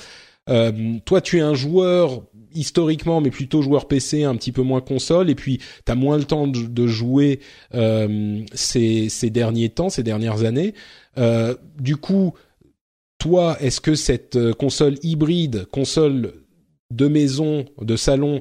[0.50, 2.22] Euh, toi, tu es un joueur
[2.54, 6.18] historiquement, mais plutôt joueur PC, un petit peu moins console, et puis tu as moins
[6.18, 7.40] le temps de, jouer
[7.74, 10.74] euh, ces, derniers temps, ces dernières années.
[11.18, 12.34] Euh, du coup,
[13.18, 16.32] toi, est-ce que cette euh, console hybride, console
[16.90, 18.40] de maison, de salon,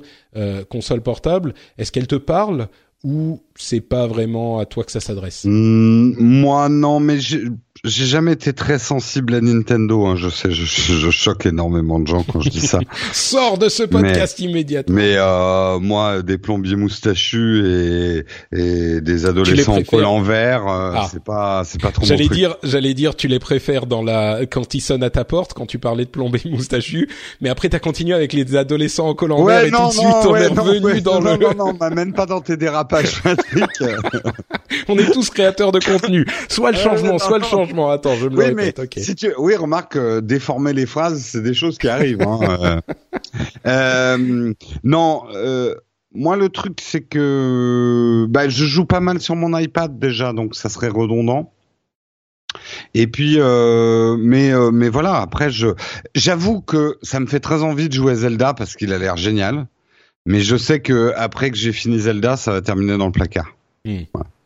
[0.70, 2.68] console portable, est-ce qu'elle te parle?
[3.04, 5.42] Ou c'est pas vraiment à toi que ça s'adresse?
[5.46, 10.06] Mm, moi, non, mais j'ai jamais été très sensible à Nintendo.
[10.06, 10.16] Hein.
[10.16, 12.80] Je sais, je, je choque énormément de gens quand je dis ça.
[13.14, 14.96] Sors de ce podcast immédiatement.
[14.96, 18.26] Mais euh, moi, des plombiers moustachus et,
[18.58, 21.08] et des adolescents en col en vert, euh, Ah.
[21.12, 24.74] c'est pas, c'est pas trop J'allais dire, j'allais dire, tu les préfères dans la quand
[24.74, 27.10] ils sonnent à ta porte, quand tu parlais de plomber moustachu,
[27.42, 30.00] mais après t'as continué avec les adolescents en col en vert Ouais, et non, tout
[30.00, 31.38] de non, suite on ouais, est revenu ouais, dans non, le.
[31.44, 32.93] non, non, m'amène pas dans tes dérapages,
[34.88, 36.26] On est tous créateurs de contenu.
[36.50, 37.90] Soit le Ouais, changement, soit le changement.
[37.92, 41.42] Attends, je me oui, le mais si tu, oui, remarque, euh, déformer les phrases, c'est
[41.42, 42.22] des choses qui arrivent.
[42.22, 42.82] Hein, euh.
[43.66, 44.54] Euh,
[44.84, 45.76] non, euh,
[46.14, 50.56] moi le truc c'est que, bah, je joue pas mal sur mon iPad déjà, donc
[50.56, 51.52] ça serait redondant.
[52.94, 55.16] Et puis, euh, mais euh, mais voilà.
[55.16, 55.70] Après, je
[56.16, 59.18] j'avoue que ça me fait très envie de jouer à Zelda parce qu'il a l'air
[59.18, 59.68] génial.
[60.26, 63.56] Mais je sais que après que j'ai fini Zelda, ça va terminer dans le placard.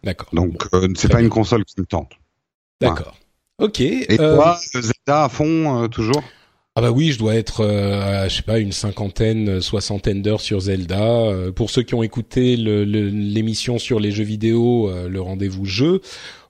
[0.03, 0.29] D'accord.
[0.33, 1.25] Donc, euh, c'est pas bien.
[1.25, 2.11] une console qui me tente.
[2.81, 3.17] D'accord.
[3.59, 3.81] Ok.
[3.81, 6.23] Et euh, toi, Zelda à fond euh, toujours?
[6.75, 10.41] Ah bah oui, je dois être, euh, à, je sais pas, une cinquantaine, soixantaine d'heures
[10.41, 11.31] sur Zelda.
[11.55, 15.65] Pour ceux qui ont écouté le- le- l'émission sur les jeux vidéo, euh, le rendez-vous
[15.65, 16.01] jeu,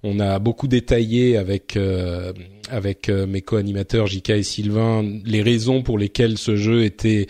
[0.03, 2.33] on a beaucoup détaillé avec euh,
[2.69, 7.27] avec mes co-animateurs Jika et Sylvain les raisons pour lesquelles ce jeu était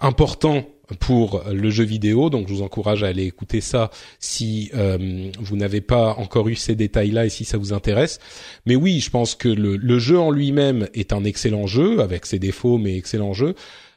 [0.00, 0.66] important
[0.98, 2.30] pour le jeu vidéo.
[2.30, 6.56] Donc je vous encourage à aller écouter ça si euh, vous n'avez pas encore eu
[6.56, 8.18] ces détails-là et si ça vous intéresse.
[8.66, 12.26] Mais oui, je pense que le, le jeu en lui-même est un excellent jeu, avec
[12.26, 13.54] ses défauts, mais excellent jeu.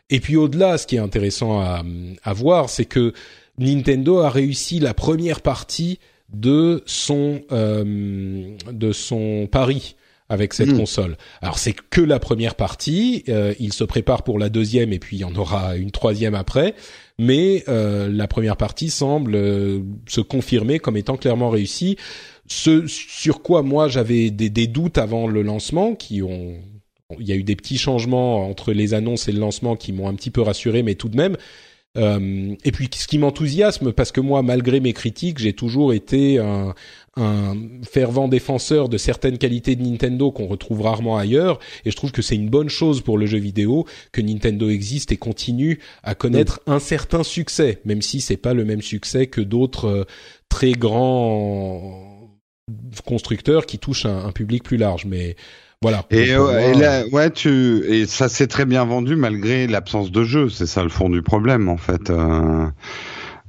[0.10, 1.84] Et puis au-delà, ce qui est intéressant à,
[2.24, 3.14] à voir, c'est que
[3.58, 6.00] Nintendo a réussi la première partie
[6.34, 9.96] de son euh, de son pari
[10.34, 10.78] avec cette Mm.
[10.78, 11.18] console.
[11.42, 15.18] Alors c'est que la première partie, euh, il se prépare pour la deuxième et puis
[15.18, 16.74] il y en aura une troisième après,
[17.18, 21.98] mais euh, la première partie semble euh, se confirmer comme étant clairement réussie.
[22.48, 26.56] Ce sur quoi moi j'avais des, des doutes avant le lancement, qui ont,
[27.20, 30.10] il y a eu des petits changements entre les annonces et le lancement qui m'ont
[30.10, 31.38] un petit peu rassuré, mais tout de même,
[31.96, 36.40] Euh, et puis ce qui m'enthousiasme, parce que moi, malgré mes critiques, j'ai toujours été
[36.40, 36.74] un,
[37.16, 42.12] un, fervent défenseur de certaines qualités de Nintendo qu'on retrouve rarement ailleurs, et je trouve
[42.12, 46.16] que c'est une bonne chose pour le jeu vidéo que Nintendo existe et continue à
[46.16, 50.04] connaître un certain succès, même si c'est pas le même succès que d'autres euh,
[50.50, 52.32] très grands
[53.06, 55.06] constructeurs qui touchent un, un public plus large.
[55.06, 55.36] Mais
[55.84, 56.06] voilà.
[56.12, 60.50] Et, ouais, ouais, tu et ça s'est très bien vendu malgré l'absence de jeu.
[60.50, 62.10] C'est ça le fond du problème en fait.
[62.10, 62.68] Euh,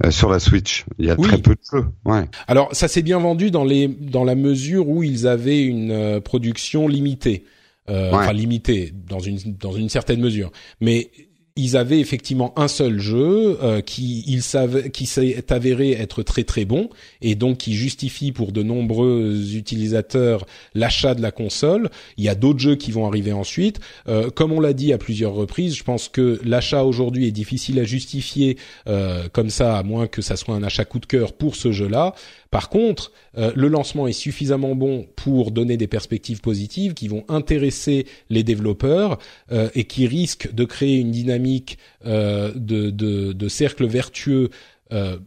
[0.03, 1.87] euh, sur la Switch, il y a très peu de jeux.
[2.05, 2.25] Ouais.
[2.49, 6.21] Alors ça s'est bien vendu dans les dans la mesure où ils avaient une euh,
[6.21, 7.45] production limitée,
[7.89, 10.51] enfin limitée dans une dans une certaine mesure.
[10.81, 11.11] Mais
[11.57, 16.91] ils avaient effectivement un seul jeu euh, qui s'est avéré être très très bon
[17.23, 21.91] et donc qui justifie pour de nombreux utilisateurs l'achat de la console.
[22.17, 23.79] Il y a d'autres jeux qui vont arriver ensuite.
[24.09, 27.79] Euh, comme on l'a dit à plusieurs reprises, je pense que l'achat aujourd'hui est difficile
[27.79, 28.59] à justifier
[28.89, 31.71] euh, comme ça à moins que ça soit un achat coup de cœur pour ce
[31.71, 32.15] jeu-là.
[32.55, 37.25] Par contre, euh, le lancement est suffisamment bon pour donner des perspectives positives qui vont
[37.27, 39.19] intéresser les développeurs
[39.51, 44.51] euh, et qui risquent de créer une dynamique euh, de, de, cercle vertueux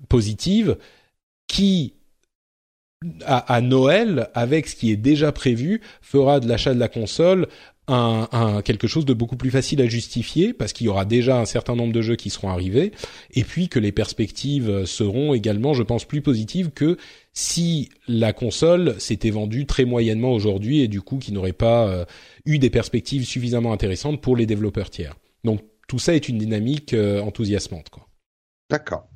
[0.07, 0.77] positive
[1.49, 1.95] qui
[3.25, 7.47] à, Noël, avec ce qui est déjà prévu, fera de l'achat de la console
[7.87, 11.39] un, un, quelque chose de beaucoup plus facile à justifier parce qu'il y aura déjà
[11.39, 12.91] un certain nombre de jeux qui seront arrivés
[13.33, 16.97] et puis que les perspectives seront également, je pense, plus positives que
[17.33, 22.05] si la console s'était vendue très moyennement aujourd'hui et du coup qui n'aurait pas euh,
[22.45, 25.15] eu des perspectives suffisamment intéressantes pour les développeurs tiers.
[25.43, 27.91] Donc tout ça est une dynamique euh, enthousiasmante.
[28.69, 29.07] D'accord.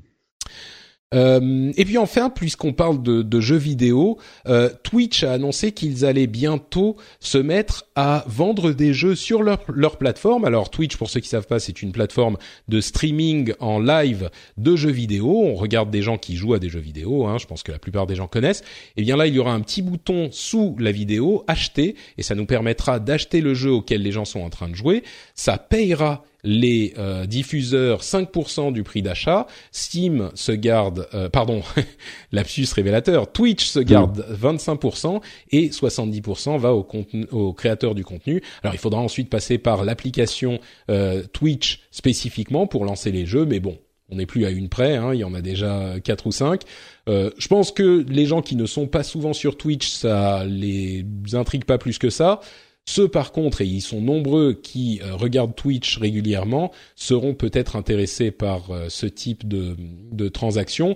[1.14, 4.18] Euh, et puis enfin, puisqu'on parle de, jeux vidéo,
[4.48, 9.98] euh, Twitch a annoncé qu'ils allaient bientôt se mettre à vendre des jeux sur leur,
[9.98, 10.46] plateforme.
[10.46, 14.76] Alors Twitch, pour ceux qui savent pas, c'est une plateforme de streaming en live de
[14.76, 15.42] jeux vidéo.
[15.44, 17.26] On regarde des gens qui jouent à des jeux vidéo.
[17.28, 18.64] Hein, je pense que la plupart des gens connaissent.
[18.96, 22.36] Et bien là, il y aura un petit bouton sous la vidéo, acheter, et ça
[22.36, 25.04] nous permettra d'acheter le jeu auquel les gens sont en train de jouer.
[25.36, 31.62] Ça payera les euh, diffuseurs 5% du prix d'achat, Steam se garde, euh, pardon,
[32.32, 38.42] lapsus révélateur, Twitch se garde 25% et 70% va au, créateur du contenu.
[38.64, 40.60] Alors il faudra ensuite passer par l'application
[40.90, 43.78] euh, Twitch spécifiquement pour lancer les jeux, mais bon,
[44.10, 46.64] on n'est plus à une près, hein, il y en a déjà quatre ou cinq.
[47.08, 51.66] Je pense que les gens qui ne sont pas souvent sur Twitch, ça les intrigue
[51.66, 52.40] pas plus que ça.
[52.86, 58.32] Ceux par contre, et ils sont nombreux qui euh, regardent Twitch régulièrement, seront peut-être intéressés
[58.32, 59.76] par euh, ce type de,
[60.12, 60.96] de transaction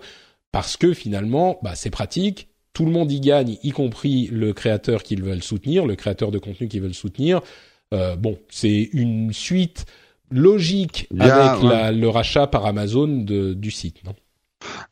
[0.52, 5.04] parce que finalement, bah, c'est pratique, tout le monde y gagne, y compris le créateur
[5.04, 7.42] qu'ils veulent soutenir, le créateur de contenu qu'ils veulent soutenir.
[7.94, 9.86] Euh, bon, c'est une suite
[10.32, 11.62] logique avec
[11.94, 14.16] le rachat par Amazon de, du site, non?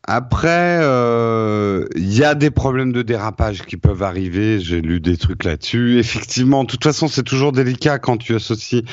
[0.05, 4.59] Après, il euh, y a des problèmes de dérapage qui peuvent arriver.
[4.59, 5.97] J'ai lu des trucs là-dessus.
[5.97, 8.83] Effectivement, de toute façon, c'est toujours délicat quand tu associes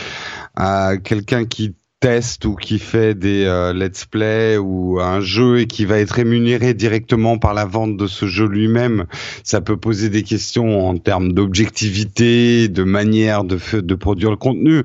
[0.54, 5.66] à quelqu'un qui teste ou qui fait des euh, let's play ou un jeu et
[5.66, 9.04] qui va être rémunéré directement par la vente de ce jeu lui-même,
[9.44, 14.84] ça peut poser des questions en termes d'objectivité, de manière de, de produire le contenu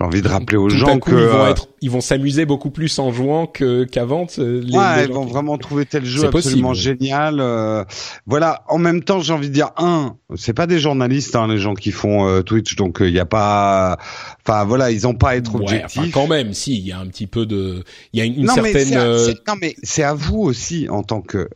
[0.00, 2.98] j'ai envie de rappeler aux gens que ils vont, être, ils vont s'amuser beaucoup plus
[2.98, 4.26] en jouant que qu'avant.
[4.38, 7.38] Les, ouais, ils vont vraiment trouver tel jeu absolument génial.
[7.38, 7.84] Euh,
[8.26, 8.64] voilà.
[8.68, 11.74] En même temps, j'ai envie de dire un, c'est pas des journalistes, hein, les gens
[11.74, 13.98] qui font euh, Twitch, donc il euh, n'y a pas.
[14.42, 16.00] Enfin voilà, ils ont pas à être objectifs.
[16.00, 18.46] Ouais, quand même, si, il y a un petit peu de, il y a une,
[18.46, 18.88] non, certaine.
[18.88, 21.50] Mais non mais c'est à vous aussi en tant que.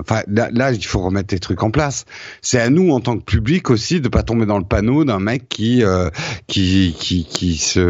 [0.00, 2.06] Enfin là, là, il faut remettre les trucs en place.
[2.40, 5.20] C'est à nous en tant que public aussi de pas tomber dans le panneau d'un
[5.20, 5.82] mec qui
[6.46, 7.81] qui qui qui se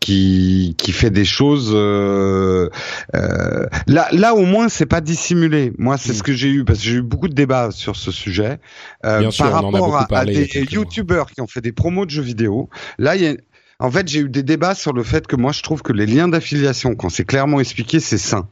[0.00, 1.72] qui qui fait des choses.
[1.74, 2.68] Euh,
[3.14, 5.72] euh, là, là au moins c'est pas dissimulé.
[5.78, 6.22] Moi, c'est ce mm.
[6.22, 8.58] que j'ai eu parce que j'ai eu beaucoup de débats sur ce sujet
[9.04, 12.68] euh, par rapport à, des youtubeurs qui ont fait des promos de jeux vidéo.
[12.98, 13.34] Là, il y a
[13.82, 16.04] en fait, j'ai eu des débats sur le fait que moi, je trouve que les
[16.04, 18.46] liens d'affiliation, quand c'est clairement expliqué, c'est sain.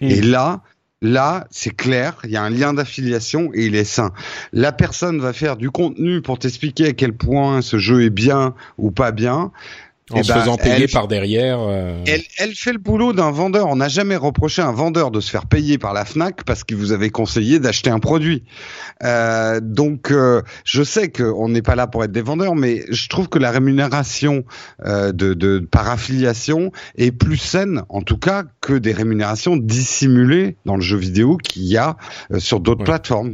[0.00, 0.10] Mm.
[0.10, 0.62] Et là,
[1.04, 4.12] Là, c'est clair, il y a un lien d'affiliation et il est sain.
[4.54, 8.54] La personne va faire du contenu pour t'expliquer à quel point ce jeu est bien
[8.78, 9.52] ou pas bien.
[10.10, 11.60] En eh se ben, faisant payer par derrière.
[11.60, 12.02] Euh.
[12.06, 13.68] Elle, elle, fait le boulot d'un vendeur.
[13.68, 16.62] On n'a jamais reproché à un vendeur de se faire payer par la Fnac parce
[16.62, 18.44] qu'il vous avait conseillé d'acheter un produit.
[19.02, 23.08] Euh, donc, euh, je sais qu'on n'est pas là pour être des vendeurs, mais je
[23.08, 24.44] trouve que la rémunération
[24.84, 30.76] de, de, par affiliation est plus saine, en tout cas, que des rémunérations dissimulées dans
[30.76, 31.96] le jeu vidéo qu'il y a
[32.38, 33.32] sur d'autres plateformes.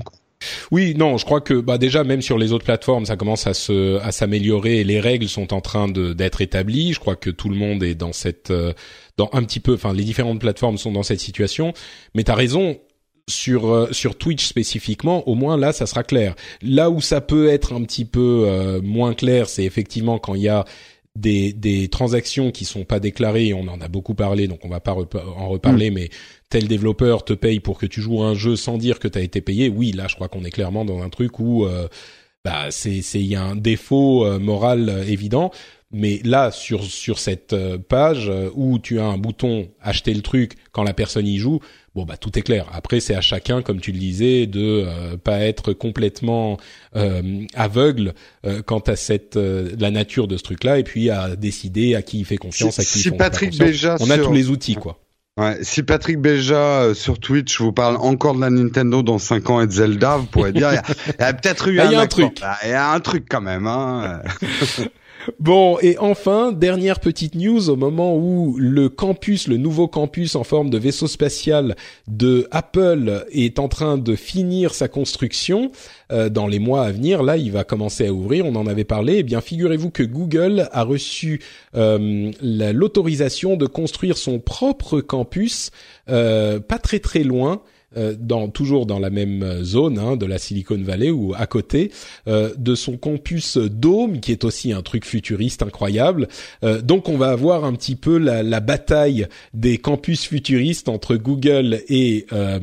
[0.71, 3.55] Oui, non, je crois que bah déjà même sur les autres plateformes, ça commence à
[3.55, 6.93] se à s'améliorer et les règles sont en train de d'être établies.
[6.93, 8.73] Je crois que tout le monde est dans cette euh,
[9.17, 11.73] dans un petit peu, enfin les différentes plateformes sont dans cette situation.
[12.15, 12.79] Mais t'as raison,
[13.31, 16.35] sur euh, sur Twitch spécifiquement, au moins là, ça sera clair.
[16.63, 20.43] Là où ça peut être un petit peu euh, moins clair, c'est effectivement quand il
[20.43, 20.65] y a
[21.17, 23.55] des, des transactions qui sont pas déclarées.
[23.55, 25.91] On en a beaucoup parlé, donc on va pas en reparler.
[25.91, 25.95] Mm.
[25.95, 26.11] Mais
[26.51, 29.23] tel développeur te paye pour que tu joues un jeu sans dire que tu as
[29.23, 29.69] été payé.
[29.71, 31.89] Oui, là, je crois qu'on est clairement dans un truc où euh,
[32.45, 35.51] bah c'est c'est il y a un défaut moral évident.
[35.93, 37.55] Mais là, sur sur cette
[37.89, 41.59] page où tu as un bouton acheter le truc quand la personne y joue,
[41.97, 42.67] bon bah tout est clair.
[42.73, 46.59] Après c'est à chacun, comme tu le disais, de euh, pas être complètement
[46.95, 48.15] euh, aveugle
[48.47, 52.03] euh, quant à cette euh, la nature de ce truc-là, et puis à décider à
[52.03, 54.49] qui il fait confiance, à qui il fait pas Béja On a sur- tous les
[54.49, 55.01] outils quoi.
[55.41, 59.63] Ouais, si Patrick Béja sur Twitch vous parle encore de la Nintendo dans 5 ans
[59.63, 60.75] et de Zelda, vous pourrez dire il
[61.19, 62.41] y a, a peut-être eu Ah, il y a un truc.
[62.43, 63.67] Ah, Il y a un truc quand même.
[63.67, 64.21] Hein.
[65.39, 70.45] Bon, et enfin, dernière petite news au moment où le campus, le nouveau campus en
[70.45, 71.77] forme de vaisseau spatial
[72.09, 75.73] de Apple est en train de finir sa construction
[76.11, 77.23] euh, dans les mois à venir.
[77.23, 78.47] Là, il va commencer à ouvrir.
[78.47, 79.17] On en avait parlé.
[79.19, 81.41] Eh bien, figurez-vous que Google a reçu
[81.77, 85.71] euh, la- l'autorisation de construire son propre campus,
[86.09, 87.61] euh, pas très très loin.
[87.97, 91.91] Euh, dans toujours dans la même zone hein, de la Silicon Valley ou à côté
[92.29, 96.29] euh, de son campus Dome qui est aussi un truc futuriste incroyable.
[96.65, 101.17] Euh, donc on va avoir un petit peu la, la bataille des campus futuristes entre
[101.17, 102.59] Google et euh,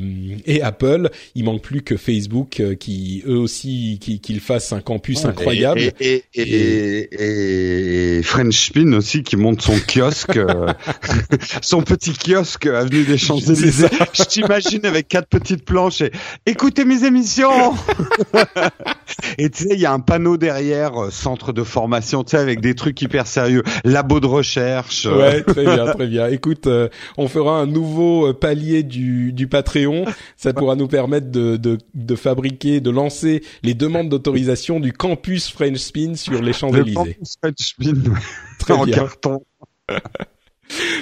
[0.46, 1.10] et Apple.
[1.34, 5.80] Il manque plus que Facebook euh, qui eux aussi qui qu'ils fassent un campus incroyable.
[6.00, 10.72] Et, et, et, et- et French Spin aussi qui monte son kiosque, euh,
[11.62, 13.86] son petit kiosque avenue des Champs-Élysées.
[14.12, 16.12] Je t'imagine avec quatre petites planches et
[16.46, 17.74] écoutez mes émissions.
[19.38, 22.36] et tu sais, il y a un panneau derrière, euh, centre de formation, tu sais,
[22.36, 25.06] avec des trucs hyper sérieux, labo de recherche.
[25.06, 26.28] Ouais, très bien, très bien.
[26.28, 30.04] Écoute, euh, on fera un nouveau euh, palier du, du Patreon.
[30.36, 35.50] Ça pourra nous permettre de, de, de fabriquer, de lancer les demandes d'autorisation du campus
[35.50, 36.94] French Spin sur les le Champs-Élysées.
[36.94, 37.94] campus French Spin
[38.60, 38.94] Très en bien.
[38.94, 39.42] carton.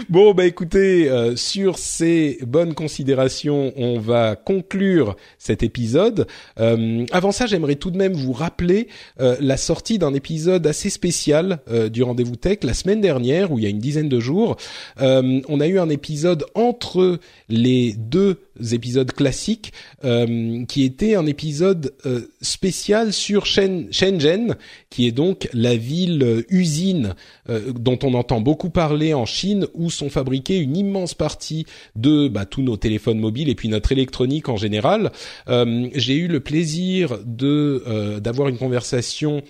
[0.08, 6.26] Bon, bah écoutez, euh, sur ces bonnes considérations, on va conclure cet épisode.
[6.60, 8.88] Euh, avant ça, j'aimerais tout de même vous rappeler
[9.20, 11.58] euh, la sortie d'un épisode assez spécial
[11.90, 14.56] du Rendez-vous Tech la semaine dernière, où il y a une dizaine de jours.
[14.98, 17.18] On a eu un épisode entre
[17.48, 19.72] les deux épisodes classiques,
[20.04, 24.56] euh, qui était un épisode euh, spécial sur Shen- Shenzhen,
[24.90, 27.14] qui est donc la ville euh, usine
[27.48, 32.28] euh, dont on entend beaucoup parler en Chine, où sont fabriqués une immense partie de
[32.28, 35.12] bah, tous nos téléphones mobiles et puis notre électronique en général.
[35.48, 39.42] Euh, J'ai eu le plaisir de d'avoir une conversation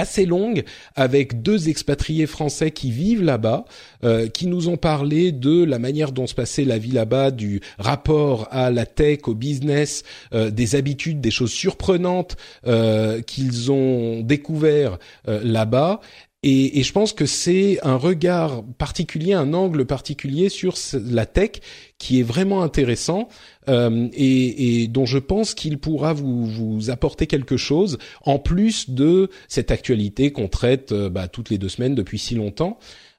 [0.00, 0.64] assez longue
[0.96, 3.64] avec deux expatriés français qui vivent là-bas,
[4.02, 7.60] euh, qui nous ont parlé de la manière dont se passait la vie là-bas, du
[7.78, 10.02] rapport à la tech, au business,
[10.34, 12.36] euh, des habitudes, des choses surprenantes
[12.66, 16.00] euh, qu'ils ont découvert là-bas.
[16.42, 21.50] Et, et je pense que c'est un regard particulier, un angle particulier sur la tech
[21.98, 23.28] qui est vraiment intéressant
[23.68, 28.88] euh, et, et dont je pense qu'il pourra vous, vous apporter quelque chose en plus
[28.88, 32.78] de cette actualité qu'on traite euh, bah, toutes les deux semaines depuis si longtemps.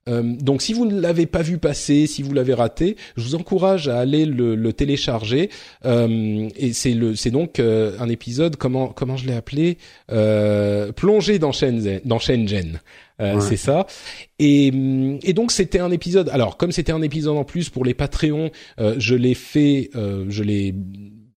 [0.10, 3.35] Euh, donc si vous ne l'avez pas vu passer, si vous l'avez raté, je vous
[3.35, 5.49] encourage à aller le, le télécharger.
[5.85, 9.77] Euh, et c'est le, c'est donc euh, un épisode comment comment je l'ai appelé
[10.11, 12.80] euh, plongé dans Shenzhen, dans Shenzhen.
[13.22, 13.41] Euh, Ouais.
[13.41, 13.85] C'est ça.
[14.39, 16.30] Et, hum, et donc c'était un épisode.
[16.30, 20.26] Alors comme c'était un épisode en plus pour les Patreons, euh, je l'ai fait, euh,
[20.30, 20.73] je l'ai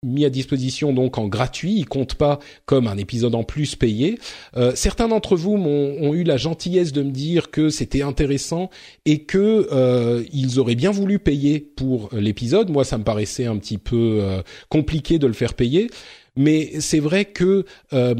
[0.03, 1.73] mis à disposition donc en gratuit.
[1.77, 4.19] Il compte pas comme un épisode en plus payé.
[4.55, 8.69] Euh, certains d'entre vous m'ont ont eu la gentillesse de me dire que c'était intéressant
[9.05, 12.69] et que euh, ils auraient bien voulu payer pour l'épisode.
[12.69, 15.89] Moi, ça me paraissait un petit peu euh, compliqué de le faire payer.
[16.35, 18.13] Mais c'est vrai que euh,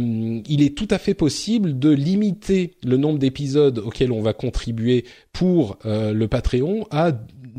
[0.47, 5.05] il est tout à fait possible de limiter le nombre d'épisodes auxquels on va contribuer
[5.33, 7.11] pour euh, le Patreon à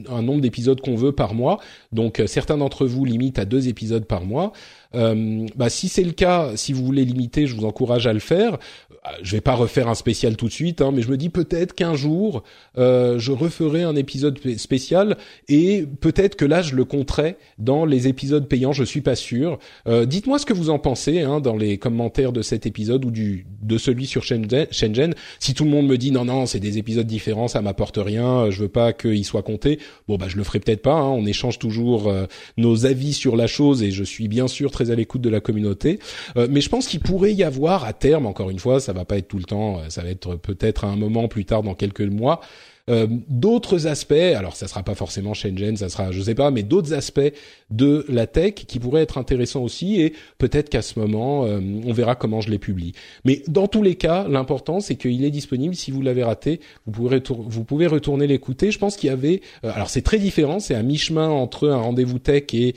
[0.08, 1.58] un nombre d'épisodes qu'on veut par mois.
[1.92, 4.52] Donc euh, certains d'entre vous limitent à deux épisodes par mois.
[4.94, 8.18] Euh, bah, si c'est le cas, si vous voulez limiter, je vous encourage à le
[8.20, 8.54] faire.
[8.54, 11.28] Euh, Je vais pas refaire un spécial tout de suite, hein, mais je me dis
[11.28, 12.42] peut-être qu'un jour
[12.78, 15.16] euh, je referai un épisode spé- spécial
[15.48, 18.72] et peut-être que là je le compterai dans les épisodes payants.
[18.72, 19.58] Je suis pas sûr.
[19.86, 23.10] Euh, Dites-moi ce que vous en pensez hein, dans les commentaires de cet épisode ou
[23.10, 25.14] du de celui sur Shenzhen.
[25.40, 28.26] Si tout le monde me dit non non c'est des épisodes différents, ça m'apporte rien,
[28.46, 29.78] euh, je veux pas qu'ils soient comptés.
[30.08, 30.94] Bon bah je le ferai peut-être pas.
[30.94, 32.12] hein, on échange toujours
[32.56, 35.40] nos avis sur la chose et je suis bien sûr très à l'écoute de la
[35.40, 35.98] communauté.
[36.36, 39.18] mais je pense qu'il pourrait y avoir à terme, encore une fois, ça va pas
[39.18, 42.02] être tout le temps, ça va être peut-être à un moment plus tard dans quelques
[42.02, 42.40] mois,
[42.88, 46.62] euh, d'autres aspects, alors ça sera pas forcément Shenzhen, ça sera je sais pas, mais
[46.62, 47.32] d'autres aspects
[47.70, 51.92] de la tech qui pourraient être intéressants aussi et peut-être qu'à ce moment euh, on
[51.92, 52.92] verra comment je les publie.
[53.24, 55.74] Mais dans tous les cas, l'important c'est qu'il est disponible.
[55.74, 58.70] Si vous l'avez raté, vous pouvez vous pouvez retourner l'écouter.
[58.70, 61.78] Je pense qu'il y avait, euh, alors c'est très différent, c'est à mi-chemin entre un
[61.78, 62.76] rendez-vous tech et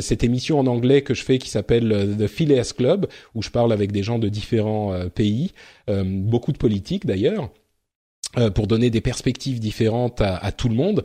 [0.00, 3.72] cette émission en anglais que je fais qui s'appelle The Phileas Club où je parle
[3.72, 5.52] avec des gens de différents pays,
[5.86, 7.50] beaucoup de politiques d'ailleurs.
[8.38, 11.02] Euh, pour donner des perspectives différentes à, à tout le monde.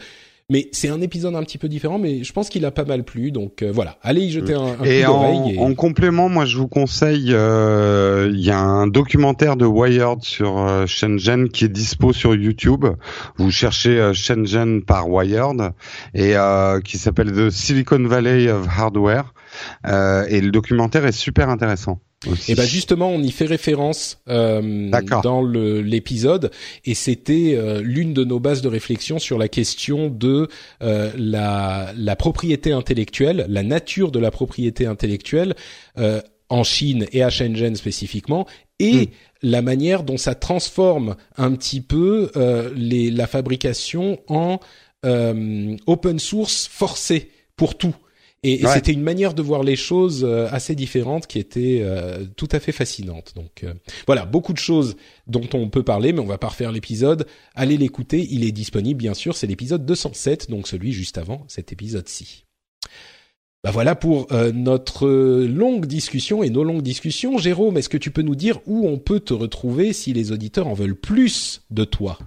[0.52, 3.06] Mais c'est un épisode un petit peu différent, mais je pense qu'il a pas mal
[3.06, 3.32] plu.
[3.32, 5.56] Donc euh, voilà, allez y jeter un, un et coup d'oreille.
[5.56, 5.60] Et...
[5.60, 10.58] En complément, moi je vous conseille, euh, il y a un documentaire de Wired sur
[10.58, 12.86] euh, Shenzhen qui est dispo sur YouTube.
[13.38, 15.72] Vous cherchez euh, Shenzhen par Wired
[16.14, 16.36] et
[16.84, 19.34] qui s'appelle The Silicon Valley of Hardware.
[19.86, 22.02] et le documentaire est super intéressant.
[22.48, 24.92] Et ben justement, on y fait référence euh,
[25.24, 26.52] dans l'épisode,
[26.86, 30.48] et c'était euh, l'une de nos bases de réflexion sur la question de
[30.84, 35.56] euh, la, la, propriété intellectuelle, la nature de la propriété intellectuelle
[35.98, 38.46] euh, en Chine et à Shenzhen spécifiquement,
[38.78, 39.06] et hmm.
[39.42, 42.30] la manière dont ça transforme un petit peu
[42.76, 44.60] les, la fabrication en
[45.04, 47.96] open source forcé pour tout.
[48.44, 52.50] Et, c'était une manière de voir les choses euh, assez différente qui était euh, tout
[52.52, 53.34] à fait fascinante.
[53.36, 53.74] Donc euh,
[54.08, 54.96] voilà, beaucoup de choses
[55.28, 57.28] dont on peut parler, mais on va pas refaire l'épisode.
[57.54, 61.72] Allez l'écouter, il est disponible bien sûr, c'est l'épisode 207, donc celui juste avant cet
[61.72, 62.46] épisode-ci.
[63.64, 67.38] Bah voilà pour notre longue discussion et nos longues discussions.
[67.38, 70.66] Jérôme, est-ce que tu peux nous dire où on peut te retrouver si les auditeurs
[70.66, 72.18] en veulent plus de toi?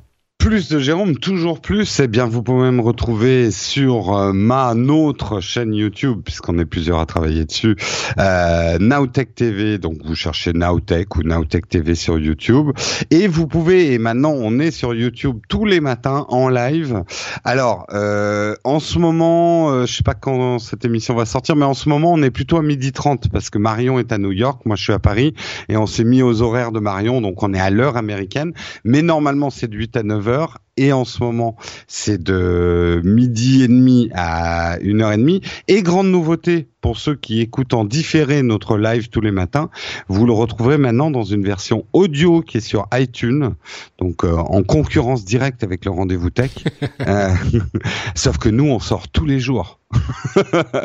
[0.44, 5.40] Plus de Jérôme, toujours plus, eh bien vous pouvez me retrouver sur euh, ma notre
[5.40, 7.76] chaîne YouTube, puisqu'on est plusieurs à travailler dessus,
[8.18, 12.72] euh, Nowtech TV, donc vous cherchez Nowtech ou Nowtech TV sur YouTube,
[13.10, 17.04] et vous pouvez, et maintenant on est sur YouTube tous les matins en live.
[17.44, 21.64] Alors, euh, en ce moment, euh, je sais pas quand cette émission va sortir, mais
[21.64, 24.32] en ce moment on est plutôt à midi 30, parce que Marion est à New
[24.32, 25.32] York, moi je suis à Paris,
[25.70, 28.52] et on s'est mis aux horaires de Marion, donc on est à l'heure américaine,
[28.84, 30.33] mais normalement c'est de 8 à 9 heures
[30.76, 31.56] et en ce moment
[31.86, 35.40] c'est de midi et demi à une heure et demie.
[35.68, 39.70] Et grande nouveauté pour ceux qui écoutent en différé notre live tous les matins,
[40.08, 43.54] vous le retrouverez maintenant dans une version audio qui est sur iTunes,
[43.98, 46.52] donc euh, en concurrence directe avec le rendez-vous tech.
[47.06, 47.34] Euh,
[48.14, 49.80] sauf que nous on sort tous les jours.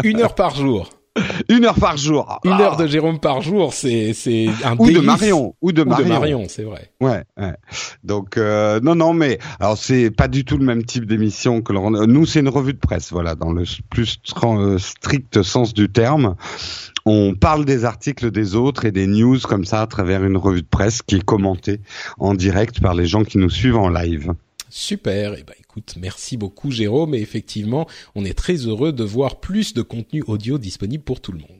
[0.04, 0.90] une heure par jour.
[1.50, 2.40] Une heure par jour.
[2.44, 6.06] Une heure de Jérôme par jour, c'est c'est un ou de Marion ou de Marion.
[6.06, 6.92] de Marion, c'est vrai.
[7.02, 7.54] Ouais, ouais.
[8.04, 11.74] Donc euh, non non mais alors c'est pas du tout le même type d'émission que
[11.74, 15.90] le nous c'est une revue de presse voilà dans le plus euh, strict sens du
[15.90, 16.36] terme.
[17.06, 20.62] On parle des articles des autres et des news comme ça à travers une revue
[20.62, 21.82] de presse qui est commentée
[22.20, 24.34] en direct par les gens qui nous suivent en live.
[24.70, 25.34] Super.
[25.34, 25.56] Et eh ben,
[26.00, 27.16] merci beaucoup, Jérôme.
[27.16, 31.32] Et effectivement, on est très heureux de voir plus de contenu audio disponible pour tout
[31.32, 31.59] le monde.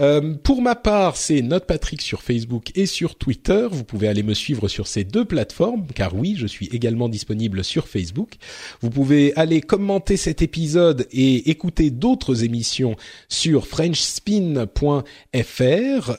[0.00, 3.66] Euh, pour ma part, c'est Note Patrick sur Facebook et sur Twitter.
[3.68, 7.64] Vous pouvez aller me suivre sur ces deux plateformes, car oui, je suis également disponible
[7.64, 8.34] sur Facebook.
[8.80, 12.94] Vous pouvez aller commenter cet épisode et écouter d'autres émissions
[13.28, 14.68] sur frenchspin.fr,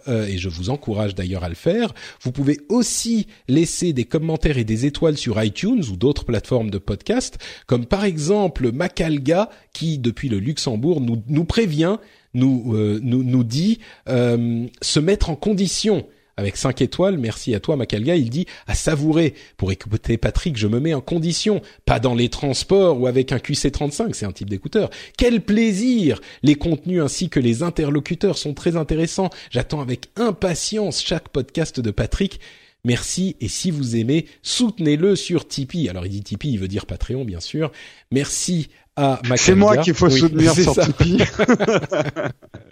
[0.09, 1.93] euh, et je vous encourage d'ailleurs à le faire.
[2.21, 6.79] Vous pouvez aussi laisser des commentaires et des étoiles sur iTunes ou d'autres plateformes de
[6.79, 11.97] podcast, comme par exemple Macalga, qui depuis le Luxembourg nous, nous prévient
[12.39, 16.05] nous euh, nous, nous dit euh, se mettre en condition
[16.39, 19.33] avec 5 étoiles, merci à toi Macalga, il dit à savourer.
[19.57, 23.37] Pour écouter Patrick, je me mets en condition, pas dans les transports ou avec un
[23.37, 24.89] QC35, c'est un type d'écouteur.
[25.17, 29.29] Quel plaisir Les contenus ainsi que les interlocuteurs sont très intéressants.
[29.51, 32.39] J'attends avec impatience chaque podcast de Patrick.
[32.85, 35.89] Merci et si vous aimez, soutenez-le sur Tipeee.
[35.89, 37.71] Alors il dit Tipeee, il veut dire Patreon bien sûr.
[38.11, 38.69] Merci
[39.35, 41.23] c'est moi qu'il faut soutenir sur Tipeee.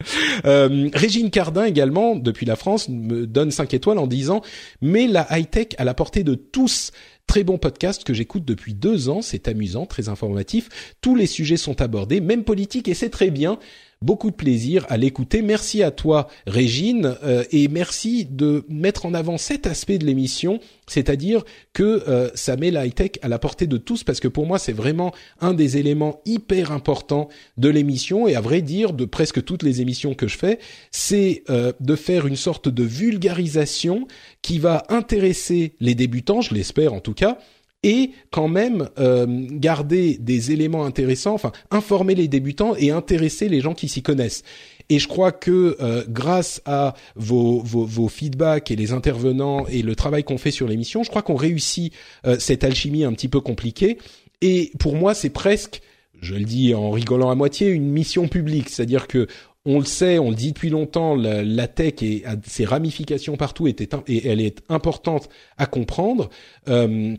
[0.46, 4.42] euh, Régine Cardin également, depuis la France, me donne 5 étoiles en disant
[4.82, 6.92] «Mais la high-tech à la portée de tous».
[7.28, 10.70] Très bon podcast que j'écoute depuis deux ans, c'est amusant, très informatif.
[11.02, 13.60] Tous les sujets sont abordés, même politique, et c'est très bien
[14.02, 15.42] beaucoup de plaisir à l'écouter.
[15.42, 20.60] Merci à toi, Régine, euh, et merci de mettre en avant cet aspect de l'émission,
[20.88, 21.44] c'est-à-dire
[21.74, 24.60] que euh, ça met la high-tech à la portée de tous, parce que pour moi,
[24.60, 29.44] c'est vraiment un des éléments hyper importants de l'émission, et à vrai dire, de presque
[29.44, 30.60] toutes les émissions que je fais,
[30.92, 34.08] c'est euh, de faire une sorte de vulgarisation
[34.42, 37.38] qui va intéresser les débutants, je l'espère en tout cas,
[37.84, 43.62] et quand même euh, garder des éléments intéressants, enfin informer les débutants et intéresser les
[43.62, 44.44] gens qui s'y connaissent.
[44.90, 49.82] Et je crois que euh, grâce à vos, vos, vos, feedbacks et les intervenants et
[49.82, 51.94] le travail qu'on fait sur l'émission, je crois qu'on réussit
[52.26, 53.98] euh, cette alchimie un petit peu compliquée.
[54.42, 55.82] Et pour moi, c'est presque,
[56.22, 58.70] je le dis en rigolant à moitié, une mission publique.
[58.70, 59.28] C'est-à-dire que
[59.68, 63.90] on le sait, on le dit depuis longtemps, la, tech et ses ramifications partout était,
[64.08, 65.28] et elle est importante
[65.58, 66.30] à comprendre.
[66.70, 67.18] Euh,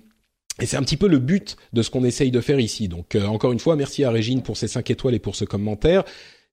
[0.60, 2.88] et c'est un petit peu le but de ce qu'on essaye de faire ici.
[2.88, 5.44] Donc euh, encore une fois, merci à Régine pour ses 5 étoiles et pour ce
[5.44, 6.04] commentaire.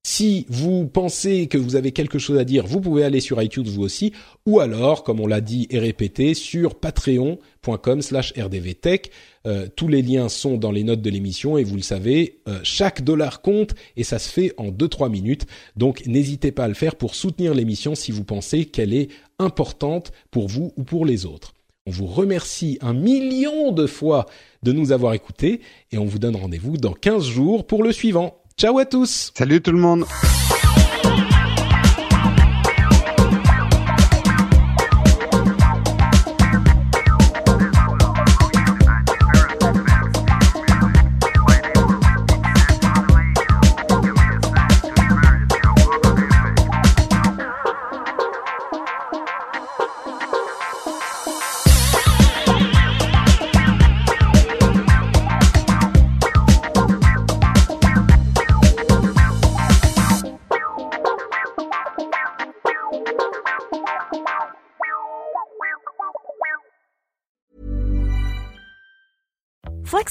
[0.08, 3.66] Si vous pensez que vous avez quelque chose à dire, vous pouvez aller sur iTunes
[3.66, 4.12] vous aussi,
[4.46, 9.10] ou alors, comme on l'a dit et répété, sur patreon.com slash rdvtech.
[9.48, 12.60] Euh, tous les liens sont dans les notes de l'émission et vous le savez, euh,
[12.62, 15.46] chaque dollar compte et ça se fait en 2-3 minutes.
[15.76, 19.08] Donc n'hésitez pas à le faire pour soutenir l'émission si vous pensez qu'elle est
[19.40, 21.55] importante pour vous ou pour les autres.
[21.86, 24.26] On vous remercie un million de fois
[24.64, 25.60] de nous avoir écoutés
[25.92, 28.42] et on vous donne rendez-vous dans 15 jours pour le suivant.
[28.58, 30.04] Ciao à tous Salut tout le monde